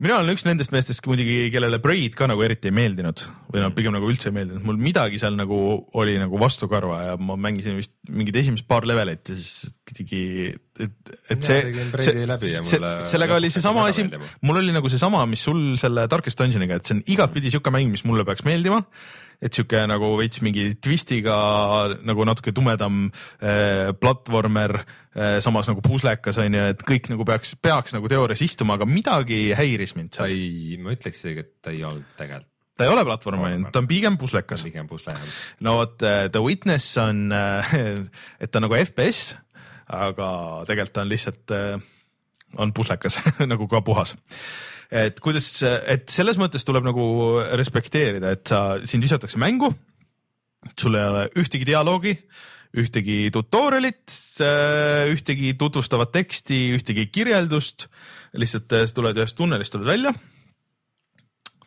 mina 0.03 0.19
olen 0.19 0.35
üks 0.35 0.45
nendest 0.45 0.73
meestest 0.75 1.07
muidugi, 1.09 1.47
kellele 1.55 1.79
Braid 1.83 2.17
ka 2.19 2.29
nagu 2.29 2.43
eriti 2.45 2.69
ei 2.69 2.75
meeldinud 2.77 3.23
või 3.53 3.63
noh, 3.63 3.73
pigem 3.77 3.95
nagu 3.97 4.09
üldse 4.11 4.29
ei 4.29 4.37
meeldinud, 4.37 4.65
mul 4.67 4.79
midagi 4.81 5.21
seal 5.23 5.39
nagu 5.39 5.59
oli 5.97 6.19
nagu 6.21 6.41
vastukarva 6.41 6.99
ja 7.07 7.15
ma 7.17 7.39
mängisin 7.41 7.79
vist 7.81 7.95
mingid 8.13 8.37
esimesed 8.43 8.69
paar 8.69 8.85
levelit 8.89 9.33
ja 9.33 9.37
siis 9.39 9.73
kuidagi, 9.89 10.23
et, 10.85 11.13
et 11.33 11.49
see, 11.49 11.61
see, 11.97 12.27
see, 12.37 12.83
sellega 13.09 13.39
oli 13.41 13.53
seesama 13.55 13.87
asi, 13.89 14.05
mul 14.45 14.61
oli 14.61 14.77
nagu 14.77 14.93
seesama, 14.93 15.25
mis 15.31 15.47
sul 15.49 15.63
selle 15.81 16.05
Darkest 16.13 16.43
Dungeoniga, 16.43 16.81
et 16.81 16.89
see 16.89 16.99
on 16.99 17.07
igatpidi 17.17 17.55
sihuke 17.55 17.73
mäng, 17.73 17.89
mis 17.95 18.05
mulle 18.09 18.27
peaks 18.29 18.45
meeldima 18.47 18.85
et 19.43 19.53
sihuke 19.53 19.83
nagu 19.89 20.13
veits 20.19 20.41
mingi 20.45 20.69
twistiga 20.83 21.37
nagu 22.07 22.27
natuke 22.29 22.55
tumedam 22.57 23.07
äh, 23.41 23.93
platvormer 24.01 24.79
äh,, 24.81 25.39
samas 25.45 25.69
nagu 25.71 25.85
puslekas 25.85 26.41
on 26.43 26.57
ju, 26.57 26.67
et 26.73 26.85
kõik 26.89 27.11
nagu 27.13 27.27
peaks, 27.29 27.57
peaks 27.63 27.97
nagu 27.97 28.11
teoorias 28.11 28.43
istuma, 28.47 28.77
aga 28.79 28.89
midagi 28.89 29.51
häiris 29.57 29.97
mind 29.99 30.17
seal. 30.17 30.33
ei, 30.33 30.77
ma 30.83 30.95
ütleks 30.97 31.23
isegi, 31.23 31.45
et 31.45 31.53
ta 31.65 31.75
ei 31.75 31.83
olnud 31.87 32.15
tegelikult 32.19 32.53
ta 32.77 32.85
ei 32.85 32.93
ole 32.93 33.07
platvorm 33.09 33.45
ainult, 33.49 33.71
ta 33.73 33.81
on 33.81 33.89
pigem 33.89 34.19
puslekas. 34.21 34.61
pigem 34.67 34.89
pusle 34.89 35.15
jah. 35.15 35.37
no 35.65 35.79
vot 35.81 36.03
uh, 36.05 36.27
The 36.29 36.43
Witness 36.45 36.97
on 37.01 37.33
et 37.33 38.53
ta 38.53 38.61
nagu 38.61 38.77
FPS, 38.83 39.35
aga 39.97 40.31
tegelikult 40.69 40.97
ta 40.97 41.05
on 41.07 41.13
lihtsalt 41.13 41.57
on 42.57 42.73
puslekas 42.77 43.21
nagu 43.53 43.69
ka 43.69 43.81
puhas 43.85 44.17
et 44.91 45.19
kuidas, 45.23 45.49
et 45.63 46.07
selles 46.13 46.39
mõttes 46.41 46.67
tuleb 46.67 46.87
nagu 46.87 47.07
respekteerida, 47.59 48.35
et 48.37 48.53
sa, 48.53 48.61
sind 48.87 49.07
visatakse 49.07 49.41
mängu, 49.41 49.73
sul 50.79 50.99
ei 50.99 51.09
ole 51.09 51.25
ühtegi 51.43 51.67
dialoogi, 51.69 52.15
ühtegi 52.77 53.31
tutorial'it, 53.33 54.15
ühtegi 55.13 55.55
tutvustavat 55.59 56.13
teksti, 56.15 56.59
ühtegi 56.77 57.09
kirjeldust, 57.15 57.89
lihtsalt 58.37 58.75
sa 58.83 58.97
tuled 58.97 59.17
ühest 59.23 59.39
tunnelist, 59.39 59.73
tuled 59.75 59.89
välja 59.89 60.13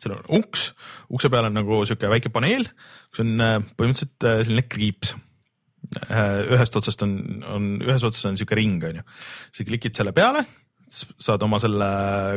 seal 0.00 0.16
on 0.16 0.40
uks, 0.40 0.70
ukse 1.12 1.28
peal 1.32 1.48
on 1.48 1.58
nagu 1.58 1.82
sihuke 1.84 2.08
väike 2.08 2.32
paneel, 2.32 2.64
kus 3.12 3.20
on 3.24 3.34
põhimõtteliselt 3.76 4.28
selline 4.46 4.64
kriips. 4.70 5.12
ühest 6.00 6.76
otsast 6.76 7.02
on, 7.04 7.12
on, 7.50 7.68
ühes 7.82 8.04
otsas 8.06 8.24
on 8.28 8.38
sihuke 8.38 8.56
ring, 8.58 8.82
on 8.84 9.00
ju. 9.00 9.04
sa 9.52 9.66
klikid 9.66 9.96
selle 9.96 10.14
peale 10.16 10.44
saad 10.90 11.42
oma 11.46 11.60
selle 11.62 11.88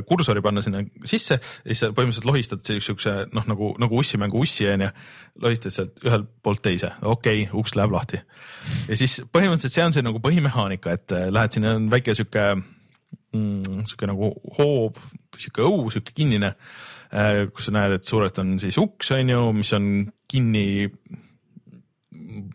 kursori 0.07 0.43
panna 0.45 0.61
sinna 0.61 0.83
sisse 1.09 1.39
ja 1.39 1.71
siis 1.71 1.81
sa 1.83 1.89
põhimõtteliselt 1.95 2.29
lohistad 2.29 2.69
siukse 2.69 3.15
noh, 3.33 3.47
nagu, 3.49 3.71
nagu 3.81 3.99
ussimängu 3.99 4.43
ussi 4.43 4.67
onju. 4.69 4.89
lohistad 5.41 5.73
sealt 5.73 6.03
ühelt 6.05 6.29
poolt 6.45 6.61
teise, 6.65 6.93
okei 7.01 7.43
okay,, 7.47 7.59
uks 7.59 7.75
läheb 7.79 7.95
lahti. 7.95 8.21
ja 8.89 8.99
siis 8.99 9.19
põhimõtteliselt 9.25 9.77
see 9.77 9.87
on 9.87 9.97
see 9.97 10.05
nagu 10.05 10.21
põhimehaanika, 10.23 10.93
et 10.93 11.15
äh, 11.17 11.27
lähed 11.33 11.57
sinna 11.57 11.75
on 11.79 11.89
väike 11.91 12.15
sihuke 12.17 12.47
mm,, 12.55 13.83
sihuke 13.89 14.09
nagu 14.09 14.33
hoov, 14.59 15.01
sihuke 15.37 15.65
õu, 15.65 15.87
sihuke 15.93 16.15
kinnine, 16.15 16.53
äh, 17.11 17.45
kus 17.49 17.69
sa 17.69 17.75
näed, 17.75 17.97
et 17.97 18.09
suurelt 18.09 18.37
on 18.43 18.57
siis 18.61 18.77
uks 18.81 19.13
onju, 19.17 19.45
mis 19.57 19.73
on 19.77 19.89
kinni 20.29 20.65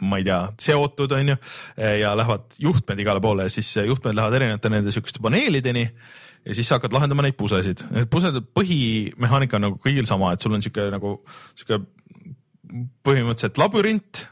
ma 0.00 0.20
ei 0.20 0.26
tea, 0.26 0.40
seotud, 0.62 1.12
on 1.16 1.34
ju, 1.34 1.36
ja 2.02 2.14
lähevad 2.18 2.58
juhtmed 2.62 3.04
igale 3.04 3.22
poole 3.24 3.48
ja 3.48 3.52
siis 3.52 3.70
juhtmed 3.86 4.16
lähevad 4.18 4.38
erinevate 4.40 4.72
nende 4.72 4.94
sihukeste 4.94 5.22
paneelideni 5.24 5.84
ja 6.44 6.56
siis 6.56 6.68
sa 6.68 6.78
hakkad 6.78 6.94
lahendama 6.94 7.24
neid 7.26 7.36
pusesid. 7.38 7.84
Need 7.92 8.10
pused, 8.12 8.40
põhimehaanika 8.56 9.58
on 9.58 9.66
nagu 9.68 9.78
kõigil 9.82 10.08
sama, 10.08 10.32
et 10.34 10.44
sul 10.44 10.56
on 10.56 10.64
sihuke 10.64 10.88
nagu 10.94 11.18
sihuke 11.58 11.82
põhimõtteliselt 13.06 13.60
labürint, 13.60 14.24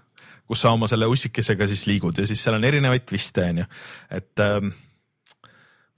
kus 0.47 0.63
sa 0.63 0.73
oma 0.77 0.89
selle 0.91 1.09
ussikesega 1.11 1.69
siis 1.71 1.87
liigud 1.89 2.19
ja 2.21 2.27
siis 2.29 2.43
seal 2.43 2.59
on 2.59 2.67
erinevaid 2.69 3.07
twiste, 3.09 3.45
on 3.51 3.63
ju, 3.63 3.71
et 4.19 4.45
ähm, 4.45 4.75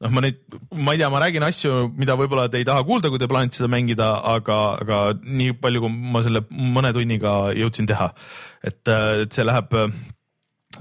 noh, 0.04 0.12
ma 0.14 0.22
nüüd, 0.24 0.38
ma 0.78 0.94
ei 0.94 1.00
tea, 1.00 1.10
ma 1.12 1.22
räägin 1.22 1.46
asju, 1.46 1.74
mida 1.98 2.16
võib-olla 2.18 2.46
te 2.52 2.60
ei 2.60 2.66
taha 2.68 2.84
kuulda, 2.86 3.10
kui 3.10 3.20
te 3.20 3.28
plaanite 3.30 3.58
seda 3.58 3.70
mängida, 3.72 4.12
aga, 4.34 4.58
aga 4.84 5.00
nii 5.22 5.56
palju, 5.62 5.84
kui 5.84 6.12
ma 6.14 6.22
selle 6.26 6.44
mõne 6.50 6.92
tunniga 6.96 7.34
jõudsin 7.58 7.88
teha, 7.90 8.12
et, 8.62 8.82
et 8.86 9.34
see 9.34 9.46
läheb 9.46 9.76
äh, 9.78 10.00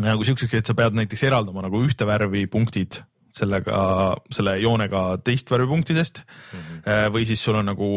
nagu 0.03 0.27
siukseks, 0.27 0.59
et 0.59 0.69
sa 0.69 0.77
pead 0.77 0.97
näiteks 0.97 1.25
eraldama 1.29 1.65
nagu 1.65 1.81
ühte 1.85 2.07
värvi 2.07 2.45
punktid 2.51 3.01
sellega, 3.37 3.79
selle 4.33 4.55
joonega 4.61 5.01
teist 5.25 5.51
värvi 5.51 5.69
punktidest 5.69 6.23
mm. 6.23 6.61
-hmm. 6.61 7.11
või 7.13 7.25
siis 7.29 7.43
sul 7.43 7.59
on 7.59 7.67
nagu 7.69 7.89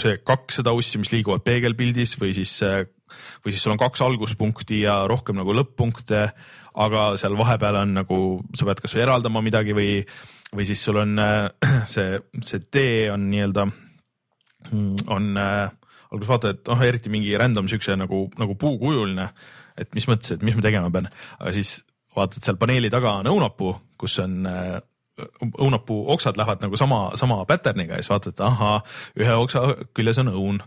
see 0.00 0.18
kakssada 0.20 0.74
ussi, 0.76 1.00
mis 1.00 1.12
liiguvad 1.14 1.44
peegelpildis 1.46 2.18
või 2.20 2.34
siis, 2.36 2.58
äh, 2.66 2.84
või 3.44 3.54
siis 3.54 3.62
sul 3.64 3.72
on 3.72 3.80
kaks 3.80 4.04
alguspunkti 4.04 4.82
ja 4.84 5.02
rohkem 5.08 5.38
nagu 5.40 5.54
lõpp-punkte, 5.56 6.26
aga 6.74 7.16
seal 7.20 7.36
vahepeal 7.36 7.82
on 7.82 7.96
nagu, 8.00 8.18
sa 8.56 8.68
pead 8.68 8.84
kasvõi 8.84 9.04
eraldama 9.04 9.42
midagi 9.44 9.76
või 9.76 9.90
või 10.56 10.66
siis 10.68 10.82
sul 10.84 11.00
on 11.02 11.18
äh, 11.18 11.48
see, 11.94 12.18
see 12.44 12.66
tee 12.70 13.06
on 13.12 13.28
nii-öelda, 13.30 13.66
mm, 14.70 15.08
on 15.12 15.32
äh,, 15.40 15.70
alguses 16.12 16.28
vaatad, 16.28 16.58
et 16.58 16.68
noh, 16.68 16.84
eriti 16.84 17.12
mingi 17.12 17.32
random 17.40 17.70
siukse 17.72 17.96
nagu, 17.96 18.26
nagu 18.38 18.56
puukujuline, 18.60 19.30
et 19.80 19.94
mis 19.96 20.06
mõttes, 20.10 20.34
et 20.34 20.44
mis 20.44 20.56
ma 20.58 20.64
tegema 20.64 20.92
pean, 20.92 21.08
aga 21.38 21.54
siis 21.56 21.78
vaatad 22.16 22.44
seal 22.44 22.58
paneeli 22.60 22.90
taga 22.92 23.16
on 23.22 23.30
õunapuu, 23.32 23.72
kus 24.00 24.18
on 24.20 24.42
äh, 24.48 24.76
õunapuu 25.42 26.04
oksad 26.12 26.36
lähevad 26.40 26.64
nagu 26.64 26.76
sama, 26.80 27.04
sama 27.20 27.40
pattern'iga 27.48 27.96
ja 27.96 28.04
siis 28.04 28.12
vaatad, 28.12 28.44
ahaa, 28.44 28.78
ühe 29.20 29.34
oksa 29.44 29.64
küljes 29.96 30.20
on 30.22 30.32
õun, 30.32 30.60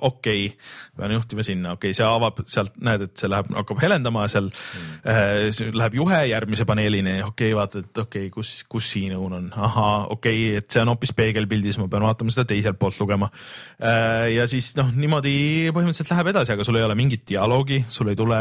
okei 0.00 0.46
okay,, 0.46 0.68
pean 0.96 1.14
juhtima 1.16 1.44
sinna, 1.46 1.74
okei 1.76 1.92
okay,, 1.92 1.98
see 1.98 2.06
avab 2.06 2.42
sealt, 2.46 2.76
näed, 2.84 3.06
et 3.08 3.20
see 3.20 3.30
läheb, 3.30 3.50
hakkab 3.56 3.82
helendama 3.82 4.26
seal 4.30 4.50
mm. 4.50 4.98
äh,, 5.08 5.72
läheb 5.74 5.98
juhe 5.98 6.20
järgmise 6.30 6.66
paneelini, 6.68 7.18
okei 7.26 7.52
okay,, 7.52 7.56
vaatad, 7.58 7.88
et 7.88 8.02
okei 8.04 8.26
okay,, 8.26 8.34
kus, 8.34 8.52
kus 8.70 8.90
siin 8.94 9.16
õun 9.18 9.36
on, 9.40 9.48
ahaa, 9.56 10.06
okei 10.14 10.42
okay,, 10.48 10.62
et 10.62 10.70
see 10.70 10.84
on 10.84 10.92
hoopis 10.92 11.14
peegelpildis, 11.18 11.80
ma 11.82 11.88
pean 11.92 12.06
vaatama 12.06 12.34
seda 12.34 12.46
teiselt 12.48 12.78
poolt 12.80 12.98
lugema 13.02 13.30
äh,. 13.30 14.34
ja 14.36 14.48
siis 14.50 14.72
noh, 14.78 14.90
niimoodi 14.94 15.34
põhimõtteliselt 15.74 16.14
läheb 16.14 16.32
edasi, 16.34 16.54
aga 16.54 16.66
sul 16.66 16.80
ei 16.80 16.86
ole 16.86 16.98
mingit 16.98 17.26
dialoogi, 17.28 17.82
sul 17.92 18.12
ei 18.12 18.18
tule 18.18 18.40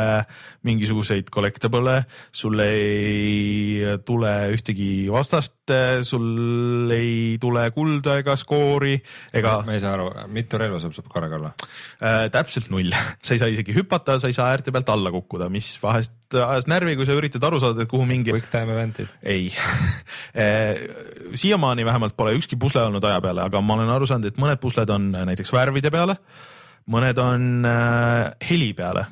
mingisuguseid 0.68 1.32
collectible'e, 1.34 2.02
sul 2.32 2.60
ei 2.64 3.98
tule 4.06 4.34
ühtegi 4.56 5.08
vastast, 5.12 5.74
sul 6.08 6.92
ei 6.94 7.38
tule 7.42 7.68
kulda 7.76 8.18
ega 8.22 8.36
skoori 8.40 8.98
ega. 9.34 9.62
ma 9.66 9.76
ei 9.76 9.84
saa 9.84 9.96
aru, 9.98 10.10
mitu 10.34 10.60
relva 10.62 10.82
sul 10.84 10.96
saab 10.96 11.10
korraga 11.12 11.40
olla? 11.40 11.47
või? 11.48 11.70
äh,. 12.02 12.28
täpselt 12.34 12.70
null, 12.74 12.94
sa 13.26 13.36
ei 13.36 13.42
saa 13.42 13.52
isegi 13.52 13.76
hüpata, 13.76 14.18
sa 14.22 14.32
ei 14.32 14.38
saa 14.38 14.52
äärte 14.54 14.74
pealt 14.76 14.90
alla 14.94 15.12
kukkuda, 15.14 15.50
mis 15.54 15.74
vahest 15.82 16.14
ajas 16.36 16.68
närvi, 16.68 16.98
kui 17.00 17.08
sa 17.08 17.16
üritad 17.18 17.44
aru 17.48 17.60
saada, 17.64 17.86
et 17.86 17.92
kuhu 17.92 18.06
mingi 18.10 18.34
Quick 18.36 18.52
time 18.52 18.74
event'id. 18.76 19.12
ei 19.24 19.50
siiamaani 21.42 21.86
vähemalt 21.88 22.18
pole 22.18 22.36
ükski 22.38 22.60
pusle 22.60 22.84
olnud 22.84 23.04
aja 23.08 23.22
peale, 23.24 23.48
aga 23.48 23.62
ma 23.64 23.78
olen 23.78 23.92
aru 23.96 24.10
saanud, 24.10 24.32
et 24.32 24.42
mõned 24.42 24.62
pusled 24.64 24.92
on 24.94 25.12
näiteks 25.16 25.54
värvide 25.56 25.92
peale, 25.94 26.18
mõned 26.92 27.20
on 27.22 27.68
äh, 27.68 28.50
heli 28.50 28.72
peale 28.78 29.06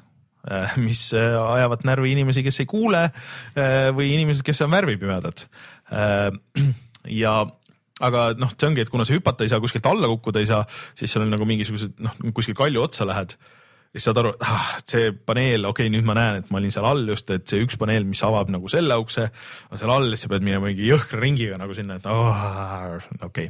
äh, 0.48 0.78
mis 0.82 1.08
äh, 1.16 1.36
ajavad 1.40 1.86
närvi 1.88 2.14
inimesi, 2.16 2.44
kes 2.46 2.64
ei 2.64 2.70
kuule 2.70 3.08
äh, 3.10 3.92
või 3.96 4.14
inimesed, 4.16 4.46
kes 4.48 4.64
on 4.66 4.74
värvipimedad 4.76 5.46
äh. 5.92 6.30
ja 7.24 7.40
aga 8.04 8.30
noh, 8.40 8.52
see 8.52 8.68
ongi, 8.68 8.84
et 8.84 8.92
kuna 8.92 9.06
sa 9.08 9.16
hüpata 9.16 9.46
ei 9.46 9.52
saa, 9.52 9.62
kuskilt 9.64 9.86
alla 9.88 10.10
kukkuda 10.12 10.42
ei 10.44 10.50
saa, 10.50 10.66
siis 10.98 11.14
sul 11.14 11.24
on 11.24 11.32
nagu 11.32 11.48
mingisugused 11.48 12.02
noh, 12.04 12.18
kuskil 12.36 12.58
kalju 12.58 12.84
otsa 12.84 13.08
lähed 13.08 13.38
siis 13.96 14.10
saad 14.10 14.20
aru, 14.20 14.34
et 14.36 14.44
ah, 14.44 14.72
see 14.84 15.12
paneel, 15.16 15.70
okei 15.70 15.88
okay,, 15.88 15.92
nüüd 15.94 16.08
ma 16.08 16.18
näen, 16.18 16.42
et 16.42 16.50
ma 16.52 16.60
olin 16.60 16.74
seal 16.74 16.88
all 16.88 17.06
just, 17.08 17.30
et 17.32 17.48
see 17.48 17.64
üks 17.64 17.78
paneel, 17.80 18.04
mis 18.08 18.20
avab 18.28 18.52
nagu 18.52 18.68
selle 18.72 18.98
ukse, 19.00 19.30
on 19.72 19.80
seal 19.80 19.94
all 19.94 20.10
ja 20.12 20.20
sa 20.20 20.32
pead 20.32 20.44
minema 20.44 20.68
mingi 20.68 20.90
jõhkra 20.90 21.22
ringiga 21.22 21.60
nagu 21.62 21.76
sinna, 21.78 21.96
et 22.02 22.10
oh, 22.12 23.00
okei 23.24 23.48
okay. 23.48 23.50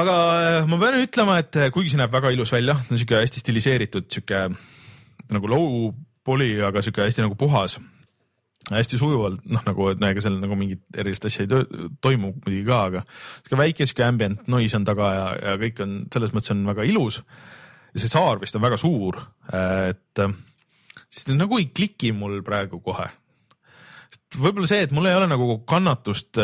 aga 0.00 0.16
äh, 0.38 0.58
ma 0.70 0.80
pean 0.80 0.96
ütlema, 1.02 1.36
et 1.44 1.60
kuigi 1.74 1.92
see 1.92 2.00
näeb 2.00 2.16
väga 2.16 2.32
ilus 2.32 2.54
välja, 2.56 2.78
niisugune 2.88 3.20
hästi 3.26 3.44
stiliseeritud 3.44 4.08
sihuke 4.08 4.46
nagu 5.36 5.52
low 5.52 5.90
poly, 6.24 6.54
aga 6.64 6.80
sihuke 6.84 7.04
hästi 7.04 7.26
nagu 7.26 7.36
puhas, 7.36 7.76
hästi 8.70 8.98
sujuvalt, 9.00 9.46
noh 9.50 9.62
nagu, 9.66 9.88
et 9.90 10.02
ega 10.10 10.22
seal 10.22 10.36
nagu 10.38 10.58
mingit 10.58 10.82
erilist 11.00 11.24
asja 11.26 11.46
ei 11.46 11.88
toimu 12.04 12.34
muidugi 12.36 12.66
ka, 12.68 12.82
aga 12.90 13.04
sihuke 13.06 13.58
väike 13.58 13.86
sihuke 13.88 14.04
ambient 14.06 14.50
noise 14.52 14.76
on 14.78 14.84
taga 14.86 15.08
ja, 15.14 15.24
ja 15.48 15.56
kõik 15.62 15.80
on 15.84 15.96
selles 16.12 16.34
mõttes 16.36 16.54
on 16.54 16.62
väga 16.68 16.86
ilus 16.86 17.20
ja 17.20 18.02
see 18.02 18.12
saar 18.12 18.42
vist 18.42 18.56
on 18.56 18.64
väga 18.64 18.78
suur, 18.80 19.18
et 19.50 20.22
siis 21.08 21.26
ta 21.26 21.38
nagu 21.38 21.58
ei 21.58 21.70
kliki 21.74 22.12
mul 22.14 22.40
praegu 22.46 22.78
kohe. 22.84 23.08
võib-olla 24.38 24.70
see, 24.70 24.84
et 24.86 24.94
mul 24.94 25.08
ei 25.10 25.18
ole 25.18 25.30
nagu 25.30 25.60
kannatust 25.68 26.38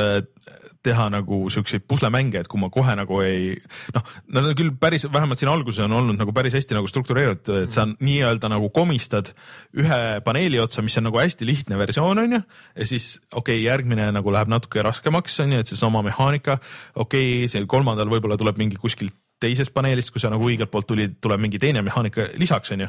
teha 0.86 1.08
nagu 1.12 1.40
siukseid 1.52 1.84
puslemänge, 1.88 2.42
et 2.42 2.50
kui 2.50 2.60
ma 2.62 2.70
kohe 2.72 2.94
nagu 2.98 3.20
ei 3.24 3.52
noh, 3.94 4.14
nad 4.36 4.50
on 4.50 4.56
küll 4.58 4.72
päris, 4.80 5.06
vähemalt 5.12 5.42
siin 5.42 5.50
alguses 5.52 5.84
on 5.86 5.96
olnud 5.98 6.18
nagu 6.20 6.34
päris 6.36 6.56
hästi 6.56 6.78
nagu 6.78 6.90
struktureeritud, 6.90 7.66
et 7.66 7.76
sa 7.76 7.86
nii-öelda 7.90 8.50
nagu 8.52 8.70
komistad 8.74 9.32
ühe 9.76 10.00
paneeli 10.26 10.60
otsa, 10.62 10.84
mis 10.86 10.96
on 11.00 11.08
nagu 11.08 11.20
hästi 11.20 11.48
lihtne 11.48 11.78
versioon 11.80 12.24
on 12.24 12.38
ju. 12.38 12.42
ja 12.76 12.88
siis 12.88 13.16
okei 13.32 13.58
okay,, 13.58 13.66
järgmine 13.66 14.08
nagu 14.14 14.34
läheb 14.34 14.50
natuke 14.52 14.84
raskemaks 14.86 15.40
on 15.44 15.56
ju, 15.56 15.62
et 15.62 15.72
seesama 15.72 16.04
mehaanika, 16.06 16.58
okei 16.94 17.30
okay,, 17.42 17.52
see 17.52 17.66
kolmandal 17.70 18.10
võib-olla 18.12 18.38
tuleb 18.40 18.60
mingi 18.60 18.80
kuskilt 18.80 19.16
teisest 19.42 19.74
paneelist, 19.76 20.12
kui 20.12 20.22
sa 20.22 20.30
nagu 20.32 20.46
õigelt 20.48 20.72
poolt 20.72 20.88
tulid, 20.88 21.18
tuleb 21.20 21.42
mingi 21.42 21.60
teine 21.60 21.82
mehaanika 21.84 22.30
lisaks 22.40 22.72
onju. 22.72 22.88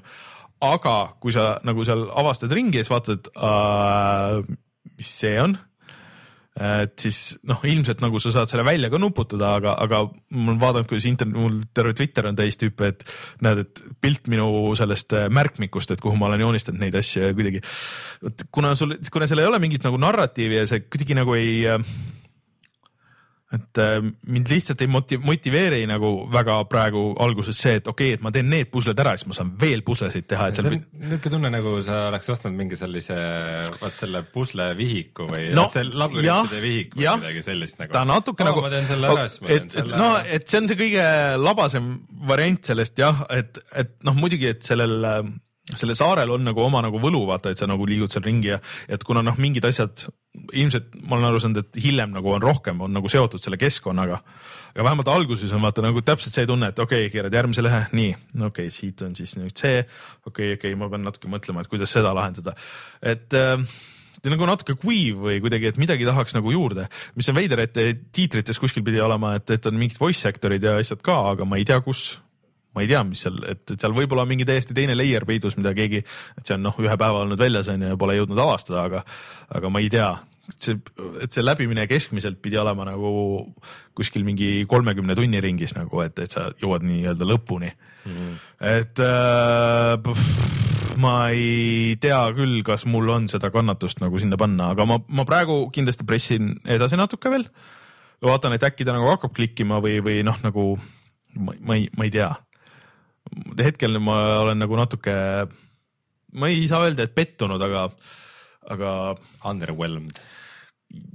aga 0.63 0.95
kui 1.21 1.33
sa 1.35 1.57
nagu 1.67 1.83
seal 1.85 2.07
avastad 2.17 2.53
ringi 2.55 2.79
ja 2.79 2.85
siis 2.85 2.93
vaatad 2.93 3.27
uh,, 3.35 4.39
mis 4.97 5.11
see 5.19 5.35
on 5.41 5.57
et 6.58 6.93
siis 6.97 7.38
noh, 7.45 7.62
ilmselt 7.70 8.01
nagu 8.01 8.20
sa 8.22 8.32
saad 8.34 8.49
selle 8.49 8.66
välja 8.66 8.89
ka 8.89 8.99
nuputada, 9.01 9.53
aga, 9.60 9.76
aga 9.84 10.01
ma 10.34 10.53
olen 10.53 10.62
vaadanud, 10.62 10.89
kuidas 10.89 11.05
internet, 11.10 11.38
mul 11.38 11.60
terve 11.78 11.93
Twitter 11.97 12.30
on 12.30 12.38
täis 12.38 12.58
tüüpe, 12.58 12.91
et 12.93 13.05
näed, 13.45 13.62
et 13.66 13.84
pilt 14.01 14.30
minu 14.32 14.49
sellest 14.80 15.14
äh, 15.18 15.28
märkmikust, 15.34 15.93
et 15.93 16.01
kuhu 16.03 16.18
ma 16.18 16.32
olen 16.32 16.45
joonistanud 16.47 16.82
neid 16.82 16.97
asju 16.97 17.28
ja 17.28 17.38
kuidagi. 17.38 17.62
vot 18.26 18.45
kuna 18.58 18.74
sul, 18.80 18.97
kuna 19.14 19.30
seal 19.30 19.43
ei 19.43 19.49
ole 19.49 19.62
mingit 19.62 19.86
nagu 19.86 19.99
narratiivi 20.01 20.62
ja 20.62 20.68
see 20.70 20.88
kuidagi 20.88 21.20
nagu 21.20 21.38
ei 21.38 21.60
äh, 21.70 21.91
et 23.55 23.79
äh, 23.79 24.01
mind 24.27 24.49
lihtsalt 24.51 24.81
ei 24.83 24.89
moti-, 24.91 25.19
motiveeri 25.23 25.85
nagu 25.87 26.09
väga 26.33 26.57
praegu 26.67 27.03
alguses 27.23 27.55
see, 27.63 27.77
et 27.79 27.85
okei 27.87 28.09
okay,, 28.09 28.17
et 28.17 28.25
ma 28.25 28.31
teen 28.35 28.49
need 28.51 28.67
pusled 28.73 28.99
ära, 28.99 29.13
siis 29.15 29.29
ma 29.31 29.37
saan 29.37 29.53
veel 29.61 29.85
puslesid 29.87 30.27
teha, 30.27 30.49
see 30.51 30.65
seal 30.65 30.75
on 30.75 30.81
niisugune 30.83 31.33
tunne, 31.37 31.51
nagu 31.53 31.77
sa 31.87 32.01
oleks 32.09 32.33
ostnud 32.35 32.57
mingi 32.57 32.79
sellise, 32.79 33.15
vaat 33.79 33.95
selle 33.95 34.25
pusle 34.33 34.67
vihiku 34.77 35.29
või 35.31 35.47
No, 35.55 35.69
see 35.71 35.87
labürintide 35.87 36.61
vihik 36.63 36.99
või 36.99 37.07
midagi 37.23 37.45
sellist 37.47 37.79
nagu. 37.79 37.95
ta 37.95 38.03
natuke 38.09 38.47
nagu. 38.47 38.65
ma 38.67 38.73
teen 38.73 38.91
selle 38.91 39.13
ära, 39.15 39.25
siis 39.31 39.45
ma 39.45 39.53
teen 39.53 39.63
et, 39.63 39.71
et 39.71 39.79
selle 39.79 40.03
no 40.03 40.11
ära., 40.17 40.29
et 40.37 40.51
see 40.51 40.61
on 40.61 40.71
see 40.73 40.81
kõige 40.83 41.09
labasem 41.39 41.91
variant 42.27 42.71
sellest 42.73 42.99
jah, 42.99 43.23
et, 43.31 43.63
et 43.79 43.95
noh, 44.03 44.19
muidugi, 44.19 44.51
et 44.57 44.67
sellel 44.67 45.07
sellel 45.76 45.97
saarel 45.99 46.32
on 46.32 46.45
nagu 46.47 46.61
oma 46.63 46.82
nagu 46.86 46.99
võlu, 47.01 47.26
vaata, 47.28 47.51
et 47.51 47.59
sa 47.59 47.68
nagu 47.68 47.86
liigud 47.88 48.11
seal 48.11 48.24
ringi 48.24 48.53
ja 48.53 48.59
et 48.88 49.03
kuna 49.03 49.24
noh, 49.26 49.36
mingid 49.41 49.65
asjad 49.68 50.05
ilmselt 50.53 50.93
ma 51.01 51.18
olen 51.18 51.28
aru 51.32 51.41
saanud, 51.43 51.65
et 51.65 51.80
hiljem 51.82 52.13
nagu 52.13 52.32
on 52.32 52.43
rohkem 52.43 52.80
on 52.86 52.93
nagu 52.93 53.09
seotud 53.11 53.41
selle 53.43 53.59
keskkonnaga. 53.59 54.22
aga 54.76 54.86
vähemalt 54.86 55.11
alguses 55.11 55.51
on 55.57 55.65
vaata 55.65 55.84
nagu 55.84 56.01
täpselt 56.05 56.38
see 56.38 56.47
tunne, 56.47 56.72
et 56.72 56.80
okei 56.80 57.07
okay,, 57.07 57.13
keerad 57.13 57.34
järgmise 57.34 57.65
lehe, 57.65 57.84
nii, 57.91 58.15
okei 58.38 58.47
okay,, 58.70 58.72
siit 58.72 59.01
on 59.01 59.15
siis 59.18 59.36
nüüd 59.39 59.57
see, 59.57 59.82
okei 59.82 60.30
okay,, 60.30 60.55
okei 60.55 60.72
okay,, 60.72 60.80
ma 60.80 60.89
pean 60.93 61.03
natuke 61.07 61.32
mõtlema, 61.32 61.65
et 61.65 61.72
kuidas 61.72 61.91
seda 61.91 62.13
lahendada, 62.15 62.55
et 63.01 63.36
äh, 63.36 63.57
nagu 64.26 64.47
natuke 64.49 64.78
kuiv 64.80 65.20
või 65.28 65.41
kuidagi, 65.43 65.72
et 65.72 65.82
midagi 65.82 66.07
tahaks 66.07 66.36
nagu 66.38 66.51
juurde, 66.53 66.88
mis 67.18 67.28
on 67.30 67.38
veider, 67.38 67.65
et 67.65 67.78
tiitrites 68.15 68.59
kuskil 68.61 68.86
pidi 68.86 69.01
olema, 69.03 69.36
et, 69.38 69.49
et 69.57 69.70
on 69.70 69.78
mingid 69.78 69.99
voice 69.99 70.28
actor'id 70.30 70.63
ja 70.63 70.78
asjad 70.82 71.03
ka, 71.05 71.20
aga 71.34 71.47
ma 71.47 71.59
ei 71.59 71.68
tea, 71.68 71.80
kus. 71.86 72.18
Ma 72.78 72.86
ei 72.86 72.91
tea, 72.91 73.01
mis 73.07 73.25
seal, 73.25 73.41
et 73.49 73.75
seal 73.75 73.97
võib-olla 73.97 74.28
on 74.28 74.32
mingi 74.32 74.45
täiesti 74.47 74.78
teine 74.78 74.95
layer 74.97 75.25
peidus, 75.25 75.57
mida 75.57 75.73
keegi, 75.78 76.03
et 76.38 76.45
see 76.45 76.57
on 76.57 76.67
noh, 76.69 76.78
ühe 76.84 76.93
päeva 76.93 77.25
olnud 77.25 77.41
väljas 77.41 77.71
on 77.73 77.86
ju 77.86 77.93
ja 77.93 77.99
pole 77.99 78.17
jõudnud 78.19 78.41
avastada, 78.45 78.86
aga, 78.86 79.03
aga 79.57 79.71
ma 79.73 79.84
ei 79.84 79.89
tea 79.93 80.11
et 80.47 80.63
see, 80.63 80.78
et 81.23 81.34
see 81.34 81.43
läbimine 81.43 81.84
keskmiselt 81.91 82.39
pidi 82.43 82.59
olema 82.59 82.86
nagu 82.88 83.09
kuskil 83.97 84.23
mingi 84.28 84.63
kolmekümne 84.69 85.15
tunni 85.17 85.41
ringis 85.43 85.75
nagu, 85.75 85.99
et, 86.05 86.19
et 86.23 86.32
sa 86.32 86.47
jõuad 86.61 86.86
nii-öelda 86.88 87.28
lõpuni 87.28 87.73
mm. 87.73 88.13
-hmm. 88.13 88.38
et 88.69 89.03
äh, 89.03 89.97
pff, 90.05 90.55
ma 91.01 91.30
ei 91.34 91.97
tea 92.01 92.19
küll, 92.38 92.61
kas 92.65 92.88
mul 92.89 93.09
on 93.13 93.28
seda 93.32 93.51
kannatust 93.53 94.01
nagu 94.01 94.19
sinna 94.21 94.39
panna, 94.39 94.71
aga 94.73 94.88
ma, 94.89 94.99
ma 95.07 95.25
praegu 95.28 95.65
kindlasti 95.73 96.07
pressin 96.07 96.55
edasi 96.65 96.97
natuke 96.99 97.32
veel. 97.34 97.45
vaatan, 98.23 98.55
et 98.55 98.63
äkki 98.63 98.86
ta 98.86 98.95
nagu 98.95 99.09
hakkab 99.11 99.36
klikkima 99.38 99.82
või, 99.84 99.99
või 100.01 100.23
noh, 100.25 100.39
nagu 100.41 100.78
ma, 101.38 101.53
ma 101.59 101.78
ei, 101.78 101.89
ma 101.97 102.07
ei 102.07 102.13
tea. 102.13 102.32
Hetkel 103.59 103.99
ma 104.03 104.17
olen 104.43 104.59
nagu 104.63 104.80
natuke, 104.80 105.13
ma 106.38 106.49
ei 106.51 106.65
saa 106.69 106.86
öelda, 106.88 107.07
et 107.07 107.15
pettunud, 107.17 107.61
aga, 107.61 107.88
aga 108.73 108.91
Underwhelmed. 109.47 110.19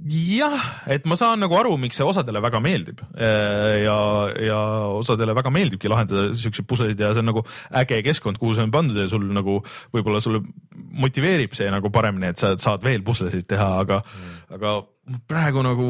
jah, 0.05 0.65
et 0.93 1.07
ma 1.09 1.17
saan 1.17 1.41
nagu 1.41 1.55
aru, 1.57 1.71
miks 1.81 1.97
see 1.97 2.05
osadele 2.05 2.37
väga 2.45 2.59
meeldib 2.61 2.99
ja, 3.17 3.95
ja 4.37 4.59
osadele 4.99 5.33
väga 5.33 5.49
meeldibki 5.49 5.89
lahendada 5.89 6.27
siukseid 6.37 6.67
puslesid 6.69 7.01
ja 7.01 7.09
see 7.15 7.23
on 7.23 7.31
nagu 7.31 7.41
äge 7.81 8.03
keskkond, 8.05 8.37
kuhu 8.37 8.53
see 8.53 8.67
on 8.67 8.73
pandud 8.75 9.01
ja 9.01 9.07
sul 9.09 9.25
nagu 9.33 9.57
võib-olla 9.95 10.21
sulle 10.21 10.43
motiveerib 11.01 11.57
see 11.57 11.71
nagu 11.73 11.89
paremini, 11.89 12.29
et 12.29 12.43
sa 12.43 12.53
saad 12.61 12.85
veel 12.85 13.01
puslesid 13.07 13.49
teha, 13.49 13.71
aga 13.81 14.03
mm., 14.05 14.43
aga 14.59 14.75
praegu 15.25 15.65
nagu 15.65 15.87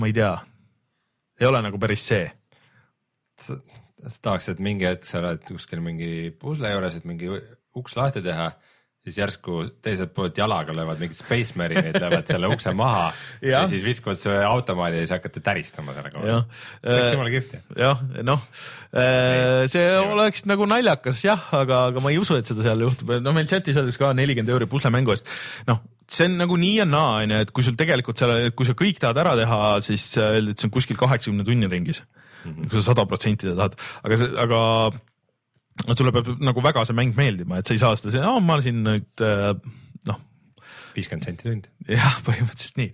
ma 0.00 0.08
ei 0.08 0.16
tea, 0.16 0.34
ei 1.40 1.46
ole 1.48 1.62
nagu 1.64 1.78
päris 1.80 2.06
see. 2.10 2.26
Sa, 4.06 4.16
tahaks, 4.30 4.50
et 4.52 4.62
mingi 4.62 4.88
hetk 4.88 5.06
sa 5.08 5.20
oled 5.22 5.44
kuskil 5.48 5.82
mingi 5.84 6.30
pusle 6.40 6.72
juures, 6.72 6.98
et 6.98 7.06
mingi 7.08 7.30
uks 7.78 7.96
lahti 7.98 8.22
teha, 8.24 8.50
siis 9.00 9.16
järsku 9.16 9.62
teiselt 9.80 10.12
poolt 10.12 10.36
jalaga 10.36 10.74
löövad 10.76 11.00
mingid 11.00 11.16
Space 11.16 11.56
Marine'id, 11.56 11.96
löövad 12.02 12.28
selle 12.28 12.50
ukse 12.52 12.74
maha 12.76 13.06
ja. 13.40 13.60
Ja 13.60 13.62
siis 13.70 13.84
viskavad 13.84 14.18
su 14.20 14.32
automaadi 14.32 14.98
ja 14.98 15.06
siis 15.06 15.14
hakkate 15.16 15.40
täristama 15.44 15.94
sellega. 15.96 16.24
jah, 16.28 16.44
see 16.82 16.98
oleks 16.98 17.14
jumala 17.14 17.32
kihvt. 17.32 17.54
jah, 17.80 18.02
noh, 18.28 18.44
see 19.72 19.86
oleks 20.02 20.44
nagu 20.50 20.68
naljakas 20.68 21.24
jah, 21.24 21.48
aga, 21.56 21.86
aga 21.92 22.04
ma 22.04 22.12
ei 22.12 22.20
usu, 22.20 22.36
et 22.36 22.50
seda 22.50 22.66
seal 22.66 22.84
juhtub, 22.84 23.16
no 23.24 23.34
meil 23.36 23.48
chatis 23.48 23.80
öeldakse 23.80 24.02
ka 24.02 24.12
nelikümmend 24.18 24.52
euri 24.56 24.68
puslemängu 24.70 25.16
eest, 25.16 25.32
noh 25.70 25.80
see 26.10 26.26
on 26.26 26.40
nagu 26.40 26.56
nii 26.58 26.80
ja 26.80 26.84
naa 26.88 27.20
onju, 27.22 27.44
et 27.44 27.52
kui 27.54 27.64
sul 27.64 27.76
tegelikult 27.78 28.18
seal, 28.18 28.50
kui 28.58 28.66
sa 28.66 28.74
kõik 28.76 28.98
tahad 29.00 29.20
ära 29.22 29.36
teha, 29.38 29.60
siis 29.86 30.08
sa 30.16 30.32
öeldi, 30.34 30.56
et 30.56 30.60
see 30.60 30.66
on 30.66 30.74
kuskil 30.74 30.98
kaheksakümne 30.98 31.46
tunni 31.46 31.70
ringis 31.70 32.02
mm. 32.02 32.29
-hmm. 32.44 32.70
kui 32.70 32.80
sa 32.80 32.90
sada 32.90 33.06
protsenti 33.10 33.48
seda 33.48 33.56
tahad, 33.60 33.78
aga 34.06 34.20
see, 34.20 34.32
aga 34.46 34.60
sulle 35.96 36.14
peab 36.14 36.32
nagu 36.44 36.64
väga 36.64 36.84
see 36.88 36.96
mäng 36.96 37.16
meeldima, 37.16 37.60
et 37.60 37.68
sa 37.68 37.76
ei 37.76 37.82
saa 37.82 37.96
seda, 37.96 38.24
no 38.24 38.40
ma 38.44 38.60
siin 38.64 38.82
nüüd 38.86 39.24
äh, 39.24 39.54
noh, 40.10 40.20
viiskümmend 40.96 41.28
senti 41.28 41.48
tund. 41.48 41.70
jah, 41.88 42.20
põhimõtteliselt 42.26 42.80
nii, 42.80 42.92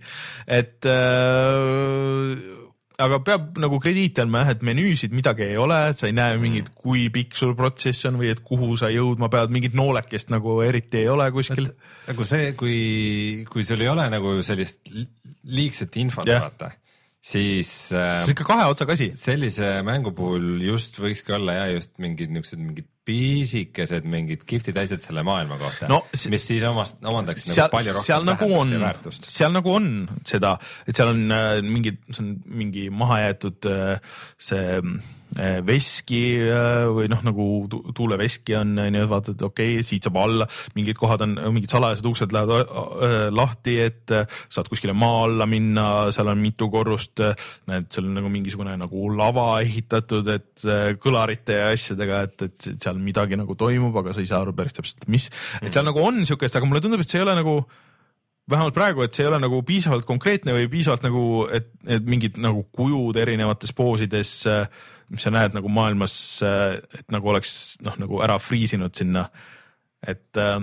et 0.59 0.87
äh, 0.91 2.65
aga 2.97 3.19
peab 3.25 3.59
nagu 3.61 3.79
krediiti 3.81 4.23
andma 4.23 4.43
jah, 4.43 4.55
et 4.55 4.63
menüüsid 4.65 5.13
midagi 5.15 5.45
ei 5.45 5.59
ole, 5.61 5.77
sa 5.97 6.07
ei 6.09 6.15
näe 6.17 6.39
mingit, 6.41 6.71
kui 6.77 7.07
pikk 7.13 7.37
sul 7.37 7.53
protsess 7.57 8.07
on 8.09 8.17
või 8.21 8.31
et 8.33 8.41
kuhu 8.45 8.73
sa 8.79 8.89
jõudma 8.93 9.29
pead, 9.33 9.53
mingit 9.53 9.77
noolekest 9.77 10.33
nagu 10.33 10.59
eriti 10.65 11.03
ei 11.03 11.11
ole 11.13 11.29
kuskil. 11.35 11.69
nagu 12.07 12.27
see, 12.27 12.51
kui, 12.57 12.79
kui 13.51 13.67
sul 13.67 13.83
ei 13.85 13.91
ole 13.91 14.07
nagu 14.13 14.37
sellist 14.45 14.89
li- 14.93 15.09
liigset 15.57 15.99
infot 16.01 16.27
yeah. 16.29 16.47
vaata, 16.47 16.73
siis 17.23 17.71
äh, 17.91 18.21
see 18.21 18.29
on 18.29 18.35
ikka 18.35 18.45
kahe 18.47 18.67
otsaga 18.71 18.93
asi. 18.97 19.09
sellise 19.19 19.81
mängu 19.85 20.13
puhul 20.15 20.61
just 20.63 20.99
võikski 21.01 21.35
olla 21.37 21.57
ja 21.57 21.65
just 21.73 21.97
mingid 22.01 22.31
niisugused 22.33 22.61
mingid 22.61 22.87
pisikesed 23.07 24.07
mingid 24.09 24.43
kihvtid 24.47 24.77
asjad 24.81 25.03
selle 25.03 25.23
maailma 25.27 25.57
kohta 25.61 25.89
No 25.91 26.01
mis 26.13 26.47
siis 26.49 26.63
omast, 26.67 26.99
omandaksid 27.03 27.53
seal 27.53 27.67
nagu, 27.67 27.77
palju 27.77 27.95
rohkem 27.97 28.27
nagu 28.27 28.49
on 28.59 28.73
ja, 28.75 28.81
väärtust. 28.83 29.29
seal 29.31 29.53
nagu 29.55 29.75
on 29.79 29.91
seda, 30.27 30.57
et 30.85 30.97
seal 30.97 31.13
on 31.13 31.23
äh, 31.33 31.51
mingid, 31.65 32.01
see 32.11 32.23
on 32.25 32.33
mingi 32.61 32.87
mahajäetud 32.93 33.69
äh, 33.71 34.19
see 34.49 34.65
eh, 34.77 34.91
veski 35.37 36.21
eh, 36.41 36.87
või 36.93 37.07
noh, 37.11 37.21
nagu 37.25 37.45
tu- 37.69 37.81
tuuleveski 37.95 38.55
on, 38.57 38.73
onju, 38.81 39.03
vaatad, 39.11 39.41
okei 39.49 39.75
okay,, 39.77 39.85
siit 39.85 40.07
saab 40.07 40.19
alla, 40.21 40.47
mingid 40.77 40.97
kohad 40.99 41.23
on, 41.25 41.35
mingid 41.55 41.71
salajased 41.73 42.07
uksed 42.09 42.33
lähevad 42.35 42.73
eh, 43.05 43.17
lahti, 43.35 43.77
et 43.85 44.15
eh, 44.15 44.39
saad 44.53 44.69
kuskile 44.71 44.95
maa 44.97 45.25
alla 45.27 45.47
minna, 45.49 45.87
seal 46.15 46.31
on 46.33 46.41
mitu 46.41 46.69
korrust, 46.73 47.21
eh, 47.23 47.49
näed, 47.69 47.89
seal 47.93 48.09
on 48.09 48.17
nagu 48.19 48.31
mingisugune 48.33 48.75
nagu 48.79 49.11
lava 49.13 49.49
ehitatud, 49.65 50.31
et 50.33 50.65
eh, 50.65 50.93
kõlarite 51.01 51.59
ja 51.59 51.71
asjadega, 51.75 52.23
et, 52.27 52.47
et 52.49 52.69
seal 52.83 53.01
midagi 53.01 53.39
nagu 53.39 53.57
toimub, 53.59 53.95
aga 54.01 54.15
sa 54.15 54.23
ei 54.23 54.29
saa 54.29 54.41
aru 54.45 54.55
päris 54.57 54.77
täpselt, 54.77 55.05
mis, 55.11 55.29
et 55.61 55.69
seal 55.73 55.87
nagu 55.87 56.01
on 56.03 56.23
siukest, 56.27 56.57
aga 56.57 56.69
mulle 56.69 56.83
tundub, 56.83 57.03
et 57.03 57.09
see 57.09 57.21
ei 57.21 57.27
ole 57.27 57.37
nagu 57.37 57.59
vähemalt 58.47 58.75
praegu, 58.75 59.03
et 59.03 59.15
see 59.15 59.25
ei 59.25 59.31
ole 59.31 59.39
nagu 59.43 59.59
piisavalt 59.67 60.07
konkreetne 60.07 60.53
või 60.55 60.69
piisavalt 60.71 61.03
nagu, 61.03 61.23
et, 61.53 61.67
et 61.83 62.05
mingid 62.07 62.37
nagu 62.39 62.63
kujud 62.75 63.17
erinevates 63.19 63.73
poosides, 63.75 64.37
mis 65.13 65.23
sa 65.23 65.31
näed 65.33 65.55
nagu 65.55 65.71
maailmas, 65.71 66.17
et 66.43 67.07
nagu 67.13 67.31
oleks 67.31 67.77
noh, 67.85 67.95
nagu 68.01 68.19
ära 68.25 68.35
friisinud 68.41 68.95
sinna, 68.97 69.27
et 70.03 70.39
äh, 70.41 70.59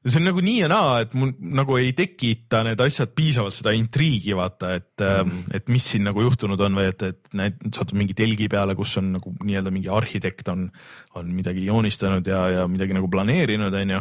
see 0.00 0.20
on 0.20 0.28
nagu 0.30 0.40
nii 0.44 0.60
ja 0.62 0.68
naa, 0.70 1.00
et 1.04 1.12
mul 1.18 1.32
nagu 1.58 1.76
ei 1.76 1.90
tekita 1.96 2.62
need 2.64 2.80
asjad 2.80 3.12
piisavalt 3.16 3.56
seda 3.56 3.74
intriigi 3.76 4.32
vaata, 4.36 4.72
et 4.78 5.04
mm., 5.04 5.50
et 5.58 5.68
mis 5.72 5.90
siin 5.92 6.06
nagu 6.08 6.24
juhtunud 6.24 6.60
on 6.64 6.78
või 6.80 6.88
et, 6.88 7.04
et 7.04 7.34
näed, 7.36 7.58
satud 7.68 7.98
mingi 8.00 8.16
telgi 8.16 8.48
peale, 8.52 8.76
kus 8.78 8.96
on 9.00 9.12
nagu 9.18 9.34
nii-öelda 9.42 9.72
mingi 9.74 9.92
arhitekt 9.92 10.48
on, 10.52 10.68
on 11.20 11.34
midagi 11.36 11.66
joonistanud 11.68 12.26
ja, 12.32 12.46
ja 12.60 12.64
midagi 12.70 12.96
nagu 12.96 13.10
planeerinud, 13.12 13.76
onju. 13.82 14.00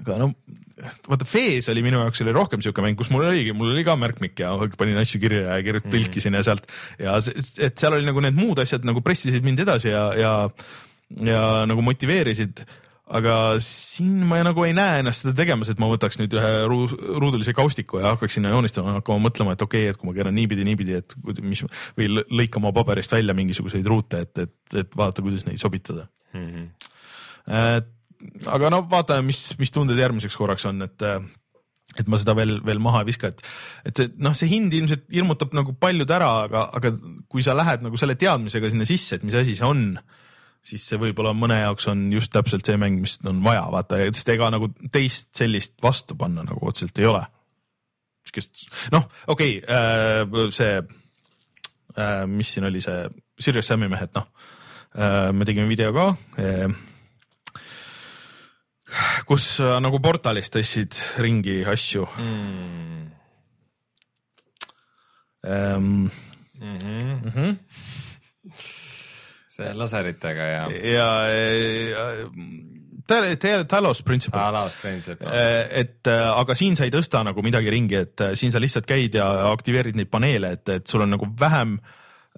Aga 0.00 0.20
no 0.20 0.30
vaata, 1.06 1.26
Fees 1.28 1.68
oli 1.72 1.84
minu 1.86 2.00
jaoks 2.02 2.22
oli 2.24 2.34
rohkem 2.34 2.62
siuke 2.64 2.82
mäng, 2.84 2.98
kus 2.98 3.10
mul 3.14 3.26
oligi, 3.28 3.54
mul 3.56 3.72
oli 3.74 3.84
ka 3.86 3.96
märkmik 3.98 4.40
ja 4.42 4.54
panin 4.78 4.98
asju 5.00 5.20
kirja 5.22 5.58
ja 5.58 5.66
kirjut- 5.66 5.90
tõlkisin 5.92 6.38
ja 6.38 6.44
sealt 6.46 6.66
ja 6.98 7.18
et 7.18 7.78
seal 7.78 7.98
oli 7.98 8.06
nagu 8.08 8.22
need 8.24 8.38
muud 8.38 8.62
asjad 8.62 8.86
nagu 8.86 9.04
pressisid 9.04 9.46
mind 9.46 9.62
edasi 9.66 9.92
ja, 9.92 10.08
ja, 10.18 10.32
ja 11.22 11.44
nagu 11.70 11.84
motiveerisid 11.86 12.64
aga 13.04 13.34
siin 13.60 14.22
ma 14.24 14.38
nagu 14.46 14.64
ei 14.64 14.72
näe 14.76 15.02
ennast 15.02 15.24
seda 15.24 15.34
tegemas, 15.36 15.68
et 15.68 15.80
ma 15.82 15.90
võtaks 15.90 16.16
nüüd 16.20 16.34
ühe 16.38 16.52
ruu, 16.70 16.86
ruudulise 17.20 17.52
kaustiku 17.56 18.00
ja 18.00 18.14
hakkaks 18.14 18.38
sinna 18.38 18.52
joonistama, 18.54 18.96
hakkama 18.98 19.26
mõtlema, 19.26 19.54
et 19.54 19.64
okei 19.64 19.84
okay,, 19.84 19.92
et 19.92 20.00
kui 20.00 20.08
ma 20.08 20.14
keeran 20.16 20.34
niipidi, 20.36 20.64
niipidi, 20.64 20.96
et 21.02 21.16
mis 21.44 21.60
või 21.98 22.08
lõ- 22.08 22.24
lõikama 22.40 22.72
paberist 22.76 23.12
välja 23.12 23.36
mingisuguseid 23.36 23.90
ruute, 23.92 24.24
et, 24.24 24.46
et, 24.46 24.78
et 24.80 24.96
vaadata, 24.96 25.24
kuidas 25.26 25.44
neid 25.44 25.60
sobitada 25.60 26.06
mm. 26.32 26.46
-hmm. 26.48 26.70
et 27.76 27.92
aga 28.50 28.70
no 28.72 28.84
vaatame, 28.90 29.28
mis, 29.30 29.46
mis 29.60 29.72
tunded 29.74 29.98
järgmiseks 30.00 30.36
korraks 30.38 30.66
on, 30.70 30.84
et 30.86 31.08
et 31.98 32.08
ma 32.10 32.18
seda 32.18 32.34
veel, 32.36 32.56
veel 32.66 32.80
maha 32.82 33.02
ei 33.02 33.10
viska, 33.10 33.30
et, 33.30 33.42
et 33.86 34.00
see 34.00 34.10
noh, 34.24 34.34
see 34.36 34.50
hind 34.50 34.74
ilmselt 34.74 35.06
hirmutab 35.14 35.54
nagu 35.56 35.76
paljud 35.78 36.10
ära, 36.10 36.30
aga, 36.48 36.66
aga 36.74 36.92
kui 37.30 37.44
sa 37.44 37.54
lähed 37.56 37.84
nagu 37.86 37.98
selle 38.00 38.16
teadmisega 38.18 38.70
sinna 38.72 38.88
sisse, 38.88 39.18
et 39.18 39.26
mis 39.26 39.36
asi 39.38 39.54
see 39.58 39.68
on, 39.68 39.84
siis 40.64 40.86
see 40.88 40.98
võib-olla 41.00 41.34
mõne 41.36 41.60
jaoks 41.60 41.86
on 41.92 42.06
just 42.14 42.32
täpselt 42.34 42.66
see 42.66 42.80
mäng, 42.80 42.98
mis 43.04 43.18
on 43.28 43.42
vaja, 43.44 43.66
vaata, 43.72 44.00
sest 44.10 44.32
ega 44.34 44.50
nagu 44.54 44.70
teist 44.94 45.30
sellist 45.36 45.76
vastu 45.84 46.16
panna 46.18 46.46
nagu 46.46 46.66
otseselt 46.66 46.98
ei 47.02 47.10
ole. 47.10 47.22
sihukest, 48.24 48.66
noh, 48.94 49.06
okei 49.28 49.60
okay, 49.60 49.76
äh,, 49.76 50.50
see 50.56 50.80
äh,, 50.80 52.24
mis 52.26 52.54
siin 52.54 52.66
oli 52.70 52.82
see 52.82 53.04
Sirius 53.38 53.70
Sami 53.70 53.90
mehed, 53.92 54.10
noh 54.16 54.26
äh,, 54.96 55.30
me 55.36 55.46
tegime 55.46 55.68
video 55.70 55.92
ka 55.94 56.14
kus 59.28 59.60
äh, 59.64 59.78
nagu 59.80 60.00
portalis 60.04 60.50
tõstsid 60.52 60.98
ringi 61.24 61.62
asju 61.64 62.06
Mm. 62.18 63.10
ähm,. 65.46 66.10
Mm 66.60 66.78
-hmm. 66.78 67.24
Mm 67.24 67.30
-hmm. 67.34 67.56
see 69.48 69.72
laseritega 69.74 70.42
ja 70.42 70.68
ja, 70.70 71.08
ja 71.90 72.30
Tal- 73.08 73.36
Tal- 73.36 73.64
Talos 73.68 74.02
Principle 74.02 74.40
ah., 74.40 74.48
Alas 74.48 74.76
Princip. 74.82 75.20
et 75.70 76.06
äh, 76.06 76.38
aga 76.40 76.54
siin 76.54 76.76
sa 76.76 76.84
ei 76.84 76.90
tõsta 76.90 77.20
nagu 77.24 77.42
midagi 77.42 77.70
ringi, 77.70 77.94
et 77.94 78.20
äh, 78.20 78.30
siin 78.34 78.52
sa 78.52 78.60
lihtsalt 78.60 78.86
käid 78.86 79.14
ja 79.14 79.50
aktiveerid 79.52 79.96
neid 79.96 80.08
paneele, 80.10 80.52
et, 80.52 80.68
et 80.68 80.86
sul 80.86 81.00
on 81.04 81.10
nagu 81.10 81.26
vähem 81.40 81.78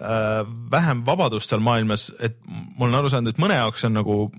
äh,, 0.01 0.43
vähem 0.71 1.05
vabadust 1.05 1.49
seal 1.49 1.61
maailmas, 1.63 2.11
et 2.19 2.35
ma 2.47 2.85
olen 2.85 2.95
aru 2.99 3.09
saanud, 3.09 3.29
et 3.29 3.39
mõne 3.39 3.55
jaoks 3.55 3.83
on 3.87 3.93
nagu 3.93 4.31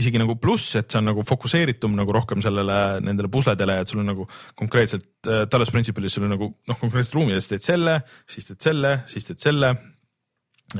isegi 0.00 0.18
nagu 0.18 0.36
pluss, 0.42 0.74
et 0.80 0.90
see 0.90 1.00
on 1.00 1.08
nagu 1.10 1.24
fokusseeritum 1.26 1.94
nagu 1.96 2.14
rohkem 2.14 2.42
sellele, 2.44 2.78
nendele 3.04 3.30
pusledele, 3.32 3.78
et 3.82 3.90
sul 3.90 4.02
on 4.02 4.10
nagu 4.10 4.26
konkreetselt 4.58 5.30
äh, 5.30 5.44
Talos 5.50 5.72
Principle'is 5.74 6.16
sul 6.16 6.26
on 6.26 6.34
nagu 6.34 6.50
noh, 6.50 6.78
konkreetselt 6.80 7.18
ruumides 7.20 7.50
teed 7.50 7.64
selle, 7.64 8.00
siis 8.30 8.50
teed 8.50 8.62
selle, 8.64 8.96
siis 9.10 9.30
teed 9.30 9.42
selle 9.42 9.74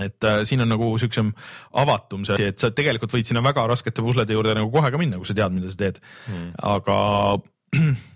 et 0.01 0.27
äh, 0.27 0.41
siin 0.49 0.65
on 0.65 0.73
nagu 0.73 0.89
siuksem 0.99 1.31
avatum 1.79 2.25
see 2.27 2.49
et 2.51 2.59
sa 2.59 2.73
tegelikult 2.75 3.13
võid 3.15 3.29
sinna 3.29 3.45
väga 3.45 3.67
raskete 3.71 4.03
puslede 4.03 4.35
juurde 4.35 4.57
nagu 4.57 4.73
kohe 4.73 4.91
ka 4.91 4.99
minna, 4.99 5.21
kui 5.21 5.29
sa 5.29 5.37
tead, 5.37 5.55
mida 5.55 5.71
sa 5.71 5.79
teed 5.85 6.01
mm.. 6.27 6.51
aga 6.75 6.99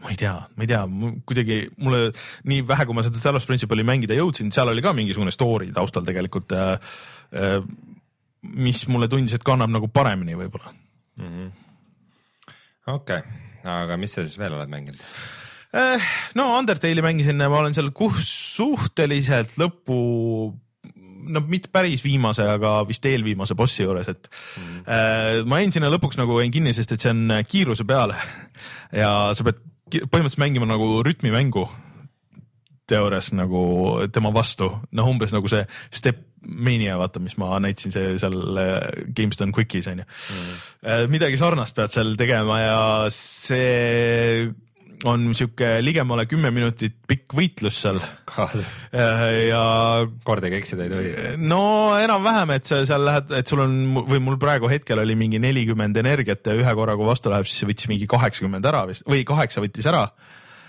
ma 0.00 0.14
ei 0.14 0.16
tea, 0.16 0.34
ma 0.56 0.64
ei 0.64 0.70
tea, 0.70 0.80
kuidagi 1.28 1.60
mulle 1.84 2.10
nii 2.48 2.64
vähe, 2.68 2.86
kui 2.88 2.96
ma 2.96 3.04
seda 3.04 3.20
Talos 3.20 3.44
Principle'i 3.48 3.84
mängida 3.86 4.16
jõudsin, 4.16 4.52
seal 4.54 4.72
oli 4.72 4.84
ka 4.84 4.94
mingisugune 4.96 5.34
story 5.34 5.72
taustal 5.76 6.06
tegelikult 6.08 6.56
äh,. 6.56 6.92
Äh, 7.30 7.60
mis 8.42 8.86
mulle 8.88 9.08
tundis, 9.10 9.34
et 9.36 9.44
kannab 9.44 9.72
nagu 9.72 9.90
paremini 9.92 10.38
võib-olla. 10.38 10.72
okei, 12.94 13.20
aga 13.68 13.98
mis 14.00 14.16
sa 14.16 14.24
siis 14.24 14.38
veel 14.40 14.56
oled 14.56 14.72
mänginud? 14.72 15.04
Eh, 15.76 16.08
no 16.34 16.48
Undertale'i 16.56 17.04
mängisin, 17.04 17.38
ma 17.38 17.60
olen 17.60 17.76
seal 17.76 17.92
suhteliselt 18.26 19.52
lõpu, 19.60 19.98
no 21.30 21.42
mitte 21.46 21.70
päris 21.70 22.02
viimase, 22.02 22.46
aga 22.56 22.80
vist 22.88 23.06
eelviimase 23.06 23.54
bossi 23.54 23.84
juures, 23.84 24.08
et 24.10 24.30
mm. 24.30 24.80
äh, 24.86 25.42
ma 25.46 25.60
jäin 25.60 25.76
sinna 25.76 25.92
lõpuks 25.92 26.18
nagu 26.18 26.40
jäin 26.40 26.54
kinni, 26.54 26.74
sest 26.74 26.96
et 26.96 27.04
see 27.04 27.12
on 27.12 27.36
kiiruse 27.46 27.86
peale 27.86 28.18
ja 28.96 29.30
sa 29.36 29.46
pead 29.46 29.62
põhimõtteliselt 29.90 30.42
mängima 30.42 30.66
nagu 30.70 31.00
rütmimängu 31.06 31.68
teoorias 32.90 33.30
nagu 33.36 33.62
tema 34.12 34.32
vastu, 34.34 34.72
noh, 34.90 35.10
umbes 35.10 35.34
nagu 35.34 35.50
see 35.50 35.62
Step 35.94 36.29
Mania, 36.40 36.96
vaata, 37.00 37.20
mis 37.22 37.36
ma 37.40 37.58
näitasin 37.60 37.92
see 37.94 38.16
seal 38.20 38.40
äh, 38.60 39.04
GameStone 39.16 39.52
Quickis 39.56 39.90
onju 39.90 40.06
mm.. 40.06 41.12
midagi 41.12 41.38
sarnast 41.40 41.76
pead 41.76 41.92
seal 41.92 42.16
tegema 42.20 42.60
ja 42.62 42.80
see 43.14 44.48
on 45.08 45.30
sihuke 45.36 45.68
ligemale 45.82 46.26
kümme 46.28 46.50
minutit 46.52 46.96
pikk 47.08 47.34
võitlus 47.36 47.78
seal 47.84 48.00
ja 49.50 49.62
kordagi 50.26 50.58
eksida 50.58 50.84
ei 50.86 50.92
tohi. 50.92 51.12
no 51.40 51.62
enam-vähem, 52.00 52.54
et 52.56 52.68
sa 52.68 52.82
seal 52.88 53.06
lähed, 53.06 53.32
et 53.40 53.52
sul 53.52 53.64
on 53.64 53.78
või 54.08 54.20
mul 54.24 54.36
praegu 54.40 54.68
hetkel 54.70 55.00
oli 55.02 55.16
mingi 55.18 55.40
nelikümmend 55.42 55.96
energiat 56.02 56.44
ja 56.46 56.56
ühe 56.58 56.76
korra, 56.76 56.98
kui 56.98 57.08
vastu 57.08 57.32
läheb, 57.32 57.48
siis 57.48 57.64
võttis 57.68 57.88
mingi 57.92 58.08
kaheksakümmend 58.10 58.68
ära 58.72 58.84
vist 58.90 59.06
või 59.08 59.24
kaheksa 59.28 59.64
võttis 59.64 59.88
ära 59.88 60.08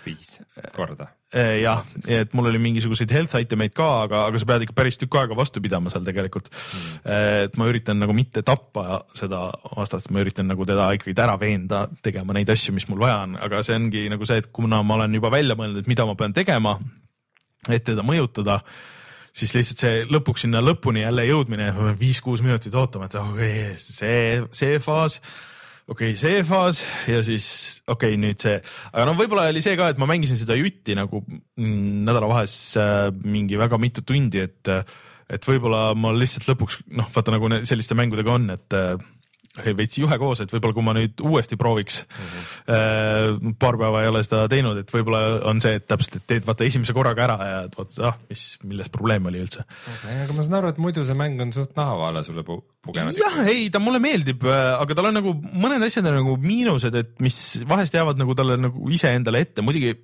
viis 0.06 0.38
korda. 0.76 1.08
Eh, 1.32 1.62
jah, 1.62 1.84
et 2.12 2.34
mul 2.36 2.50
oli 2.50 2.60
mingisuguseid 2.60 3.12
health 3.16 3.38
item 3.40 3.64
eid 3.66 3.76
ka, 3.78 3.88
aga, 4.06 4.26
aga 4.28 4.40
sa 4.42 4.48
pead 4.50 4.66
ikka 4.66 4.76
päris 4.76 5.00
tükk 5.00 5.16
aega 5.22 5.38
vastu 5.38 5.64
pidama 5.64 5.92
seal 5.94 6.04
tegelikult 6.08 6.50
mm.. 6.52 7.12
et 7.48 7.60
ma 7.60 7.68
üritan 7.72 8.02
nagu 8.02 8.16
mitte 8.16 8.44
tappa 8.48 9.02
seda 9.18 9.46
vastast, 9.78 10.10
ma 10.12 10.24
üritan 10.26 10.50
nagu 10.52 10.68
teda 10.68 10.90
ikkagi 10.98 11.16
ära 11.24 11.38
veenda 11.40 11.86
tegema 12.04 12.36
neid 12.36 12.52
asju, 12.52 12.76
mis 12.76 12.88
mul 12.92 13.04
vaja 13.06 13.22
on, 13.28 13.38
aga 13.48 13.62
see 13.64 13.78
ongi 13.80 14.08
nagu 14.12 14.28
see, 14.28 14.42
et 14.44 14.50
kuna 14.52 14.82
ma 14.84 14.98
olen 15.00 15.16
juba 15.20 15.32
välja 15.32 15.56
mõelnud, 15.60 15.84
et 15.84 15.92
mida 15.92 16.08
ma 16.10 16.18
pean 16.20 16.36
tegema, 16.36 16.76
et 17.70 17.86
teda 17.88 18.04
mõjutada 18.06 18.60
siis 19.32 19.54
lihtsalt 19.56 19.86
see 19.86 20.04
lõpuks 20.12 20.44
sinna 20.46 20.60
lõpuni 20.64 21.06
jälle 21.06 21.24
jõudmine, 21.30 21.72
viis-kuus 22.00 22.44
minutit 22.44 22.76
ootama, 22.76 23.08
et 23.08 23.16
okei 23.22 23.56
okay,, 23.70 23.80
see, 23.80 24.42
see 24.52 24.84
faas 24.84 25.22
okei 25.92 26.14
okay,, 26.14 26.18
see 26.20 26.42
faas 26.48 26.82
ja 27.10 27.22
siis 27.26 27.46
okei 27.86 28.16
okay,, 28.16 28.22
nüüd 28.22 28.42
see, 28.42 28.58
aga 28.92 29.06
no 29.10 29.16
võib-olla 29.20 29.50
oli 29.52 29.64
see 29.64 29.78
ka, 29.80 29.92
et 29.92 30.02
ma 30.02 30.10
mängisin 30.10 30.40
seda 30.40 30.58
jutti 30.60 30.96
nagu 30.98 31.24
mm, 31.28 32.04
nädalavahes 32.08 32.58
äh, 32.80 33.08
mingi 33.24 33.60
väga 33.60 33.80
mitu 33.82 34.06
tundi, 34.08 34.46
et 34.48 34.76
et 35.32 35.48
võib-olla 35.48 35.92
ma 35.96 36.12
lihtsalt 36.16 36.50
lõpuks 36.50 36.82
noh, 36.98 37.08
vaata 37.14 37.34
nagu 37.36 37.50
selliste 37.68 37.96
mängudega 37.98 38.36
on, 38.36 38.50
et 38.56 38.78
äh, 38.78 38.96
veits 39.52 40.00
juhe 40.00 40.18
koos, 40.22 40.40
et 40.44 40.52
võib-olla 40.54 40.76
kui 40.78 40.86
ma 40.86 40.94
nüüd 40.96 41.22
uuesti 41.28 41.58
prooviks 41.60 42.02
mm, 42.06 42.30
-hmm. 42.32 43.56
paar 43.60 43.78
päeva 43.80 44.04
ei 44.04 44.12
ole 44.12 44.24
seda 44.24 44.46
teinud, 44.52 44.80
et 44.80 44.94
võib-olla 44.94 45.42
on 45.50 45.60
see, 45.64 45.76
et 45.80 45.88
täpselt, 45.92 46.22
et 46.22 46.28
teed 46.28 46.48
vaata 46.48 46.68
esimese 46.68 46.96
korraga 46.96 47.26
ära 47.26 47.50
ja 47.50 47.58
et 47.68 47.76
vaata 47.78 48.08
ah,, 48.12 48.20
mis, 48.32 48.46
milles 48.64 48.92
probleem 48.94 49.28
oli 49.28 49.44
üldse 49.44 49.66
aga 49.66 50.38
ma 50.38 50.46
saan 50.48 50.60
aru, 50.62 50.72
et 50.72 50.80
muidu 50.82 51.04
see 51.08 51.18
mäng 51.20 51.42
on 51.44 51.52
suht 51.56 51.76
nahavaale 51.76 52.24
sulle 52.24 52.46
pu- 52.48 52.62
pugenud. 52.86 53.18
jah, 53.20 53.42
ei 53.52 53.68
ta 53.74 53.84
mulle 53.84 54.00
meeldib, 54.04 54.48
aga 54.48 54.96
tal 54.96 55.12
on 55.12 55.20
nagu 55.20 55.36
mõned 55.36 55.84
asjad 55.84 56.08
on 56.08 56.20
nagu 56.22 56.38
miinused, 56.42 56.96
et 56.96 57.14
mis 57.24 57.42
vahest 57.68 57.96
jäävad 57.98 58.22
nagu 58.22 58.36
talle 58.38 58.58
nagu 58.70 58.88
iseendale 58.96 59.44
ette, 59.44 59.66
muidugi 59.66 59.98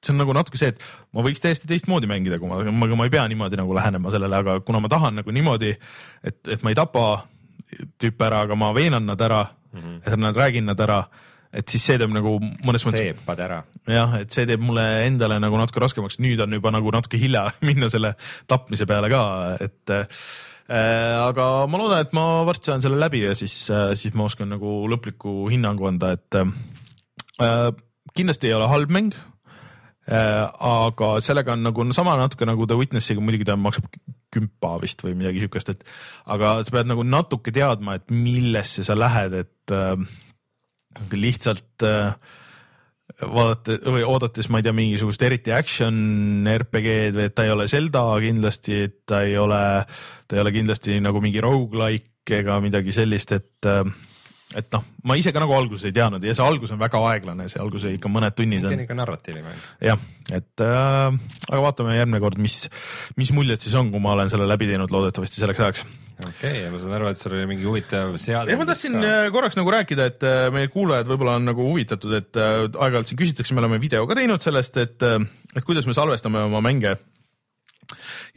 see 0.00 0.14
on 0.14 0.20
nagu 0.22 0.36
natuke 0.36 0.60
see, 0.60 0.72
et 0.72 0.84
ma 1.16 1.24
võiks 1.24 1.42
täiesti 1.42 1.68
teistmoodi 1.68 2.08
mängida, 2.08 2.38
kui 2.40 2.48
ma, 2.48 2.62
ma, 2.68 2.88
ma 2.96 3.08
ei 3.08 3.12
pea 3.12 3.26
niimoodi 3.28 3.58
nagu 3.60 3.74
lähenema 3.76 4.12
sellele, 4.12 4.40
aga 4.44 4.60
kuna 4.64 4.80
ma 4.84 4.92
tahan 4.92 5.20
nagu 5.20 5.34
niimoodi, 5.34 5.74
et, 6.24 6.40
et 6.48 6.64
ma 6.64 6.72
ei 6.72 6.78
tapa 6.78 7.04
tüüpe 8.00 8.26
ära, 8.26 8.44
aga 8.46 8.58
ma 8.58 8.72
veenan 8.76 9.06
nad 9.06 9.20
ära 9.20 9.44
mm, 9.46 9.80
-hmm. 9.80 9.98
et 10.06 10.18
nad 10.18 10.36
räägin 10.36 10.66
nad 10.70 10.80
ära, 10.80 11.00
et 11.52 11.68
siis 11.68 11.84
see 11.84 11.98
teeb 11.98 12.12
nagu 12.14 12.36
mõnes 12.40 12.84
mõttes 12.86 13.02
seepad 13.06 13.42
ära. 13.46 13.62
jah, 13.86 14.14
et 14.20 14.30
see 14.30 14.46
teeb 14.46 14.62
mulle 14.62 14.86
endale 15.06 15.40
nagu 15.42 15.58
natuke 15.58 15.80
raskemaks, 15.80 16.18
nüüd 16.18 16.40
on 16.40 16.52
juba 16.58 16.70
nagu 16.70 16.90
natuke 16.90 17.18
hilja 17.18 17.48
minna 17.68 17.90
selle 17.92 18.14
tapmise 18.46 18.86
peale 18.86 19.10
ka, 19.12 19.22
et 19.60 19.90
äh, 19.90 20.06
aga 20.70 21.66
ma 21.66 21.78
loodan, 21.78 22.04
et 22.04 22.12
ma 22.16 22.44
varsti 22.46 22.70
saan 22.70 22.82
selle 22.82 23.00
läbi 23.00 23.24
ja 23.24 23.34
siis 23.34 23.54
äh,, 23.70 23.94
siis 23.94 24.14
ma 24.14 24.28
oskan 24.30 24.50
nagu 24.54 24.86
lõpliku 24.90 25.48
hinnangu 25.50 25.86
anda, 25.86 26.14
et 26.18 26.40
äh, 26.40 27.72
kindlasti 28.14 28.50
ei 28.50 28.56
ole 28.56 28.68
halb 28.70 28.90
mäng. 28.90 29.14
Aga 30.10 31.12
sellega 31.22 31.54
on 31.54 31.62
nagu 31.68 31.84
no, 31.86 31.94
sama 31.94 32.16
natuke 32.18 32.48
nagu 32.48 32.66
The 32.66 32.78
Witnessiga, 32.78 33.22
muidugi 33.22 33.46
ta 33.46 33.56
maksab 33.60 33.86
kümpa 34.34 34.74
vist 34.82 35.04
või 35.04 35.16
midagi 35.18 35.44
siukest, 35.44 35.72
et 35.74 35.84
aga 36.30 36.58
sa 36.66 36.74
pead 36.74 36.90
nagu 36.90 37.04
natuke 37.06 37.54
teadma, 37.54 37.98
et 37.98 38.10
millesse 38.10 38.84
sa 38.86 38.96
lähed, 38.98 39.36
et 39.44 39.74
äh, 39.74 39.94
lihtsalt 41.14 41.86
äh, 41.86 42.12
vaadata 43.20 43.78
või 43.90 44.04
oodates, 44.06 44.50
ma 44.50 44.60
ei 44.60 44.66
tea, 44.66 44.74
mingisugust 44.76 45.22
eriti 45.26 45.54
action 45.54 46.46
RPG-d 46.50 47.18
või 47.18 47.28
et 47.28 47.34
ta 47.36 47.46
ei 47.46 47.54
ole 47.54 47.66
Zelda 47.70 48.04
kindlasti, 48.22 48.84
et 48.86 49.00
ta 49.08 49.24
ei 49.26 49.36
ole, 49.38 49.64
ta 50.26 50.38
ei 50.38 50.42
ole 50.44 50.54
kindlasti 50.54 51.00
nagu 51.02 51.22
mingi 51.22 51.42
rogu-like 51.44 52.40
ega 52.40 52.60
midagi 52.62 52.94
sellist, 52.94 53.34
et 53.34 53.70
et 54.56 54.66
noh, 54.74 54.82
ma 55.06 55.14
ise 55.18 55.30
ka 55.34 55.42
nagu 55.42 55.54
alguses 55.54 55.86
ei 55.86 55.94
teadnud 55.94 56.24
ja 56.26 56.34
see 56.34 56.42
algus 56.42 56.72
on 56.74 56.80
väga 56.80 56.98
aeglane, 57.12 57.46
see 57.50 57.60
algus 57.62 57.84
ikka 57.86 58.10
mõned 58.10 58.34
tunnid 58.34 58.64
see 58.64 58.72
on 58.72 58.80
on 58.80 58.84
ikka 58.84 58.96
narratiivimäng. 58.98 59.66
jah, 59.86 60.00
et 60.34 60.64
äh, 60.66 61.18
aga 61.50 61.60
vaatame 61.62 61.94
järgmine 61.94 62.22
kord, 62.22 62.40
mis, 62.42 62.64
mis 63.20 63.30
muljed 63.36 63.62
siis 63.62 63.76
on, 63.78 63.92
kui 63.94 64.02
ma 64.02 64.16
olen 64.16 64.32
selle 64.32 64.48
läbi 64.50 64.66
teinud 64.70 64.90
loodetavasti 64.90 65.42
selleks 65.42 65.62
ajaks. 65.66 65.84
okei 66.24 66.64
okay,, 66.64 66.72
ma 66.72 66.82
saan 66.82 66.96
aru, 66.98 67.12
et 67.12 67.22
sul 67.22 67.36
oli 67.36 67.46
mingi 67.52 67.68
huvitav 67.68 68.16
seade. 68.18 68.50
ja 68.50 68.58
ma 68.58 68.66
tahtsin 68.66 68.98
äh, 68.98 69.28
korraks 69.34 69.58
nagu 69.60 69.74
rääkida, 69.76 70.10
et 70.10 70.26
äh, 70.26 70.42
meie 70.54 70.72
kuulajad 70.74 71.12
võib-olla 71.12 71.38
on 71.38 71.46
nagu 71.52 71.70
huvitatud, 71.70 72.18
et 72.18 72.40
äh, 72.40 72.66
aeg-ajalt 72.66 73.12
siin 73.12 73.22
küsitakse, 73.22 73.54
me 73.54 73.62
oleme 73.62 73.78
video 73.82 74.02
ka 74.10 74.18
teinud 74.18 74.42
sellest, 74.42 74.82
et, 74.82 74.98
et 75.54 75.66
kuidas 75.66 75.86
me 75.86 75.94
salvestame 75.94 76.42
oma 76.50 76.62
mänge. 76.64 76.98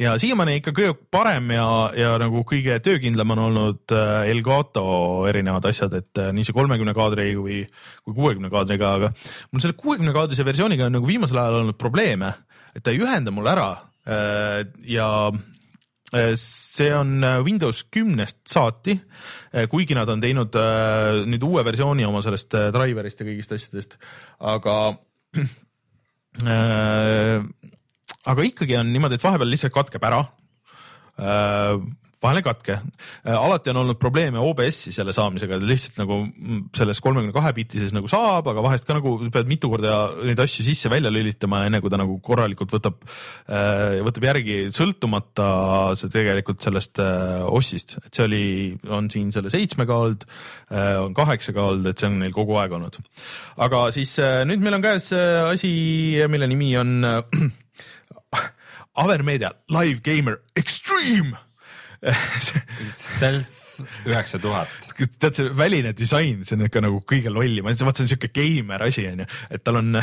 Ja 0.01 0.15
siiamaani 0.21 0.57
ikka 0.59 0.73
kõige 0.75 0.95
parem 1.13 1.51
ja, 1.53 1.67
ja 1.97 2.13
nagu 2.21 2.43
kõige 2.47 2.77
töökindlam 2.83 3.33
on 3.35 3.43
olnud 3.47 3.95
äh, 3.95 4.31
Elgato 4.31 4.85
erinevad 5.29 5.67
asjad, 5.69 5.95
et 5.99 6.21
äh, 6.21 6.31
nii 6.35 6.47
see 6.47 6.55
kolmekümne 6.55 6.95
kaadri 6.97 7.29
kui, 7.37 7.61
kui 8.03 8.17
kuuekümne 8.17 8.51
kaadriga, 8.53 8.93
aga 8.99 9.11
mul 9.51 9.63
selle 9.63 9.77
kuuekümne 9.79 10.13
kaadrise 10.15 10.45
versiooniga 10.47 10.87
on 10.87 10.97
nagu 10.97 11.09
viimasel 11.09 11.41
ajal 11.41 11.61
olnud 11.61 11.79
probleeme, 11.79 12.33
et 12.73 12.85
ta 12.85 12.93
ei 12.93 13.01
ühenda 13.03 13.33
mul 13.33 13.49
ära 13.51 13.71
äh, 14.07 14.63
ja 14.89 15.09
see 16.37 16.91
on 16.93 17.23
Windows 17.41 17.79
kümnest 17.89 18.43
saati, 18.45 18.93
kuigi 19.71 19.95
nad 19.97 20.05
on 20.13 20.21
teinud 20.21 20.53
nüüd 21.25 21.45
uue 21.47 21.63
versiooni 21.65 22.05
oma 22.05 22.21
sellest 22.21 22.53
driver'ist 22.53 23.23
ja 23.23 23.25
kõigist 23.25 23.55
asjadest, 23.57 23.95
aga 24.37 24.75
aga 28.31 28.47
ikkagi 28.47 28.77
on 28.79 28.93
niimoodi, 28.93 29.19
et 29.19 29.25
vahepeal 29.25 29.51
lihtsalt 29.53 29.75
katkeb 29.75 30.07
ära. 30.07 30.23
Äh, 31.19 31.75
vahel 32.23 32.39
ei 32.39 32.45
katke, 32.45 32.77
alati 33.27 33.71
on 33.73 33.81
olnud 33.81 33.97
probleeme 33.99 34.41
OBS-i 34.41 34.93
selle 34.95 35.13
saamisega, 35.15 35.57
lihtsalt 35.59 35.99
nagu 35.99 36.19
selles 36.75 37.01
kolmekümne 37.03 37.35
kahe 37.35 37.51
bitises 37.55 37.93
nagu 37.95 38.07
saab, 38.11 38.47
aga 38.51 38.63
vahest 38.63 38.87
ka 38.87 38.95
nagu 38.97 39.15
pead 39.33 39.49
mitu 39.51 39.69
korda 39.71 39.97
neid 40.23 40.39
asju 40.43 40.65
sisse-välja 40.67 41.11
lülitama, 41.13 41.65
enne 41.67 41.81
kui 41.83 41.91
ta 41.91 41.99
nagu 41.99 42.15
korralikult 42.23 42.71
võtab, 42.77 43.01
võtab 44.07 44.27
järgi, 44.29 44.59
sõltumata 44.75 45.47
see 45.99 46.13
tegelikult 46.13 46.63
sellest 46.63 47.01
äh, 47.03 47.43
ossist, 47.43 47.97
et 48.03 48.11
see 48.13 48.27
oli, 48.27 48.45
on 48.87 49.11
siin 49.11 49.33
selle 49.35 49.51
seitsmega 49.53 49.99
olnud, 50.05 50.27
on 51.03 51.17
kaheksaga 51.17 51.67
olnud, 51.73 51.91
et 51.91 51.99
see 51.99 52.07
on 52.07 52.21
neil 52.23 52.35
kogu 52.35 52.55
aeg 52.61 52.77
olnud. 52.79 53.01
aga 53.67 53.85
siis 53.95 54.15
äh, 54.23 54.41
nüüd 54.47 54.63
meil 54.63 54.79
on 54.79 54.85
käes 54.85 55.11
äh, 55.15 55.43
asi, 55.49 55.73
mille 56.31 56.47
nimi 56.49 56.71
on 56.79 56.95
äh, 57.09 57.51
Avermeedia 59.01 59.53
Live 59.73 60.03
Gamer 60.05 60.39
Extreme. 60.55 61.37
Stealth 62.91 63.63
üheksa 64.05 64.39
tuhat. 64.41 64.69
tead 65.19 65.37
see 65.37 65.51
väline 65.57 65.93
disain, 65.97 66.43
see 66.45 66.57
on 66.57 66.67
ikka 66.67 66.83
nagu 66.83 66.99
kõige 67.09 67.31
lollim, 67.33 67.65
vaata 67.65 67.93
see 67.95 68.05
on 68.05 68.11
siuke 68.11 68.29
geimer 68.35 68.83
asi 68.85 69.05
onju, 69.09 69.27
et 69.53 69.63
tal 69.65 69.79
on, 69.81 69.97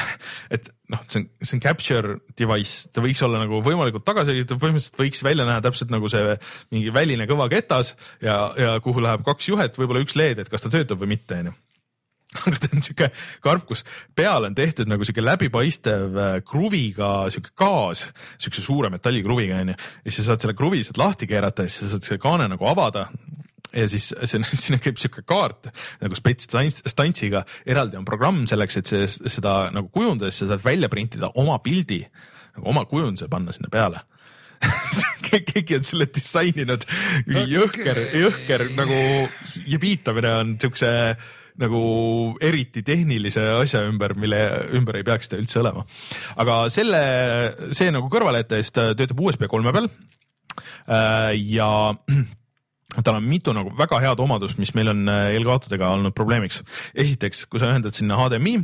et 0.56 0.68
noh, 0.90 1.04
see 1.06 1.22
on, 1.22 1.28
see 1.38 1.56
on 1.58 1.64
capture 1.64 2.18
device, 2.38 2.90
ta 2.94 3.04
võiks 3.04 3.22
olla 3.26 3.42
nagu 3.44 3.62
võimalikult 3.66 4.06
tagasihoidlik, 4.08 4.50
põhimõtteliselt 4.56 5.00
võiks 5.00 5.24
välja 5.26 5.46
näha 5.48 5.62
täpselt 5.64 5.94
nagu 5.94 6.10
see 6.12 6.36
mingi 6.74 6.94
väline 6.94 7.28
kõva 7.30 7.50
ketas 7.52 7.94
ja, 8.24 8.42
ja 8.58 8.76
kuhu 8.84 9.04
läheb 9.04 9.26
kaks 9.26 9.52
juhet, 9.52 9.78
võib-olla 9.80 10.02
üks 10.04 10.18
LED, 10.18 10.42
et 10.42 10.52
kas 10.52 10.66
ta 10.66 10.72
töötab 10.72 11.02
või 11.02 11.14
mitte 11.14 11.42
onju 11.44 11.54
aga 12.46 12.60
ta 12.62 12.68
on 12.76 12.84
siuke 12.84 13.08
karp, 13.42 13.64
kus 13.66 13.82
peal 14.14 14.46
on 14.46 14.54
tehtud 14.54 14.90
nagu 14.90 15.06
siuke 15.06 15.22
läbipaistev 15.24 16.14
äh, 16.14 16.36
kruviga 16.46 17.26
siuke 17.32 17.50
gaas, 17.58 18.04
siukse 18.38 18.62
suure 18.62 18.90
metallikruviga 18.92 19.58
onju. 19.64 19.74
ja 19.74 20.06
siis 20.06 20.22
sa 20.22 20.30
saad 20.30 20.46
selle 20.46 20.54
kruvi 20.58 20.84
sealt 20.86 21.00
lahti 21.00 21.26
keerata 21.30 21.66
ja 21.66 21.72
siis 21.72 21.88
sa 21.88 21.96
saad 21.96 22.06
selle 22.06 22.22
kaane 22.22 22.46
nagu 22.52 22.70
avada. 22.70 23.08
Ja 23.74 23.86
siis 23.90 24.08
see, 24.30 24.42
sinna 24.46 24.78
käib 24.82 25.00
siuke 25.00 25.24
kaart 25.26 25.72
nagu 26.02 26.18
spets 26.18 26.46
stants- 26.46 26.84
stantsiga, 26.90 27.42
eraldi 27.66 27.98
on 27.98 28.06
programm 28.06 28.44
selleks, 28.50 28.78
et 28.78 28.92
see, 28.92 29.10
seda 29.10 29.64
nagu 29.74 29.90
kujundades 29.90 30.38
sa 30.38 30.52
saad 30.52 30.62
välja 30.62 30.90
printida 30.92 31.32
oma 31.42 31.58
pildi, 31.64 32.04
nagu 32.58 32.70
oma 32.70 32.86
kujunduse 32.90 33.30
panna 33.30 33.54
sinna 33.56 33.72
peale. 33.72 34.06
Keegi 35.30 35.76
on 35.78 35.84
selle 35.86 36.06
disaininud, 36.10 36.82
jõhker, 37.48 38.00
jõhker 38.18 38.66
nagu 38.76 38.96
ja 39.70 39.78
viitamine 39.80 40.32
on 40.36 40.56
siukse 40.60 40.90
nagu 41.60 41.82
eriti 42.44 42.82
tehnilise 42.86 43.44
asja 43.60 43.84
ümber, 43.88 44.16
mille 44.18 44.40
ümber 44.76 45.00
ei 45.00 45.06
peaks 45.06 45.30
ta 45.30 45.40
üldse 45.40 45.60
olema. 45.62 45.84
aga 46.40 46.64
selle, 46.72 47.00
see 47.76 47.92
nagu 47.92 48.10
kõrvale 48.12 48.44
jätta, 48.44 48.60
siis 48.60 48.76
ta 48.76 48.90
töötab 48.96 49.20
USB 49.20 49.48
kolme 49.50 49.74
peal. 49.76 49.88
ja 51.46 51.70
tal 53.04 53.20
on 53.20 53.26
mitu 53.28 53.52
nagu 53.54 53.70
väga 53.78 54.00
head 54.02 54.20
omadust, 54.22 54.58
mis 54.58 54.72
meil 54.74 54.90
on 54.90 55.04
äh, 55.08 55.34
Elgatodega 55.38 55.92
olnud 55.94 56.14
probleemiks. 56.16 56.62
esiteks, 56.94 57.44
kui 57.50 57.62
sa 57.62 57.70
ühendad 57.70 57.94
sinna 57.94 58.18
HDMI, 58.18 58.56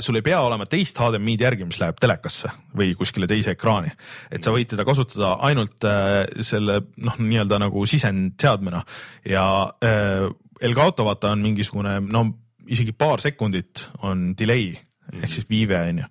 sul 0.00 0.16
ei 0.16 0.24
pea 0.24 0.40
olema 0.40 0.64
teist 0.70 0.98
HDMI-d 1.00 1.44
järgi, 1.44 1.66
mis 1.68 1.80
läheb 1.82 1.98
telekasse 2.00 2.52
või 2.76 2.94
kuskile 2.98 3.28
teise 3.30 3.52
ekraani, 3.56 3.92
et 4.32 4.44
sa 4.44 4.54
võid 4.54 4.70
teda 4.72 4.86
kasutada 4.88 5.34
ainult 5.48 5.88
äh, 5.88 6.22
selle 6.46 6.80
noh, 7.02 7.18
nii-öelda 7.20 7.60
nagu 7.60 7.84
sisendseadmena 7.90 8.84
ja 9.28 9.44
äh, 9.84 10.30
Elgato 10.60 11.06
vaata 11.06 11.32
on 11.34 11.42
mingisugune 11.44 11.98
no 12.12 12.24
isegi 12.70 12.92
paar 12.92 13.22
sekundit 13.22 13.86
on 14.06 14.30
delay 14.38 14.74
ehk 15.18 15.32
siis 15.34 15.48
viive 15.50 15.78
on 15.78 16.02
ju, 16.02 16.08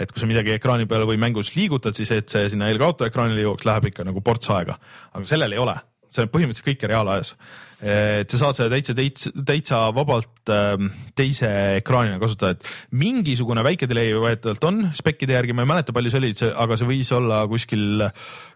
et 0.00 0.12
kui 0.12 0.22
sa 0.22 0.28
midagi 0.30 0.54
ekraani 0.54 0.86
peal 0.88 1.04
või 1.08 1.18
mängus 1.20 1.50
liigutad, 1.56 1.96
siis 1.96 2.10
et 2.14 2.32
see 2.32 2.48
sinna 2.52 2.70
Elgato 2.72 3.06
ekraanile 3.08 3.44
jõuaks, 3.44 3.66
läheb 3.68 3.90
ikka 3.90 4.06
nagu 4.08 4.22
ports 4.24 4.48
aega, 4.54 4.78
aga 5.12 5.24
sellel 5.28 5.52
ei 5.52 5.60
ole, 5.62 5.74
see 6.08 6.24
on 6.24 6.30
põhimõtteliselt 6.32 6.70
kõike 6.70 6.90
reaalajas. 6.90 7.34
Et 7.78 8.32
sa 8.32 8.40
saad 8.40 8.56
seda 8.58 8.70
täitsa, 8.72 8.94
täitsa, 8.98 9.30
täitsa 9.46 9.80
vabalt 9.94 10.50
ähm, 10.50 10.88
teise 11.18 11.48
ekraanina 11.78 12.18
kasutada, 12.18 12.56
et 12.56 12.96
mingisugune 12.98 13.62
väike 13.62 13.86
delay 13.90 14.10
väidetavalt 14.18 14.66
on 14.66 14.80
spekkide 14.98 15.36
järgi, 15.36 15.54
ma 15.54 15.62
ei 15.62 15.70
mäleta, 15.70 15.94
palju 15.94 16.10
see 16.10 16.22
oli, 16.22 16.32
aga 16.64 16.78
see 16.78 16.88
võis 16.90 17.12
olla 17.14 17.44
kuskil 17.50 18.08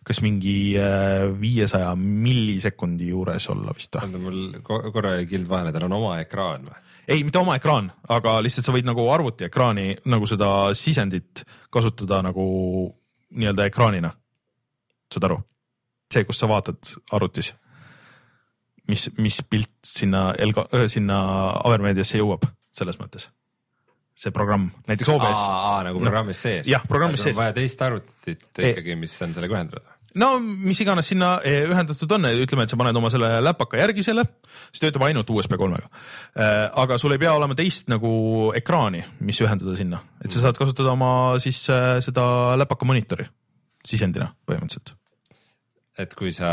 kas 0.03 0.23
mingi 0.25 0.57
äh, 0.75 1.29
viiesaja 1.39 1.93
millisekundi 1.99 3.13
juures 3.13 3.47
olla 3.55 3.77
vist 3.77 3.95
või? 3.95 4.09
oota, 4.09 4.23
mul 4.25 4.41
ko- 4.67 4.83
korra 4.95 5.15
jäi 5.21 5.29
kild 5.37 5.47
vahele, 5.51 5.75
tal 5.75 5.87
on 5.87 5.97
oma 6.01 6.17
ekraan 6.25 6.67
või? 6.67 6.83
ei, 7.07 7.23
mitte 7.23 7.39
oma 7.39 7.57
ekraan, 7.61 7.93
aga 8.11 8.41
lihtsalt 8.43 8.67
sa 8.67 8.75
võid 8.75 8.91
nagu 8.91 9.07
arvuti 9.15 9.47
ekraani 9.47 10.03
nagu 10.11 10.27
seda 10.27 10.51
sisendit 10.79 11.45
kasutada 11.71 12.25
nagu 12.27 12.45
nii-öelda 13.33 13.71
ekraanina. 13.71 14.13
saad 15.15 15.31
aru? 15.31 15.43
see, 16.13 16.27
kus 16.29 16.43
sa 16.43 16.51
vaatad 16.51 16.97
arvutis, 17.15 17.55
mis, 18.89 19.07
mis 19.19 19.39
pilt 19.49 19.71
sinna 19.87 20.33
Elga, 20.39 20.67
sinna 20.91 21.21
Avermeediasse 21.63 22.21
jõuab, 22.21 22.49
selles 22.77 22.99
mõttes. 23.01 23.31
see 24.23 24.31
programm, 24.31 24.69
näiteks 24.87 25.09
OBS. 25.09 25.41
nagu 25.89 26.01
programmis 26.03 26.43
sees? 26.45 26.69
jah, 26.69 26.85
programmis 26.89 27.23
sees. 27.25 27.37
vaja 27.37 27.55
teist 27.57 27.81
arvutit 27.83 28.45
ikkagi, 28.59 28.97
mis 28.97 29.15
on 29.25 29.35
sellega 29.35 29.57
ühendatud? 29.57 29.89
no 30.21 30.29
mis 30.41 30.81
iganes 30.85 31.09
sinna 31.09 31.35
eh, 31.49 31.63
ühendatud 31.71 32.17
on, 32.17 32.29
ütleme, 32.45 32.67
et 32.67 32.73
sa 32.73 32.79
paned 32.81 32.99
oma 33.01 33.11
selle 33.13 33.31
läpaka 33.43 33.81
järgi 33.81 34.05
selle, 34.07 34.27
siis 34.69 34.85
töötab 34.85 35.07
ainult 35.09 35.31
USB 35.33 35.57
kolmega. 35.61 35.89
aga 36.85 36.99
sul 37.01 37.17
ei 37.17 37.23
pea 37.23 37.33
olema 37.39 37.57
teist 37.59 37.89
nagu 37.93 38.53
ekraani, 38.59 39.05
mis 39.25 39.41
ühendada 39.45 39.77
sinna, 39.79 40.03
et 40.25 40.35
sa 40.35 40.45
saad 40.45 40.61
kasutada 40.61 40.93
oma 40.93 41.13
siis 41.43 41.65
seda 41.65 42.27
läpaka 42.61 42.89
monitori 42.89 43.27
sisendina 43.87 44.31
põhimõtteliselt. 44.47 44.95
et 45.99 46.15
kui 46.19 46.33
sa 46.33 46.53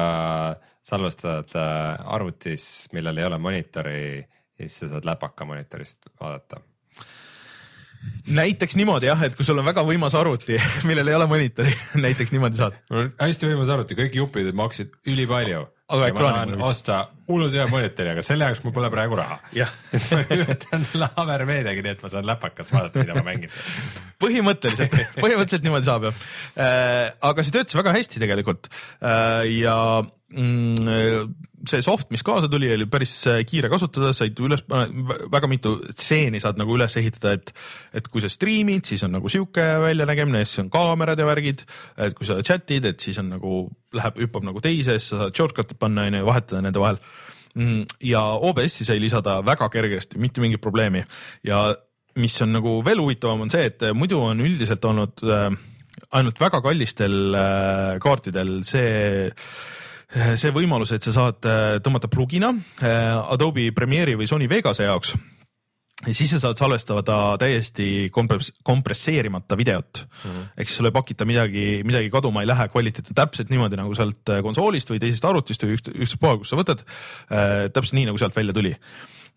salvestad 0.90 1.56
äh, 1.58 2.10
arvutis, 2.16 2.90
millel 2.96 3.22
ei 3.22 3.28
ole 3.28 3.40
monitori, 3.42 4.02
siis 4.58 4.82
sa 4.82 4.92
saad 4.94 5.08
läpaka 5.08 5.48
monitorist 5.48 6.10
vaadata. 6.20 6.62
näiteks 8.28 8.76
niimoodi 8.80 9.10
jah, 9.10 9.24
et 9.28 9.36
kui 9.36 9.46
sul 9.46 9.60
on 9.60 9.68
väga 9.68 9.84
võimas 9.88 10.16
arvuti, 10.16 10.60
millel 10.90 11.08
ei 11.08 11.18
ole 11.18 11.28
monitori, 11.32 11.76
näiteks 12.06 12.34
niimoodi 12.36 12.62
saad. 12.62 12.80
mul 12.90 13.06
on 13.06 13.12
hästi 13.22 13.52
võimas 13.52 13.74
arvuti, 13.74 14.00
kõik 14.00 14.18
jupid 14.22 14.54
maksid 14.56 14.96
ülipalju, 15.08 15.66
aga 15.90 16.10
ekraani 16.12 16.36
tahan 16.36 16.52
ma 16.54 16.56
viitsi. 16.56 16.70
osta 16.70 17.00
hullult 17.30 17.58
hea 17.58 17.66
monitori, 17.70 18.14
aga 18.14 18.24
selle 18.26 18.48
jaoks 18.48 18.64
mul 18.66 18.76
pole 18.76 18.92
praegu 18.94 19.18
raha. 19.20 19.40
siis 19.54 20.08
ma 20.16 20.22
üritan 20.38 20.86
selle 20.88 21.10
Hammer 21.18 21.46
Mediagi, 21.50 21.84
nii 21.86 21.96
et 21.98 22.06
ma 22.06 22.14
saan 22.14 22.30
läpakas 22.30 22.72
vaadata, 22.76 23.04
mida 23.04 23.18
ma 23.18 23.26
mängin. 23.32 23.54
põhimõtteliselt, 24.24 24.98
põhimõtteliselt 25.20 25.68
niimoodi 25.68 25.90
saab 25.90 26.10
jah. 26.10 26.24
aga 27.32 27.46
see 27.46 27.56
töötas 27.56 27.78
väga 27.80 27.96
hästi 27.98 28.24
tegelikult 28.26 28.72
ja 29.02 29.78
mm, 30.34 31.36
see 31.68 31.82
soft, 31.84 32.10
mis 32.14 32.24
kaasa 32.26 32.49
tuli, 32.51 32.70
oli 32.74 32.86
päris 32.89 33.14
äh, 33.28 33.41
kiire 33.47 33.70
kasutada, 33.72 34.12
said 34.16 34.38
üles, 34.43 34.64
väga 34.68 35.49
mitu 35.51 35.76
stseeni 35.91 36.41
saad 36.43 36.60
nagu 36.60 36.76
üles 36.78 36.95
ehitada, 36.99 37.36
et 37.38 37.53
et 37.99 38.07
kui 38.12 38.24
sa 38.24 38.32
striimid, 38.32 38.86
siis 38.88 39.03
on 39.07 39.16
nagu 39.18 39.32
sihuke 39.32 39.66
väljanägemine, 39.84 40.43
siis 40.45 40.64
on 40.64 40.70
kaamerad 40.74 41.20
ja 41.20 41.28
värgid, 41.28 41.66
et 41.97 42.16
kui 42.18 42.28
sa 42.28 42.39
chat'id, 42.45 42.88
et 42.91 43.03
siis 43.03 43.20
on 43.22 43.34
nagu 43.36 43.55
läheb, 43.95 44.22
hüppab 44.26 44.45
nagu 44.47 44.62
teise, 44.64 44.99
siis 44.99 45.12
sa 45.14 45.26
saad 45.26 45.36
shortcut'e 45.36 45.78
panna 45.80 46.07
onju 46.07 46.22
ja 46.22 46.30
vahetada 46.30 46.64
nende 46.66 46.82
vahel. 46.82 47.01
ja 48.05 48.22
OBS-i 48.45 48.86
sai 48.86 48.99
lisada 49.01 49.39
väga 49.43 49.68
kergesti, 49.74 50.20
mitte 50.22 50.39
mingit 50.39 50.62
probleemi 50.62 51.01
ja 51.43 51.64
mis 52.16 52.38
on 52.41 52.53
nagu 52.53 52.80
veel 52.86 53.01
huvitavam, 53.01 53.41
on 53.41 53.51
see, 53.51 53.66
et 53.72 53.84
muidu 53.97 54.20
on 54.22 54.39
üldiselt 54.45 54.86
olnud 54.86 55.24
äh, 55.26 55.49
ainult 56.16 56.39
väga 56.39 56.62
kallistel 56.64 57.36
äh, 57.36 57.97
kaartidel 58.03 58.60
see 58.68 59.30
see 60.10 60.53
võimalus, 60.55 60.93
et 60.95 61.05
sa 61.05 61.14
saad 61.14 61.45
äh, 61.45 61.76
tõmmata 61.86 62.10
plugina 62.12 62.53
äh, 62.53 63.34
Adobe 63.34 63.70
Premiere'i 63.76 64.18
või 64.18 64.30
Sony 64.30 64.49
Vegase 64.49 64.88
jaoks 64.88 65.14
ja 66.07 66.14
siis 66.16 66.32
sa 66.32 66.39
saad 66.39 66.57
salvestada 66.57 67.18
täiesti 67.41 68.07
kompres- 68.16 68.53
kompresseerimata 68.64 69.57
videot 69.60 70.01
mm 70.05 70.32
-hmm. 70.32 70.47
ehk 70.57 70.70
siis 70.70 70.78
sul 70.78 70.89
ei 70.89 70.95
pakita 70.95 71.26
midagi, 71.26 71.84
midagi 71.84 72.10
kaduma 72.10 72.41
ei 72.41 72.47
lähe, 72.47 72.68
kvaliteet 72.72 73.12
on 73.12 73.20
täpselt 73.22 73.49
niimoodi 73.49 73.78
nagu 73.78 73.93
sealt 73.95 74.34
konsoolist 74.41 74.89
või 74.89 74.99
teisest 74.99 75.26
arvutist 75.26 75.64
või 75.64 75.76
ükst- 75.76 75.93
ükstaspuha, 75.93 76.38
kus 76.38 76.49
sa 76.49 76.55
võtad 76.55 76.82
äh,. 76.82 77.70
täpselt 77.74 77.99
nii 77.99 78.05
nagu 78.10 78.18
sealt 78.18 78.36
välja 78.36 78.53
tuli 78.53 78.74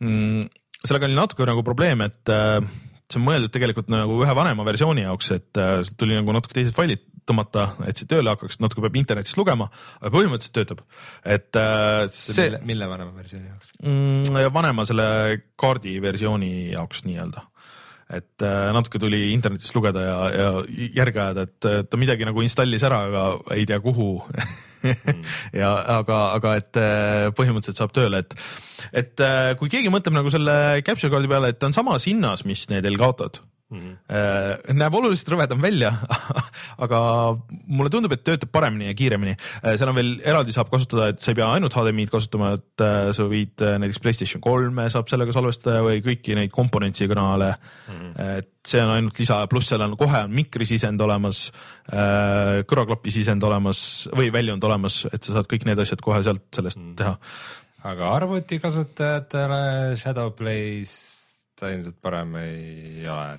mm,. 0.00 0.48
sellega 0.84 1.06
oli 1.06 1.18
natuke 1.18 1.46
nagu 1.46 1.62
probleem, 1.62 2.00
et 2.00 2.28
äh, 2.28 2.62
see 3.10 3.20
on 3.20 3.26
mõeldud 3.26 3.52
tegelikult 3.52 3.90
nagu 3.92 4.22
ühe 4.24 4.34
vanema 4.34 4.64
versiooni 4.64 5.04
jaoks, 5.04 5.30
et 5.36 5.60
äh, 5.60 5.82
tuli 5.98 6.14
nagu 6.16 6.32
natuke 6.32 6.54
teised 6.54 6.74
failid 6.76 7.02
tõmmata, 7.28 7.68
et 7.88 8.00
see 8.00 8.08
tööle 8.10 8.34
hakkaks, 8.34 8.58
natuke 8.62 8.82
peab 8.84 8.98
internetist 9.00 9.38
lugema, 9.38 9.68
aga 10.00 10.12
põhimõtteliselt 10.14 10.56
töötab. 10.58 10.82
et 11.24 11.58
äh, 11.58 12.08
see 12.10 12.48
mille, 12.48 12.60
mille 12.72 12.90
vanema 12.90 13.14
versiooni 13.16 13.48
jaoks? 13.48 13.72
mm, 13.84 14.52
vanema 14.54 14.86
selle 14.88 15.06
kaardi 15.60 15.96
versiooni 16.02 16.52
jaoks 16.72 17.04
nii-öelda. 17.06 17.44
et 18.18 18.44
äh, 18.44 18.72
natuke 18.76 19.00
tuli 19.02 19.30
internetist 19.32 19.74
lugeda 19.76 20.02
ja, 20.04 20.16
ja 20.34 20.48
järge 20.98 21.22
ajada, 21.22 21.46
et 21.46 21.70
äh, 21.70 21.78
ta 21.88 22.00
midagi 22.00 22.26
nagu 22.28 22.42
installis 22.44 22.82
ära, 22.88 23.04
aga 23.08 23.54
ei 23.54 23.68
tea 23.70 23.78
kuhu 23.84 24.10
ja 25.62 25.70
aga, 26.00 26.18
aga 26.40 26.56
et 26.58 26.82
äh, 26.82 27.30
põhimõtteliselt 27.38 27.84
saab 27.84 27.94
tööle, 27.94 28.24
et, 28.24 28.36
et 29.04 29.26
kui 29.60 29.70
keegi 29.70 29.94
mõtleb 29.94 30.18
nagu 30.18 30.34
selle 30.34 30.82
capture 30.86 31.12
kaardi 31.12 31.30
peale, 31.30 31.54
et 31.54 31.62
ta 31.62 31.70
on 31.70 31.78
samas 31.78 32.10
hinnas, 32.10 32.46
mis 32.48 32.66
need 32.72 32.90
Elgatod 32.90 33.44
Mm 33.72 33.80
-hmm. 33.80 34.74
näeb 34.76 34.94
oluliselt 34.94 35.30
rõvedam 35.32 35.62
välja, 35.62 35.92
aga 36.84 36.98
mulle 37.66 37.90
tundub, 37.90 38.12
et 38.12 38.24
töötab 38.24 38.50
paremini 38.52 38.90
ja 38.90 38.94
kiiremini. 38.94 39.36
seal 39.64 39.88
on 39.88 39.96
veel 39.96 40.10
eraldi 40.28 40.52
saab 40.52 40.68
kasutada, 40.70 41.08
et 41.08 41.20
sa 41.20 41.30
ei 41.32 41.38
pea 41.38 41.48
ainult 41.54 41.72
HDMI-d 41.72 42.12
kasutama, 42.12 42.52
et 42.58 42.84
äh, 42.84 43.12
sa 43.16 43.24
võid 43.30 43.64
äh, 43.64 43.78
näiteks 43.80 44.02
Playstation 44.04 44.42
kolme 44.44 44.88
saab 44.92 45.08
sellega 45.08 45.32
salvestada 45.32 45.80
või 45.86 46.02
kõiki 46.04 46.36
neid 46.36 46.52
komponentsi 46.52 47.08
kanale 47.08 47.54
mm. 47.54 47.94
-hmm. 47.94 48.28
et 48.42 48.50
see 48.66 48.82
on 48.82 48.92
ainult 48.96 49.18
lisa, 49.18 49.40
pluss 49.46 49.72
seal 49.72 49.86
on 49.86 49.96
kohe 49.96 50.20
on 50.26 50.36
mikrisisend 50.36 51.00
olemas, 51.00 51.46
kõrvaklapi 52.68 53.10
sisend 53.10 53.42
olemas 53.42 54.08
või 54.12 54.28
väljund 54.32 54.64
olemas, 54.64 55.06
et 55.12 55.24
sa 55.24 55.32
saad 55.38 55.48
kõik 55.50 55.64
need 55.66 55.80
asjad 55.82 56.04
kohe 56.04 56.22
sealt 56.22 56.44
sellest 56.54 56.78
mm 56.78 56.92
-hmm. 56.92 56.96
teha. 56.96 57.16
aga 57.94 58.12
arvutikasutajatele 58.20 59.96
Shadowplay's 59.96 60.94
ta 61.62 61.70
ilmselt 61.70 61.98
parem 62.02 62.36
ei 62.42 63.06
ole, 63.06 63.38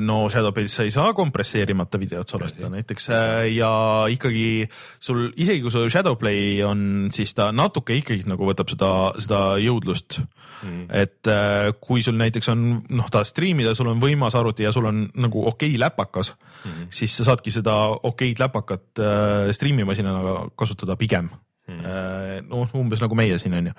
no 0.00 0.18
Shadowplay's 0.32 0.74
sa 0.76 0.86
ei 0.86 0.94
saa 0.94 1.12
kompresseerimata 1.16 2.00
videot 2.00 2.30
salvestada 2.30 2.70
näiteks 2.72 3.10
ja 3.54 3.70
ikkagi 4.12 4.68
sul 5.00 5.28
isegi 5.36 5.64
kui 5.64 5.74
sul 5.74 5.90
Shadowplay 5.92 6.62
on, 6.66 6.82
siis 7.14 7.34
ta 7.36 7.50
natuke 7.54 7.96
ikkagi 7.98 8.26
nagu 8.30 8.48
võtab 8.48 8.70
seda, 8.72 8.90
seda 9.22 9.40
jõudlust 9.62 10.20
mm.. 10.20 10.84
et 11.02 11.30
äh, 11.32 11.70
kui 11.80 12.04
sul 12.06 12.18
näiteks 12.20 12.52
on 12.52 12.66
noh, 12.88 13.10
tahad 13.12 13.28
striimida, 13.28 13.74
sul 13.78 13.90
on 13.92 14.02
võimas 14.02 14.36
arvuti 14.38 14.66
ja 14.66 14.74
sul 14.74 14.88
on 14.90 15.06
nagu 15.14 15.46
okei 15.46 15.74
okay 15.74 15.82
läpakas 15.86 16.32
mm., 16.36 16.92
siis 16.94 17.16
sa 17.18 17.30
saadki 17.30 17.54
seda 17.54 17.76
okeid 18.10 18.40
läpakat 18.42 19.02
äh, 19.02 19.50
striimimasinana 19.56 20.50
kasutada 20.58 20.98
pigem 21.00 21.30
mm.. 21.70 22.46
noh, 22.50 22.76
umbes 22.78 23.02
nagu 23.02 23.18
meie 23.18 23.38
siin 23.42 23.56
on 23.58 23.70
ju, 23.70 23.74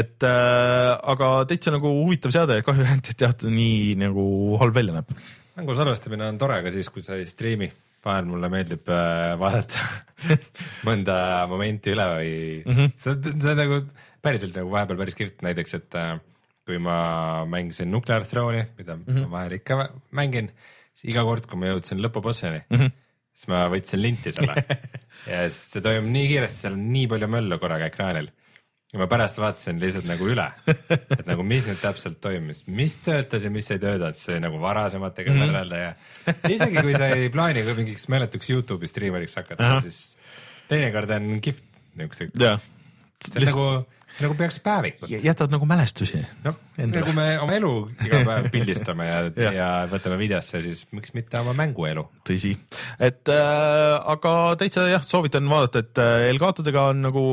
et 0.00 0.26
äh, 0.28 0.90
aga 1.14 1.30
täitsa 1.50 1.74
nagu 1.74 1.92
huvitav 2.02 2.34
seade, 2.34 2.60
kahju 2.66 2.86
ainult, 2.86 3.10
et 3.12 3.24
jah, 3.26 3.34
ta 3.36 3.52
nii 3.52 3.96
nagu 4.00 4.26
halb 4.62 4.76
välja 4.76 4.98
näeb. 4.98 5.16
mängu 5.58 5.76
salvestamine 5.78 6.28
on 6.28 6.38
tore 6.40 6.60
ka 6.64 6.74
siis, 6.74 6.90
kui 6.92 7.06
sa 7.06 7.18
ei 7.18 7.26
striimi. 7.30 7.70
vahel 8.04 8.26
mulle 8.28 8.50
meeldib 8.52 8.90
äh, 8.92 9.32
vaadata 9.40 9.80
mõnda 10.88 11.16
momenti 11.48 11.94
üle 11.94 12.08
või 12.10 12.34
mm 12.66 12.74
-hmm. 12.74 12.92
see 13.00 13.14
on, 13.14 13.40
see 13.40 13.54
on 13.54 13.62
nagu 13.62 13.80
päriselt 14.24 14.56
nagu 14.56 14.70
vahepeal 14.72 14.98
päris 15.00 15.16
kihvt, 15.16 15.40
näiteks 15.44 15.78
et 15.80 15.96
äh, 16.00 16.18
kui 16.64 16.80
ma 16.80 17.44
mängisin 17.48 17.90
Nuclear 17.92 18.24
Throne'i, 18.24 18.66
mida 18.78 18.96
mm 18.96 19.04
-hmm. 19.06 19.26
ma 19.26 19.38
vahel 19.38 19.56
ikka 19.58 19.88
mängin, 20.10 20.50
siis 20.92 21.12
iga 21.12 21.24
kord, 21.24 21.46
kui 21.46 21.60
ma 21.60 21.72
jõudsin 21.72 22.00
lõpubossini 22.00 22.62
mm, 22.68 22.78
-hmm. 22.78 22.92
Siis 23.34 23.50
ma 23.50 23.66
võtsin 23.72 24.02
linti 24.02 24.34
selle. 24.34 24.62
Ja 25.24 25.44
siis 25.48 25.70
see 25.72 25.80
toimub 25.80 26.10
nii 26.12 26.24
kiiresti, 26.28 26.58
seal 26.58 26.74
on 26.74 26.88
nii 26.92 27.06
palju 27.08 27.28
möllu 27.32 27.56
korraga 27.62 27.86
ekraanil. 27.88 28.26
Ja 28.92 28.98
ma 29.00 29.06
pärast 29.08 29.38
vaatasin 29.40 29.78
lihtsalt 29.80 30.04
nagu 30.06 30.26
üle, 30.28 30.44
et 30.68 31.22
nagu 31.26 31.46
mis 31.46 31.64
nüüd 31.66 31.80
täpselt 31.80 32.18
toimus, 32.22 32.60
mis 32.70 32.98
töötas 33.02 33.46
ja 33.46 33.50
mis 33.50 33.70
ei 33.72 33.80
töötanud, 33.80 34.18
siis 34.18 34.28
sai 34.28 34.42
nagu 34.44 34.60
varasematega 34.60 35.32
mm 35.32 35.40
-hmm. 35.40 35.54
võrrelda 35.54 35.80
ja 35.80 36.52
isegi 36.52 36.82
kui 36.82 36.94
sa 36.98 37.08
ei 37.14 37.30
plaani 37.32 37.64
ka 37.66 37.74
mingiks 37.78 38.06
meeletuks 38.12 38.50
Youtube'i 38.52 38.90
striimeriks 38.90 39.34
hakata, 39.40 39.80
siis 39.86 40.18
teinekord 40.68 41.10
on 41.16 41.40
kihvt 41.40 41.64
jah, 42.38 42.60
see 43.24 43.40
on 43.40 43.48
nagu, 43.48 43.66
nagu 44.22 44.36
peaks 44.38 44.60
päevikut. 44.64 45.10
jätad 45.10 45.52
nagu 45.54 45.66
mälestusi. 45.66 46.20
noh, 46.44 46.58
Endale. 46.78 47.00
nagu 47.00 47.16
me 47.16 47.26
oma 47.42 47.56
elu 47.58 47.72
iga 48.06 48.20
päev 48.26 48.50
pildistame 48.52 49.08
ja 49.08 49.22
Jah. 49.46 49.56
ja 49.56 49.70
võtame 49.90 50.18
videosse, 50.20 50.62
siis 50.62 50.84
miks 50.92 51.14
mitte 51.16 51.40
oma 51.40 51.56
mänguelu. 51.58 52.06
tõsi, 52.28 52.54
et 52.98 53.32
äh, 53.32 54.12
aga 54.14 54.36
täitsa 54.60 54.86
jah, 54.90 55.02
soovitan 55.04 55.48
vaadata, 55.50 55.84
et 55.84 56.02
äh, 56.02 56.28
Elgatodega 56.30 56.88
on 56.92 57.04
nagu 57.08 57.26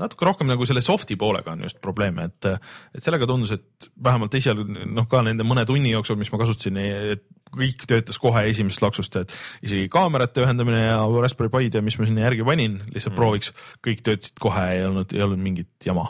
natuke 0.00 0.24
rohkem 0.24 0.48
nagu 0.48 0.64
selle 0.68 0.80
soft'i 0.84 1.18
poolega 1.20 1.52
on 1.52 1.66
just 1.66 1.80
probleeme, 1.84 2.24
et, 2.30 2.48
et 2.96 3.04
sellega 3.04 3.28
tundus, 3.28 3.52
et 3.52 3.90
vähemalt 4.04 4.34
esialgu 4.38 4.64
noh, 4.64 5.06
ka 5.10 5.20
nende 5.26 5.44
mõne 5.44 5.66
tunni 5.68 5.92
jooksul, 5.92 6.16
mis 6.20 6.32
ma 6.32 6.40
kasutasin, 6.40 6.80
et 7.12 7.26
kõik 7.52 7.84
töötas 7.88 8.16
kohe 8.20 8.46
esimesest 8.48 8.84
laksust, 8.84 9.18
et 9.20 9.34
isegi 9.66 9.90
kaamerate 9.92 10.44
ühendamine 10.44 10.86
ja 10.86 11.02
Raspberry 11.20 11.52
Pi'd 11.52 11.76
ja 11.76 11.84
mis 11.84 11.98
ma 12.00 12.08
sinna 12.08 12.24
järgi 12.24 12.46
panin 12.48 12.80
lihtsalt 12.86 13.12
mm. 13.12 13.18
prooviks, 13.20 13.52
kõik 13.84 14.00
töötasid 14.06 14.40
kohe, 14.40 14.64
ei 14.78 14.86
olnud, 14.86 15.12
ei 15.12 15.24
olnud 15.26 15.42
mingit 15.42 15.72
jama. 15.84 16.08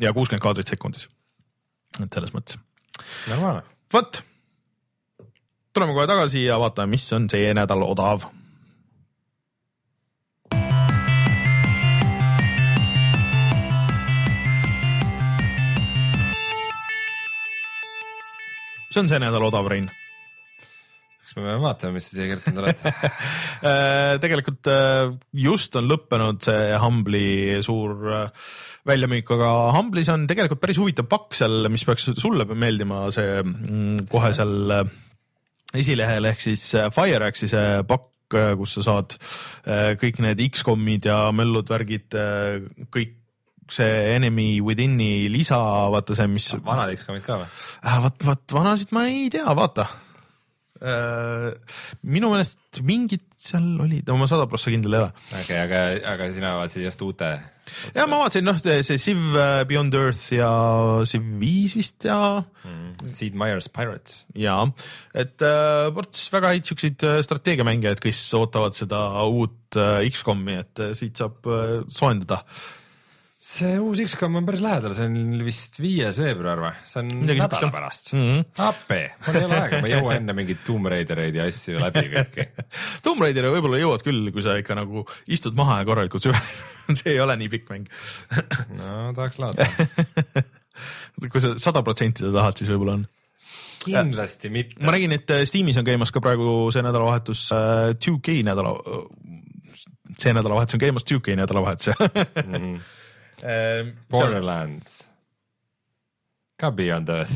Ja 0.00 0.12
kuuskümmend 0.12 0.42
kaadrit 0.42 0.68
sekundis. 0.68 1.08
et 2.02 2.12
selles 2.12 2.32
mõttes, 2.32 2.58
normaalne. 3.28 3.62
vot. 3.92 4.22
tuleme 5.72 5.92
kohe 5.92 6.06
tagasi 6.06 6.44
ja 6.44 6.58
vaatame, 6.58 6.96
mis 6.96 7.12
on 7.12 7.28
see 7.30 7.54
nädal 7.54 7.82
odav 7.82 8.28
see 18.92 19.00
on 19.00 19.08
see 19.08 19.18
nädal 19.18 19.48
odav, 19.48 19.68
Rein. 19.72 19.90
Kas 21.32 21.40
me 21.40 21.46
peame 21.48 21.64
vaatama, 21.64 21.96
mis 21.96 22.08
sa 22.08 22.16
siia 22.16 22.28
kirjutanud 22.28 22.62
oled? 22.62 22.82
Äh, 23.62 24.16
tegelikult 24.18 24.66
äh, 24.66 25.12
just 25.38 25.76
on 25.78 25.86
lõppenud 25.86 26.42
see 26.42 26.72
Humble'i 26.82 27.60
suur 27.62 28.08
äh, 28.10 28.48
väljamüük, 28.88 29.30
aga 29.36 29.50
Humble'is 29.76 30.10
on 30.10 30.26
tegelikult 30.26 30.60
päris 30.64 30.80
huvitav 30.82 31.06
pakk 31.06 31.36
seal, 31.38 31.68
mis 31.70 31.86
peaks 31.86 32.08
sulle 32.18 32.44
meeldima, 32.50 33.04
see 33.14 33.38
mm, 33.38 34.08
kohe 34.10 34.32
seal 34.34 34.74
esilehel 35.78 36.26
ehk 36.32 36.42
siis 36.42 36.66
FireAxe'i 36.74 37.52
see 37.54 37.80
pakk, 37.86 38.10
kus 38.58 38.78
sa 38.78 38.86
saad 38.88 39.14
kõik 40.00 40.22
need 40.24 40.40
X-komid 40.48 41.06
ja 41.06 41.26
möllud, 41.36 41.68
värgid, 41.68 42.16
kõik 42.90 43.18
see 43.72 43.98
Enemy 44.16 44.56
Within'i 44.64 45.28
lisa, 45.30 45.60
vaata 45.92 46.16
see, 46.18 46.30
mis 46.32 46.50
vanad 46.64 46.96
X-komid 46.96 47.22
ka 47.28 47.44
või? 47.44 47.52
vaat, 48.08 48.24
vaat 48.26 48.56
vanasid 48.58 48.96
ma 48.96 49.06
ei 49.06 49.28
tea, 49.32 49.46
vaata. 49.54 49.86
Minu 50.82 52.32
meelest 52.32 52.80
mingid 52.82 53.22
seal 53.38 53.64
olid, 53.82 54.06
no 54.08 54.16
ma 54.20 54.28
sada 54.30 54.46
prossa 54.50 54.72
kindel 54.72 54.96
ei 54.96 55.02
ole. 55.02 55.10
okei, 55.40 55.58
aga, 55.60 55.80
aga 56.14 56.28
sina 56.34 56.54
vaatasid 56.58 56.86
just 56.86 57.02
uute. 57.04 57.30
ja 57.94 58.06
ma 58.10 58.20
vaatasin, 58.22 58.46
noh, 58.46 58.58
see 58.58 58.98
Civ 59.02 59.36
äh, 59.36 59.62
Beyond 59.68 59.96
Earth 59.98 60.32
ja 60.34 60.50
Civ 61.08 61.26
viis 61.40 61.76
vist 61.78 62.06
ja, 62.08 62.18
Sid 63.06 63.38
Meier's 63.38 63.68
Pirates. 63.72 64.22
ja 64.38 64.58
et 65.14 65.42
äh, 65.44 65.88
ports 65.94 66.26
väga 66.32 66.54
häid 66.54 66.68
siukseid 66.70 67.06
äh, 67.08 67.22
strateegiamängijaid, 67.26 68.02
kes 68.02 68.22
ootavad 68.38 68.78
seda 68.78 69.02
uut 69.26 69.78
äh, 69.80 70.06
X-komi, 70.10 70.60
et 70.64 70.82
äh, 70.82 70.94
siit 70.98 71.20
saab 71.20 71.46
äh, 71.50 71.82
soojendada 71.92 72.42
see 73.42 73.72
uus 73.82 73.98
X-kom 74.04 74.36
on 74.38 74.44
päris 74.46 74.60
lähedal, 74.62 74.92
see 74.94 75.08
on 75.10 75.40
vist 75.42 75.78
viies 75.82 76.18
veebruar 76.22 76.60
või, 76.62 76.72
see 76.86 77.00
on 77.00 77.08
Midagi 77.24 77.40
nädala 77.42 77.66
jah. 77.66 77.72
pärast 77.74 78.10
mm. 78.14 78.26
-hmm. 78.28 78.44
appi, 78.68 78.98
mul 79.26 79.38
ei 79.40 79.46
ole 79.48 79.56
aega, 79.58 79.80
ma 79.82 79.88
ei 79.90 79.94
jõua 79.96 80.12
enne 80.20 80.36
mingeid 80.38 80.60
Tomb 80.66 80.90
Raidereid 80.92 81.38
ja 81.40 81.46
asju 81.50 81.80
läbi 81.82 82.04
kõiki. 82.12 82.46
Tomb 83.04 83.24
Raideri 83.24 83.50
võib-olla 83.56 83.80
jõuad 83.82 84.04
küll, 84.06 84.30
kui 84.34 84.44
sa 84.46 84.54
ikka 84.60 84.76
nagu 84.78 85.02
istud 85.26 85.58
maha 85.58 85.80
ja 85.80 85.88
korralikult 85.90 86.22
süvened. 86.28 86.62
see 87.02 87.16
ei 87.16 87.20
ole 87.24 87.36
nii 87.42 87.50
pikk 87.56 87.74
mäng. 87.74 87.90
no 88.78 89.10
tahaks 89.18 89.42
loota. 89.42 89.66
kui 91.26 91.42
sa 91.42 91.56
sada 91.58 91.82
protsenti 91.82 92.22
ta 92.22 92.30
tahad, 92.38 92.62
siis 92.62 92.70
võib-olla 92.70 93.00
on. 93.00 93.04
kindlasti 93.82 94.54
mitte. 94.54 94.78
ma 94.86 94.94
nägin, 94.94 95.18
et 95.18 95.34
äh, 95.34 95.42
Steamis 95.50 95.82
on 95.82 95.90
käimas 95.90 96.14
ka 96.14 96.22
praegu 96.22 96.70
see 96.70 96.86
nädalavahetus 96.86 97.48
äh, 97.58 97.90
2K 97.98 98.38
nädala, 98.46 98.76
see 100.14 100.30
nädalavahetus 100.30 100.78
on 100.78 100.86
käimas 100.86 101.10
2K 101.10 101.34
nädalavahetus 101.42 101.90
Mhm. 101.90 102.74
jah. 102.78 102.90
Borderlands. 104.10 105.08
ka 106.60 106.70
Beyond 106.70 107.08
Earth. 107.08 107.32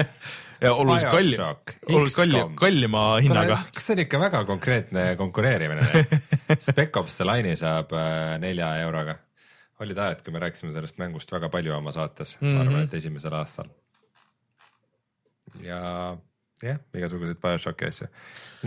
ja 0.62 0.72
oluliselt 0.74 1.10
kallim, 1.10 1.40
oluliselt 1.88 2.16
kallim, 2.18 2.56
kallima 2.60 3.04
hinnaga. 3.24 3.56
kas 3.74 3.86
see 3.88 3.94
on 3.96 4.02
ikka 4.04 4.18
väga 4.20 4.42
konkreetne 4.44 5.04
konkureerimine? 5.16 5.86
Spec 6.68 6.96
Ops 7.00 7.16
The 7.16 7.24
Line'i 7.24 7.56
saab 7.56 7.94
äh, 7.96 8.34
nelja 8.42 8.74
euroga. 8.84 9.16
olid 9.82 9.98
ajad, 9.98 10.20
kui 10.22 10.30
me 10.34 10.38
rääkisime 10.44 10.70
sellest 10.76 10.98
mängust 11.00 11.32
väga 11.32 11.48
palju 11.50 11.72
oma 11.74 11.90
saates 11.92 12.36
mm, 12.40 12.46
-hmm. 12.46 12.52
ma 12.58 12.62
Mhm. 12.64 12.68
arvan, 12.68 12.84
et 12.84 12.94
esimesel 12.94 13.32
aastal. 13.34 13.66
ja 15.62 16.16
jah, 16.62 16.78
igasuguseid 16.96 17.40
BioShocki 17.42 17.88
asju. 17.88 18.08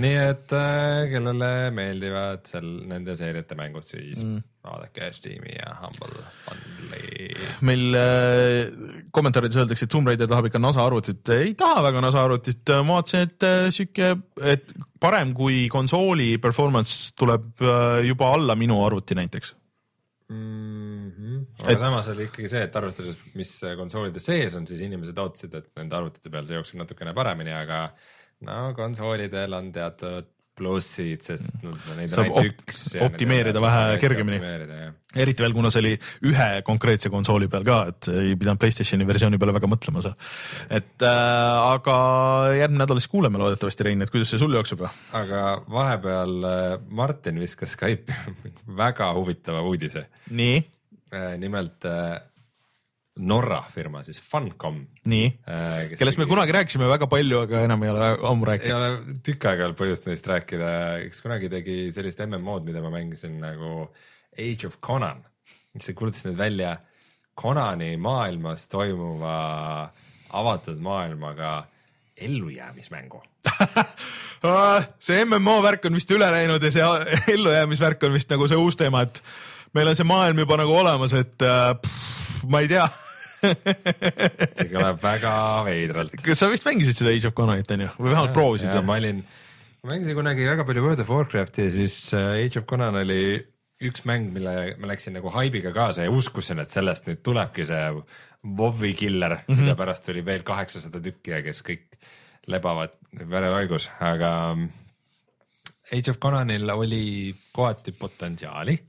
nii 0.03 0.17
et 0.19 0.53
äh, 0.57 1.05
kellele 1.11 1.49
meeldivad 1.75 2.45
seal 2.49 2.67
nende 2.89 3.15
seeriate 3.17 3.57
mängud, 3.59 3.85
siis 3.87 4.23
mm. 4.25 4.43
vaadake 4.65 5.09
Steam'i 5.15 5.55
ja 5.55 5.75
Humble 5.81 6.23
Bundle'i. 6.45 7.29
meil 7.67 7.99
äh, 7.99 9.03
kommentaarides 9.15 9.61
öeldakse, 9.63 9.87
et 9.87 9.93
Tomb 9.95 10.11
Raider 10.11 10.29
tahab 10.31 10.49
ikka 10.49 10.61
NASA 10.61 10.85
arvutit, 10.85 11.23
ei 11.35 11.53
taha 11.59 11.83
väga 11.87 12.03
NASA 12.03 12.23
arvutit, 12.27 12.63
ma 12.83 12.99
vaatasin, 12.99 13.29
et 13.29 13.47
äh, 13.49 13.67
sihuke, 13.75 14.15
et 14.55 14.73
parem 14.99 15.35
kui 15.37 15.65
konsooli 15.71 16.35
performance 16.43 17.13
tuleb 17.17 17.63
äh, 17.63 18.01
juba 18.09 18.33
alla 18.35 18.57
minu 18.59 18.83
arvuti 18.85 19.17
näiteks. 19.17 19.55
Mm 20.29 21.11
-hmm. 21.11 21.41
aga 21.61 21.71
Et- 21.71 21.79
samas 21.79 22.07
oli 22.09 22.23
ikkagi 22.25 22.49
see, 22.49 22.63
et 22.65 22.75
arvestades, 22.75 23.17
mis 23.37 23.51
konsoolide 23.77 24.19
sees 24.19 24.55
on, 24.57 24.65
siis 24.67 24.81
inimesed 24.81 25.17
ootasid, 25.21 25.53
et 25.53 25.67
nende 25.77 25.95
arvutite 25.95 26.31
peal 26.33 26.47
see 26.49 26.57
jookseb 26.57 26.79
natukene 26.81 27.13
paremini, 27.13 27.53
aga 27.53 27.81
no 28.41 28.73
konsoolidel 28.77 29.53
on 29.53 29.71
teatud 29.71 30.31
plussid, 30.55 31.23
sest 31.25 31.47
no, 31.63 31.73
neid 31.97 32.13
on 32.13 32.23
ainult 32.23 32.37
opt- 32.39 32.63
üks. 32.65 32.81
optimeerida 33.03 33.61
vähe 33.63 33.97
kergemini. 34.01 34.39
eriti 35.15 35.43
veel, 35.45 35.55
kuna 35.55 35.71
see 35.73 35.81
oli 35.83 35.93
ühe 36.31 36.49
konkreetse 36.67 37.11
konsooli 37.13 37.49
peal 37.51 37.65
ka, 37.67 37.79
et 37.91 38.09
ei 38.13 38.35
pidanud 38.39 38.61
Playstationi 38.61 39.07
versiooni 39.07 39.39
peale 39.41 39.55
väga 39.55 39.69
mõtlema 39.71 40.03
seal. 40.05 40.15
et 40.69 41.07
äh, 41.07 41.71
aga 41.75 41.97
järgmine 42.59 42.83
nädal 42.83 43.01
siis 43.01 43.11
kuuleme 43.11 43.41
loodetavasti, 43.41 43.89
Rein, 43.89 44.05
et 44.05 44.13
kuidas 44.13 44.31
see 44.33 44.41
sul 44.41 44.55
jookseb 44.55 44.85
aga 44.85 45.41
vahepeal 45.71 46.37
äh, 46.51 46.69
Martin 46.89 47.41
viskas 47.43 47.75
Skype'i 47.75 48.53
väga 48.83 49.11
huvitava 49.17 49.63
uudise. 49.67 50.07
nii, 50.31 50.63
nimelt 51.39 51.85
äh, 51.87 52.15
Norra 53.15 53.61
firma 53.71 54.01
siis 54.03 54.17
Funcom. 54.19 54.81
nii, 55.07 55.27
kellest 55.95 56.19
me 56.19 56.25
kunagi 56.27 56.51
rääkisime 56.51 56.87
väga 56.89 57.07
palju, 57.07 57.45
aga 57.45 57.61
enam 57.63 57.85
ei 57.85 57.91
ole 57.93 58.09
ammu 58.27 58.43
ei 58.43 58.49
rääkinud. 58.49 58.75
ole 58.75 59.19
tükk 59.23 59.47
aega 59.47 59.69
olnud 59.69 59.79
põhjust 59.79 60.09
neist 60.09 60.27
rääkida, 60.27 60.71
kes 61.05 61.23
kunagi 61.23 61.49
tegi 61.53 61.77
sellist 61.95 62.19
MMO-d, 62.25 62.67
mida 62.67 62.83
ma 62.83 62.91
mängisin 62.97 63.37
nagu 63.39 63.85
Age 64.35 64.67
of 64.67 64.81
Conan, 64.83 65.23
mis 65.73 65.87
kuulutas 65.95 66.25
nüüd 66.27 66.35
välja 66.39 66.75
Conani 67.39 67.95
maailmas 67.95 68.67
toimuva 68.71 69.37
avatud 70.35 70.83
maailmaga 70.83 71.53
ellujäämismängu. 72.17 73.23
see 75.05 75.23
MMO 75.25 75.55
värk 75.63 75.87
on 75.87 75.95
vist 75.95 76.11
üle 76.11 76.27
läinud 76.31 76.63
ja 76.63 76.71
see 76.71 77.33
ellujäämisvärk 77.35 78.03
on 78.07 78.15
vist 78.15 78.31
nagu 78.31 78.47
see 78.51 78.59
uus 78.59 78.75
teema, 78.79 79.07
et 79.07 79.23
meil 79.75 79.87
on 79.91 79.95
see 79.95 80.07
maailm 80.07 80.43
juba 80.43 80.59
nagu 80.59 80.75
olemas, 80.83 81.15
et 81.15 81.47
äh, 81.47 81.71
pff, 81.79 82.45
ma 82.51 82.59
ei 82.63 82.69
tea, 82.71 82.87
see 84.57 84.69
kõlab 84.71 85.01
väga 85.01 85.33
veidralt. 85.67 86.15
kas 86.25 86.43
sa 86.43 86.51
vist 86.51 86.67
mängisid 86.67 87.01
seda 87.01 87.15
Age 87.15 87.31
of 87.31 87.35
Conanit 87.37 87.73
onju 87.75 87.89
või 87.97 88.11
vähemalt 88.11 88.37
proovisid? 88.37 88.77
ma 88.85 88.99
olin, 88.99 89.23
ma 89.83 89.93
mängisin 89.93 90.19
kunagi 90.19 90.47
väga 90.47 90.67
palju 90.67 90.85
World 90.85 91.03
of 91.03 91.11
Warcrafti 91.13 91.67
ja 91.67 91.75
siis 91.75 91.97
äh, 92.17 92.45
Age 92.45 92.61
of 92.61 92.69
Conan 92.69 93.01
oli 93.01 93.21
üks 93.85 94.05
mäng, 94.07 94.29
mille 94.33 94.75
ma 94.79 94.89
läksin 94.91 95.17
nagu 95.17 95.31
haibiga 95.35 95.73
kaasa 95.75 96.05
ja 96.05 96.13
uskusin, 96.13 96.61
et 96.63 96.71
sellest 96.71 97.09
nüüd 97.09 97.21
tulebki 97.25 97.65
see 97.67 97.83
WoW-i 98.45 98.93
killer 98.93 99.39
mm, 99.39 99.43
-hmm. 99.47 99.61
mida 99.61 99.75
pärast 99.75 100.05
tuli 100.05 100.25
veel 100.25 100.45
kaheksasada 100.47 101.01
tükki 101.01 101.33
ja 101.33 101.41
kes 101.43 101.61
kõik 101.65 101.99
lebavad 102.47 102.93
vereraigus, 103.29 103.89
aga 103.99 104.31
mm, 104.55 104.69
Age 105.93 106.11
of 106.11 106.19
Conanil 106.19 106.69
oli 106.69 107.35
kohati 107.53 107.91
potentsiaali. 107.91 108.79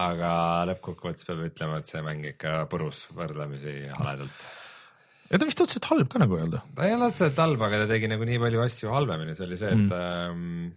Aga 0.00 0.32
lõppkokkuvõttes 0.70 1.28
peab 1.28 1.44
ütlema, 1.50 1.82
et 1.82 1.90
see 1.90 2.02
mäng 2.04 2.26
ikka 2.32 2.64
purus 2.72 3.06
võrdlemisi 3.16 3.76
haledalt 3.98 4.50
ja 5.32 5.40
ta 5.40 5.48
vist 5.48 5.64
otseselt 5.64 5.88
halb 5.90 6.12
ka 6.12 6.20
nagu 6.22 6.38
öelda. 6.38 6.62
ta 6.76 6.86
ei 6.86 6.94
ole 6.96 7.08
otseselt 7.08 7.40
halb, 7.40 7.64
aga 7.64 7.82
ta 7.82 7.90
tegi 7.94 8.10
nagu 8.12 8.28
nii 8.28 8.40
palju 8.42 8.62
asju 8.66 8.92
halvemini, 8.92 9.36
see 9.36 9.48
oli 9.48 9.58
see, 9.60 9.72
et 9.72 9.84
mm. 9.88 9.92
ähm, 9.98 10.72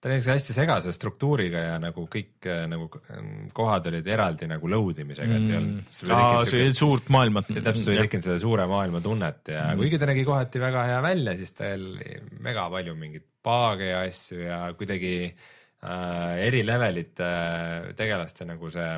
ta 0.00 0.08
oli 0.08 0.16
niisuguse 0.16 0.36
hästi 0.38 0.56
segase 0.56 0.94
struktuuriga 0.96 1.64
ja 1.66 1.78
nagu 1.82 2.06
kõik 2.10 2.48
äh, 2.48 2.64
nagu 2.70 2.88
ähm, 3.12 3.46
kohad 3.54 3.86
olid 3.92 4.08
eraldi 4.16 4.48
nagu 4.50 4.72
load 4.72 5.02
imisega, 5.04 5.38
et 5.38 5.52
ei 5.52 5.58
olnud. 5.60 5.96
aa, 6.16 6.42
see 6.48 6.72
suurt 6.76 7.12
maailma. 7.12 7.44
täpselt 7.52 7.92
ei 7.94 8.04
tekkinud 8.06 8.28
seda 8.30 8.40
suure 8.42 8.68
maailma 8.70 9.04
tunnet 9.04 9.52
ja 9.52 9.68
mm. 9.70 9.82
kuigi 9.82 10.00
ta 10.00 10.08
nägi 10.10 10.26
kohati 10.28 10.62
väga 10.64 10.86
hea 10.90 11.00
välja, 11.04 11.36
siis 11.40 11.56
tal 11.58 11.88
oli 11.92 12.20
mega 12.44 12.68
palju 12.72 12.96
mingeid 12.98 13.28
paage 13.42 13.90
ja 13.90 14.04
asju 14.06 14.44
ja 14.46 14.62
kuidagi 14.78 15.16
äh, 15.28 15.50
eri 15.82 16.62
levelite 16.62 17.26
äh, 17.26 17.88
tegelaste 17.98 18.46
nagu 18.46 18.70
see, 18.70 18.90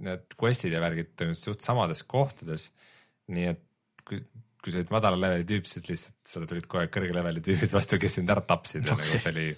need 0.00 0.36
quest'id 0.40 0.72
ja 0.72 0.80
värgid 0.80 1.12
toimusid 1.18 1.50
suht 1.50 1.66
samades 1.66 2.02
kohtades. 2.08 2.70
nii 3.30 3.50
et 3.52 3.60
kui, 4.06 4.22
kui 4.60 4.72
sa 4.72 4.80
olid 4.80 4.92
madala 4.94 5.20
leveli 5.20 5.46
tüüp, 5.48 5.68
siis 5.68 5.86
lihtsalt 5.88 6.32
sulle 6.32 6.48
tulid 6.50 6.66
aeg 6.80 6.92
kõrge 6.94 7.16
leveli 7.16 7.44
tüübid 7.44 7.72
vastu, 7.72 8.00
kes 8.00 8.18
sind 8.18 8.32
ära 8.32 8.42
tapsid 8.46 8.88
ja 8.88 8.96
Okei. 8.96 9.04
nagu 9.06 9.20
see 9.22 9.34
oli 9.34 9.48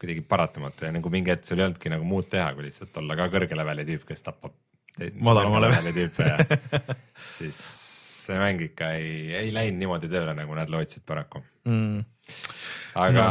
kuidagi 0.00 0.22
paratamatu 0.28 0.86
ja 0.86 0.92
nagu 0.94 1.10
mingi 1.12 1.32
hetk 1.32 1.48
sul 1.48 1.60
ei 1.60 1.66
olnudki 1.66 1.92
nagu 1.92 2.06
muud 2.06 2.28
teha, 2.30 2.52
kui 2.54 2.68
lihtsalt 2.68 2.96
olla 3.02 3.18
ka 3.18 3.28
kõrge 3.34 3.58
leveli 3.58 3.86
tüüp, 3.90 4.06
kes 4.08 4.24
tapab 4.26 4.54
Madalama 5.18 5.58
leveli 5.64 5.90
tüüpe 5.96 6.28
ja 6.28 6.58
siis 7.40 7.58
see 8.24 8.38
mäng 8.38 8.62
ikka 8.62 8.92
ei, 8.94 9.32
ei 9.34 9.50
läinud 9.54 9.80
niimoodi 9.82 10.10
tööle, 10.12 10.36
nagu 10.38 10.54
nad 10.56 10.70
lootsid 10.70 11.02
paraku. 11.06 11.42
Mm. 11.64 12.04
aga 12.94 13.22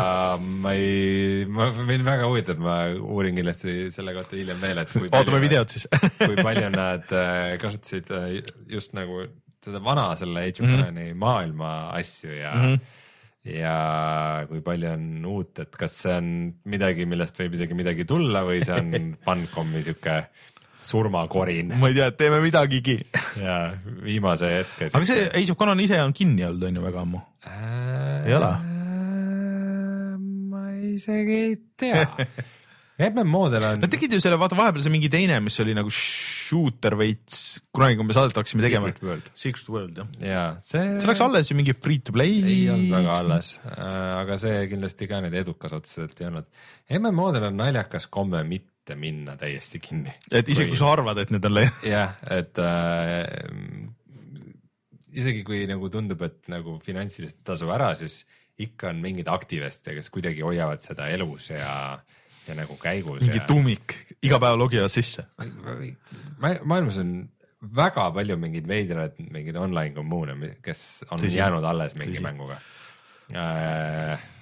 no. 0.42 0.48
ma 0.64 0.74
ei, 0.76 1.46
ma 1.48 1.70
mind 1.72 2.04
väga 2.08 2.26
huvitab, 2.28 2.60
ma 2.60 2.78
uurin 2.98 3.38
kindlasti 3.38 3.92
selle 3.96 4.16
kohta 4.18 4.36
hiljem 4.36 4.60
veel, 4.62 4.82
et 4.82 4.92
kui 4.92 5.08
ootame 5.08 5.40
videot 5.44 5.72
siis 5.72 5.88
kui 6.28 6.36
palju 6.36 6.68
nad 6.74 7.14
äh, 7.16 7.54
kasutasid 7.62 8.12
äh, 8.12 8.42
just 8.74 8.96
nagu 8.98 9.24
seda 9.64 9.80
vana 9.84 10.10
selle 10.20 10.44
Age 10.44 10.60
of 10.60 10.68
Mhm. 10.68 10.76
Conani 10.76 11.08
mm 11.14 11.20
maailma 11.24 11.72
asju 11.96 12.32
ja 12.36 12.54
mm, 12.54 12.74
-hmm. 12.74 12.80
ja 13.60 14.46
kui 14.50 14.62
palju 14.62 14.90
on 14.92 15.26
uut, 15.26 15.60
et 15.60 15.78
kas 15.78 16.02
see 16.04 16.18
on 16.18 16.54
midagi, 16.66 17.06
millest 17.06 17.40
võib 17.40 17.56
isegi 17.56 17.74
midagi 17.78 18.06
tulla 18.06 18.44
või 18.44 18.64
see 18.66 18.76
on 18.76 19.14
Funcomi 19.26 19.84
sihuke 19.84 20.26
surmakorin 20.84 21.72
ma 21.80 21.88
ei 21.88 21.96
tea, 21.98 22.12
teeme 22.12 22.42
midagigi. 22.44 22.98
ja 23.40 23.74
viimase 24.04 24.50
hetke. 24.58 24.90
aga 24.92 25.06
see 25.08 25.30
Age 25.30 25.52
of 25.52 25.58
Conan 25.58 25.80
ise 25.80 26.02
on 26.04 26.14
kinni 26.14 26.44
olnud 26.44 26.68
on 26.68 26.76
ju 26.76 26.84
väga 26.84 27.02
ammu. 27.06 27.22
äh, 27.48 27.93
Ei 28.24 28.36
ole? 28.38 28.52
ma 30.50 30.68
isegi 30.80 31.40
ei 31.50 31.56
tea 31.76 32.08
MMO-del 32.94 33.64
on 33.66 33.80
Nad 33.82 33.90
tegid 33.92 34.14
ju 34.14 34.20
selle, 34.22 34.38
vaata 34.38 34.58
vahepeal 34.58 34.84
see 34.86 34.94
mingi 34.94 35.10
teine, 35.12 35.40
mis 35.44 35.58
oli 35.64 35.74
nagu 35.76 35.90
shooter 35.94 36.94
veits, 37.00 37.40
kunagi, 37.74 37.98
kui 37.98 38.06
me 38.06 38.16
saadet 38.16 38.38
hakkasime 38.38 38.62
tegema. 38.66 38.92
Secret 38.92 39.08
World. 39.08 39.32
Secret 39.44 39.72
World 39.74 39.98
jah. 39.98 40.12
ja 40.22 40.44
see 40.62 40.84
see 41.02 41.10
läks 41.10 41.24
alles 41.26 41.50
ju 41.50 41.58
mingi 41.58 41.74
free 41.74 42.04
to 42.06 42.14
play. 42.16 42.38
ei 42.46 42.68
olnud 42.74 42.94
väga 42.94 43.18
alles, 43.24 43.50
aga 43.74 44.38
see 44.42 44.62
kindlasti 44.72 45.10
ka 45.10 45.24
nüüd 45.26 45.40
edukas 45.42 45.74
otseselt 45.80 46.22
ei 46.22 46.30
olnud. 46.30 46.48
MMO-del 47.00 47.50
on 47.50 47.60
naljakas 47.64 48.08
komme 48.14 48.44
mitte 48.48 48.98
minna 49.00 49.36
täiesti 49.42 49.82
kinni. 49.82 50.14
et 50.30 50.54
isegi 50.54 50.76
kui 50.76 50.80
sa 50.80 50.94
arvad, 50.94 51.24
et 51.24 51.34
need 51.34 51.50
on 51.50 51.58
läinud. 51.58 51.84
jah, 51.90 52.14
et 52.38 52.62
äh, 52.62 53.26
isegi 55.20 55.44
kui 55.48 55.64
nagu 55.70 55.90
tundub, 55.94 56.22
et 56.26 56.50
nagu 56.52 56.78
finantsiliselt 56.84 57.40
ei 57.42 57.48
tasu 57.52 57.70
ära, 57.74 57.94
siis 58.00 58.24
ikka 58.64 58.92
on 58.92 59.00
mingeid 59.04 59.30
aktiviste, 59.34 59.96
kes 59.98 60.12
kuidagi 60.14 60.44
hoiavad 60.46 60.84
seda 60.86 61.08
elus 61.14 61.50
ja, 61.50 61.98
ja 62.48 62.58
nagu 62.58 62.78
käigus. 62.82 63.24
mingi 63.24 63.42
tuumik, 63.50 63.96
iga 64.26 64.40
päev 64.42 64.60
logivad 64.62 64.94
sisse. 64.94 65.26
ma- 66.38 66.60
maailmas 66.62 67.00
on 67.02 67.16
väga 67.76 68.10
palju 68.14 68.38
mingeid 68.38 68.68
veidraid 68.68 69.18
mingeid 69.32 69.58
online 69.58 69.96
kommuune, 69.96 70.56
kes 70.62 71.04
on 71.10 71.22
Tõsi. 71.22 71.38
Jäänud 71.40 71.66
alles 71.66 71.96
mingi 71.96 72.18
Tõsi. 72.18 72.26
Mänguga. 72.28 72.60
et 73.34 74.33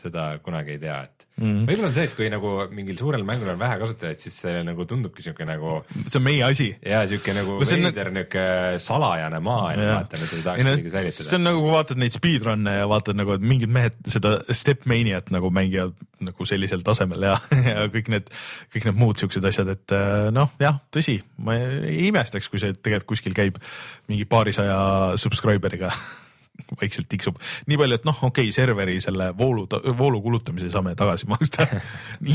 seda 0.00 0.26
kunagi 0.44 0.76
ei 0.76 0.80
tea, 0.82 0.96
et 1.06 1.26
mm. 1.36 1.44
-hmm. 1.44 1.66
võib-olla 1.68 1.90
on 1.90 1.94
see, 1.96 2.04
et 2.08 2.14
kui 2.16 2.28
nagu 2.32 2.52
mingil 2.72 2.98
suurel 2.98 3.24
mängul 3.28 3.52
on 3.52 3.58
vähe 3.58 3.78
kasutajaid, 3.80 4.20
siis 4.22 4.38
see 4.44 4.62
nagu 4.66 4.84
tundubki 4.88 5.22
siuke 5.24 5.46
nagu 5.48 5.78
see 6.06 6.18
on 6.20 6.24
meie 6.26 6.42
asi. 6.44 6.68
ja 6.84 7.04
siuke 7.06 7.34
nagu 7.36 7.58
No 7.60 7.64
see 7.68 7.78
on- 7.78 7.88
veider 7.88 8.10
niuke 8.14 8.44
salajane 8.82 9.40
maailm, 9.40 9.86
vaata 9.94 10.20
nüüd 10.20 10.34
ei 10.36 10.42
tahaks 10.42 10.64
midagi 10.64 10.90
see 10.90 10.96
säilitada. 10.96 11.36
on 11.36 11.44
nagu, 11.48 11.62
kui 11.64 11.72
vaatad 11.76 12.02
neid 12.02 12.16
speedrun'e 12.18 12.76
ja 12.78 12.88
vaatad 12.88 13.16
nagu, 13.16 13.32
et 13.32 13.40
mingid 13.54 13.72
mehed 13.72 13.96
seda 14.06 14.36
Stepmaniat 14.50 15.30
nagu 15.30 15.50
mängivad 15.50 15.94
nagu 16.20 16.46
sellisel 16.48 16.80
tasemel 16.84 17.22
ja, 17.28 17.38
ja 17.70 17.86
kõik 17.92 18.08
need, 18.12 18.30
kõik 18.72 18.88
need 18.88 18.96
muud 19.00 19.20
siuksed 19.20 19.44
asjad, 19.44 19.68
et 19.68 19.92
äh, 19.92 20.28
noh, 20.32 20.50
jah, 20.60 20.78
tõsi, 20.94 21.18
ma 21.38 21.56
ei 21.56 22.06
imestaks, 22.08 22.48
kui 22.48 22.58
see 22.62 22.72
tegelikult 22.72 23.06
kuskil 23.16 23.34
käib 23.36 23.58
mingi 24.08 24.24
paarisaja 24.24 24.78
subscriber'iga 25.20 25.92
vaikselt 26.80 27.08
tiksub 27.08 27.38
nii 27.66 27.78
palju, 27.80 27.98
et 28.00 28.06
noh, 28.08 28.22
okei 28.28 28.48
okay,, 28.48 28.54
serveri 28.54 28.98
selle 29.04 29.30
voolu, 29.38 29.66
voolu 29.98 30.22
kulutamise 30.24 30.70
saame 30.72 30.94
tagasi 30.98 31.28
maksta. 31.32 31.66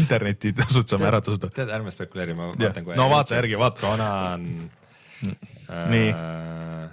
internetitasud 0.01 0.87
saame 0.87 1.09
ära 1.11 1.21
tasuda. 1.25 1.51
tead, 1.55 1.71
ärme 1.73 1.93
spekuleeri, 1.93 2.37
ma 2.37 2.51
vaatan 2.51 2.85
kohe. 2.85 2.99
No 2.99 3.09
vaata 3.11 3.37
järgi, 3.39 3.59
vaata. 3.59 3.81
Conan 3.81 4.47
Nii. 5.21 6.09
äh,. 6.09 6.89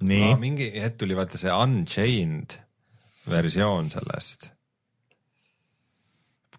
nii 0.00 0.24
no,, 0.24 0.36
mingi 0.40 0.68
hetk 0.82 0.98
tuli 1.00 1.16
vaata 1.16 1.38
see 1.40 1.52
Unchained 1.52 2.58
versioon 3.30 3.88
sellest, 3.90 4.50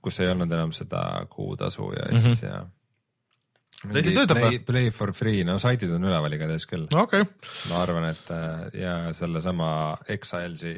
kus 0.02 0.20
ei 0.24 0.32
olnud 0.32 0.52
enam 0.52 0.74
seda 0.76 1.04
kuutasu 1.30 1.92
ja 1.98 2.08
asja 2.08 2.24
mm. 2.24 2.64
-hmm. 2.64 2.77
Täitsa 3.78 4.14
töötab 4.16 4.42
või? 4.42 4.60
play, 4.66 4.90
for 4.90 5.14
free, 5.14 5.44
no 5.46 5.60
saidid 5.62 5.92
on 5.94 6.08
üleval 6.10 6.34
igatahes 6.34 6.66
küll. 6.70 6.88
okei 6.90 7.22
okay., 7.28 7.52
ma 7.70 7.84
arvan, 7.84 8.10
et 8.10 8.32
äh, 8.34 8.82
ja 8.82 8.98
sellesama 9.14 9.70
Exiles'i, 10.10 10.76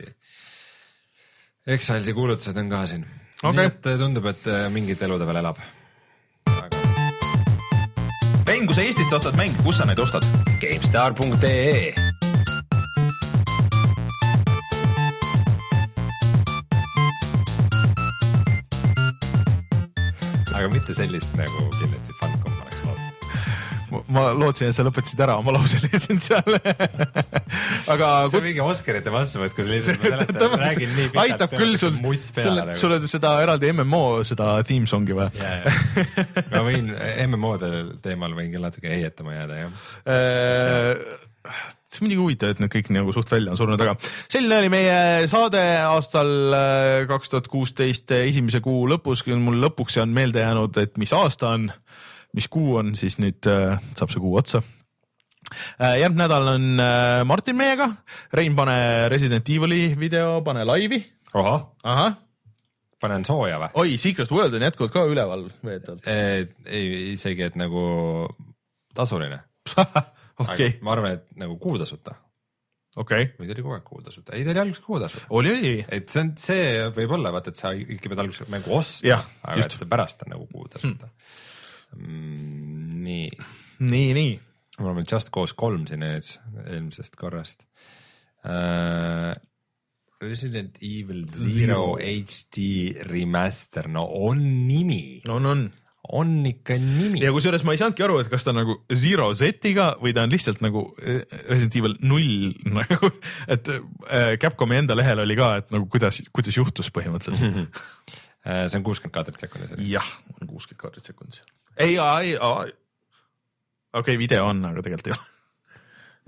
Exiles'i 1.67 2.15
kuulutused 2.17 2.59
on 2.59 2.71
ka 2.71 2.83
siin 2.91 3.07
Okei. 3.39 3.55
nii 3.55 3.71
et 3.71 3.91
äh, 3.93 3.99
tundub, 4.03 4.27
et 4.33 4.51
äh, 4.51 4.67
mingit 4.73 5.01
elu 5.07 5.19
ta 5.19 5.29
veel 5.29 5.43
elab. 5.45 5.63
mäng, 8.59 8.67
kui 8.67 8.75
sa 8.75 8.83
Eestist 8.83 9.13
ostad 9.15 9.37
mänge, 9.39 9.63
kus 9.63 9.77
sa 9.79 9.85
neid 9.87 9.99
ostad? 10.03 10.25
GameStar.ee 10.59 11.93
aga 20.59 20.67
mitte 20.73 20.91
sellist 20.93 21.37
nagu 21.39 21.69
kindlasti. 21.79 22.08
Ma 24.13 24.25
lootsin, 24.37 24.69
et 24.69 24.77
sa 24.77 24.85
lõpetasid 24.85 25.21
ära 25.23 25.37
oma 25.41 25.53
lause 25.55 25.79
lihtsalt 25.85 26.25
seal. 26.25 26.57
aga 27.93 28.09
see 28.29 28.41
on 28.41 28.45
mingi 28.45 28.63
Oscarite 28.63 29.13
vastuvõtt, 29.13 29.55
kus 29.57 29.69
lihtsalt 29.69 30.03
ma 30.03 30.11
seletan, 30.15 30.57
räägin 30.63 30.93
nii 30.95 31.07
pikalt. 31.13 31.23
aitab 31.25 31.55
küll 31.55 31.77
sul, 31.79 31.95
sul 31.99 32.59
sul 32.79 32.97
on 32.97 33.07
seda 33.09 33.35
eraldi 33.45 33.71
MMO 33.75 34.03
seda 34.27 34.51
theme 34.67 34.89
song'i 34.89 35.17
või? 35.17 35.29
ma 36.51 36.65
võin 36.65 36.91
MMO-de 37.29 37.71
teemal 38.03 38.35
võin 38.37 38.53
küll 38.53 38.65
natuke 38.65 38.91
heietama 38.91 39.35
jääda 39.35 39.63
jah. 39.63 39.81
see 41.89 42.01
on 42.01 42.05
muidugi 42.05 42.21
huvitav, 42.21 42.53
et 42.53 42.61
need 42.61 42.73
kõik 42.73 42.91
nagu 42.93 43.13
suht 43.15 43.31
välja 43.31 43.53
on 43.53 43.59
surnud, 43.59 43.81
aga 43.81 43.95
selline 44.29 44.59
oli 44.61 44.71
meie 44.73 45.27
saade 45.31 45.63
aastal 45.87 46.31
äh, 46.55 47.07
kaks 47.09 47.33
tuhat 47.33 47.49
kuusteist 47.51 48.11
esimese 48.19 48.61
kuu 48.65 48.85
lõpus, 48.91 49.23
kui 49.25 49.37
mul 49.39 49.59
lõpuks 49.63 49.99
on 50.03 50.13
meelde 50.15 50.43
jäänud, 50.43 50.77
et 50.83 50.99
mis 51.01 51.13
aasta 51.15 51.55
on, 51.55 51.69
mis 52.37 52.47
kuu 52.51 52.77
on, 52.81 52.93
siis 52.97 53.17
nüüd 53.21 53.47
äh, 53.49 53.79
saab 53.97 54.13
see 54.13 54.21
kuu 54.21 54.35
otsa. 54.39 54.61
järgmine 55.79 56.25
nädal 56.25 56.47
on 56.53 56.81
äh, 56.83 57.23
Martin 57.25 57.57
meiega, 57.57 57.89
Rein, 58.33 58.55
pane 58.57 59.09
Resident 59.09 59.49
Evil'i 59.49 59.95
video, 59.99 60.41
pane 60.45 60.65
laivi. 60.67 61.01
ahah, 61.33 62.15
panen 63.01 63.25
sooja 63.25 63.59
või? 63.63 63.73
oi, 63.81 63.97
Secret 63.97 64.31
World 64.31 64.57
on 64.57 64.67
jätkuvalt 64.67 64.93
ka 64.93 65.05
üleval 65.09 65.49
veetavalt. 65.65 66.07
ei, 66.09 66.87
isegi, 67.15 67.49
et 67.49 67.59
nagu 67.59 67.83
tasuline. 68.95 69.43
okei, 70.43 70.79
ma 70.85 70.95
arvan, 70.95 71.19
et 71.19 71.29
nagu 71.39 71.57
kuutasuta 71.61 72.15
okei, 72.99 73.29
või 73.37 73.47
ta 73.47 73.53
oli 73.55 73.63
kogu 73.63 73.75
aeg 73.75 73.85
kuutasu, 73.85 74.23
ei 74.33 74.45
ta 74.45 74.53
oli 74.53 74.61
alguses 74.63 74.85
kuutasu. 74.85 75.21
oli, 75.37 75.51
oli, 75.53 75.73
et 75.93 76.09
see 76.09 76.23
on, 76.23 76.31
see 76.41 76.63
võib 76.95 77.13
olla 77.19 77.31
vaata, 77.35 77.53
et 77.53 77.61
sa 77.61 77.71
ikka 77.73 78.11
pead 78.11 78.23
alguses 78.25 78.49
mängu 78.51 78.73
ostma 78.75 79.19
aga 79.19 79.61
just. 79.61 79.75
et 79.75 79.83
see 79.83 79.91
pärast 79.91 80.25
on 80.25 80.33
nagu 80.35 80.47
kuutasuta 80.51 81.09
mm,. 81.95 83.03
nii, 83.05 83.29
nii, 83.79 84.13
nii. 84.17 84.33
mul 84.79 84.91
on 84.93 84.99
veel 85.01 85.11
Just 85.11 85.33
Cause 85.35 85.57
kolm 85.57 85.85
siin 85.89 86.05
ees 86.07 86.37
eelmisest 86.65 87.19
korrast 87.19 87.65
uh,. 88.45 89.35
Resident 90.19 90.81
Evil 90.83 91.29
Zero 91.31 91.93
HD 91.95 92.57
remaster, 93.07 93.85
no 93.87 94.03
on 94.27 94.41
nimi, 94.67 95.21
on, 95.31 95.45
on 95.47 95.61
on 96.09 96.31
ikka 96.47 96.77
nimi 96.81 97.21
ja. 97.21 97.31
kusjuures 97.33 97.63
ma 97.67 97.75
ei 97.75 97.81
saanudki 97.81 98.05
aru, 98.05 98.19
et 98.23 98.29
kas 98.31 98.45
ta 98.45 98.53
nagu 98.55 98.79
Zero 98.97 99.29
Z-iga 99.37 99.91
või 100.01 100.13
ta 100.15 100.23
on 100.25 100.33
lihtsalt 100.33 100.63
nagu 100.65 100.85
eh, 101.03 101.21
Resident 101.49 101.77
Evil 101.81 101.97
null 102.09 102.49
nagu, 102.79 103.11
et 103.51 103.69
äh, 103.69 104.33
Capcomi 104.41 104.79
enda 104.79 104.97
lehel 104.97 105.21
oli 105.25 105.37
ka, 105.37 105.51
et 105.61 105.69
nagu 105.75 105.89
kuidas, 105.91 106.23
kuidas 106.33 106.57
juhtus 106.59 106.91
põhimõtteliselt. 106.95 107.69
Uh, 108.09 108.28
see 108.43 108.77
on 108.79 108.85
kuuskümmend 108.87 109.15
kaadrit 109.15 109.41
sekundis. 109.47 109.73
jah, 109.89 110.11
on 110.39 110.47
kuuskümmend 110.47 110.83
kaadrit 110.85 111.11
sekundis. 111.11 111.43
ei, 111.77 111.97
ei, 111.97 112.35
okei 112.37 112.73
okay,, 114.03 114.17
video 114.21 114.45
on, 114.47 114.63
aga 114.65 114.85
tegelikult 114.85 115.11
ei 115.11 115.17
ole 115.17 115.27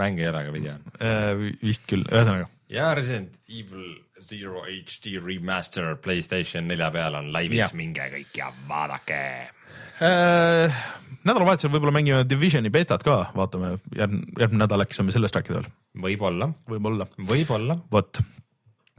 mäng 0.02 0.20
ei 0.20 0.30
ole, 0.30 0.44
aga 0.44 0.54
video 0.54 0.78
on. 0.78 0.84
äh,. 0.98 1.46
vist 1.64 1.88
küll, 1.90 2.06
ühesõnaga 2.10 2.50
ja 2.72 2.94
Resident 2.98 3.36
Evil 3.50 3.96
Zero 4.22 4.64
HD 4.68 5.18
remaster 5.22 5.96
Playstation 6.02 6.68
nelja 6.70 6.92
peal 6.94 7.18
on 7.18 7.32
laivis 7.34 7.74
minge 7.78 8.06
kõik 8.14 8.38
ja 8.38 8.52
vaadake. 8.70 9.22
äh,. 10.02 10.82
nädalavahetusel 11.24 11.74
võib-olla 11.74 11.96
mängime 12.00 12.24
Divisioni 12.30 12.72
betat 12.74 13.04
ka, 13.06 13.24
vaatame 13.36 13.76
järgmine, 13.98 14.28
järgmine 14.40 14.64
nädal 14.66 14.86
äkki 14.86 14.98
saame 14.98 15.16
sellest 15.16 15.38
rääkida 15.38 15.60
veel, 15.60 15.72
võib-olla, 16.08 16.52
võib-olla. 16.70 17.10
võib-olla. 17.34 17.78
vot, 17.92 18.24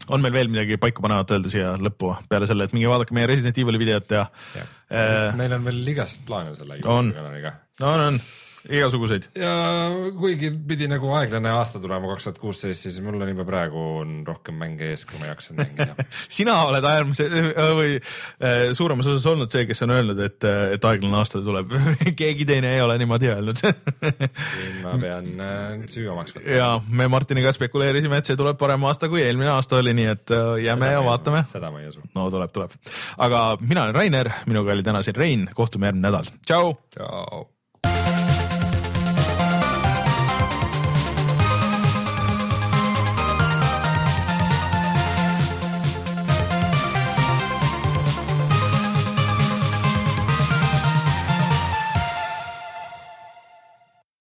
on 0.08 0.22
meil 0.24 0.34
veel 0.34 0.50
midagi 0.52 0.78
paika 0.82 1.04
panevat 1.04 1.34
öelda 1.36 1.52
siia 1.52 1.74
lõppu 1.80 2.14
peale 2.30 2.48
selle, 2.50 2.66
et 2.66 2.76
minge 2.76 2.90
vaadake 2.90 3.14
meie 3.16 3.28
Resident 3.30 3.58
Evil'i 3.62 3.80
videot 3.82 4.16
ja 4.16 4.24
äh, 4.90 5.28
meil 5.38 5.54
on 5.58 5.68
veel 5.68 5.82
igast 5.94 6.24
plaane 6.28 6.56
selle 6.58 6.80
On. 6.86 7.12
on, 7.82 8.06
on 8.08 8.22
igasuguseid. 8.70 9.28
ja 9.38 9.52
kuigi 10.18 10.50
pidi 10.68 10.86
nagu 10.90 11.10
aeglane 11.16 11.50
aasta 11.50 11.80
tulema 11.82 12.10
kaks 12.12 12.28
tuhat 12.28 12.38
kuusteist, 12.42 12.86
siis 12.86 12.98
mul 13.04 13.20
on 13.20 13.32
juba 13.32 13.46
praegu 13.48 13.82
on 14.02 14.14
rohkem 14.26 14.58
mänge 14.60 14.92
ees, 14.92 15.04
kui 15.08 15.18
ma 15.20 15.30
jaksan 15.32 15.58
mängida. 15.58 15.96
sina 16.38 16.58
oled 16.68 16.86
äärmise 16.86 17.26
või 17.78 17.96
äh, 17.98 18.70
suuremas 18.76 19.08
osas 19.10 19.26
olnud 19.32 19.52
see, 19.52 19.64
kes 19.68 19.82
on 19.86 19.94
öelnud, 19.96 20.22
et, 20.22 20.46
et 20.76 20.88
aeglane 20.88 21.18
aasta 21.18 21.42
tuleb. 21.42 21.74
keegi 22.20 22.46
teine 22.48 22.74
ei 22.76 22.82
ole 22.84 22.98
niimoodi 23.02 23.32
öelnud. 23.32 23.62
siin 24.52 24.78
ma 24.84 24.96
pean 25.02 25.32
äh, 25.42 25.86
süü 25.90 26.06
omaks 26.12 26.36
võtma. 26.36 26.58
ja 26.58 26.68
me 26.88 27.08
Martiniga 27.12 27.54
spekuleerisime, 27.56 28.22
et 28.22 28.30
see 28.30 28.38
tuleb 28.38 28.60
parem 28.60 28.86
aasta 28.90 29.10
kui 29.12 29.24
eelmine 29.24 29.50
aasta 29.56 29.80
oli, 29.80 29.96
nii 29.98 30.10
et 30.12 30.34
äh, 30.36 30.52
jääme 30.68 30.92
ja 30.94 31.02
vaatame. 31.06 31.46
seda 31.50 31.72
ma 31.74 31.82
ei 31.82 31.90
usu. 31.90 32.04
no 32.14 32.28
tuleb, 32.30 32.54
tuleb. 32.54 32.78
aga 33.26 33.42
mina 33.60 33.88
olen 33.88 33.98
Rainer, 33.98 34.30
minuga 34.46 34.76
oli 34.76 34.86
täna 34.86 35.02
siin 35.02 35.18
Rein, 35.18 35.48
kohtume 35.54 35.90
järgmine 35.90 36.08
nädal, 36.08 36.30
tšau. 36.46 36.76
tšau. 36.94 37.44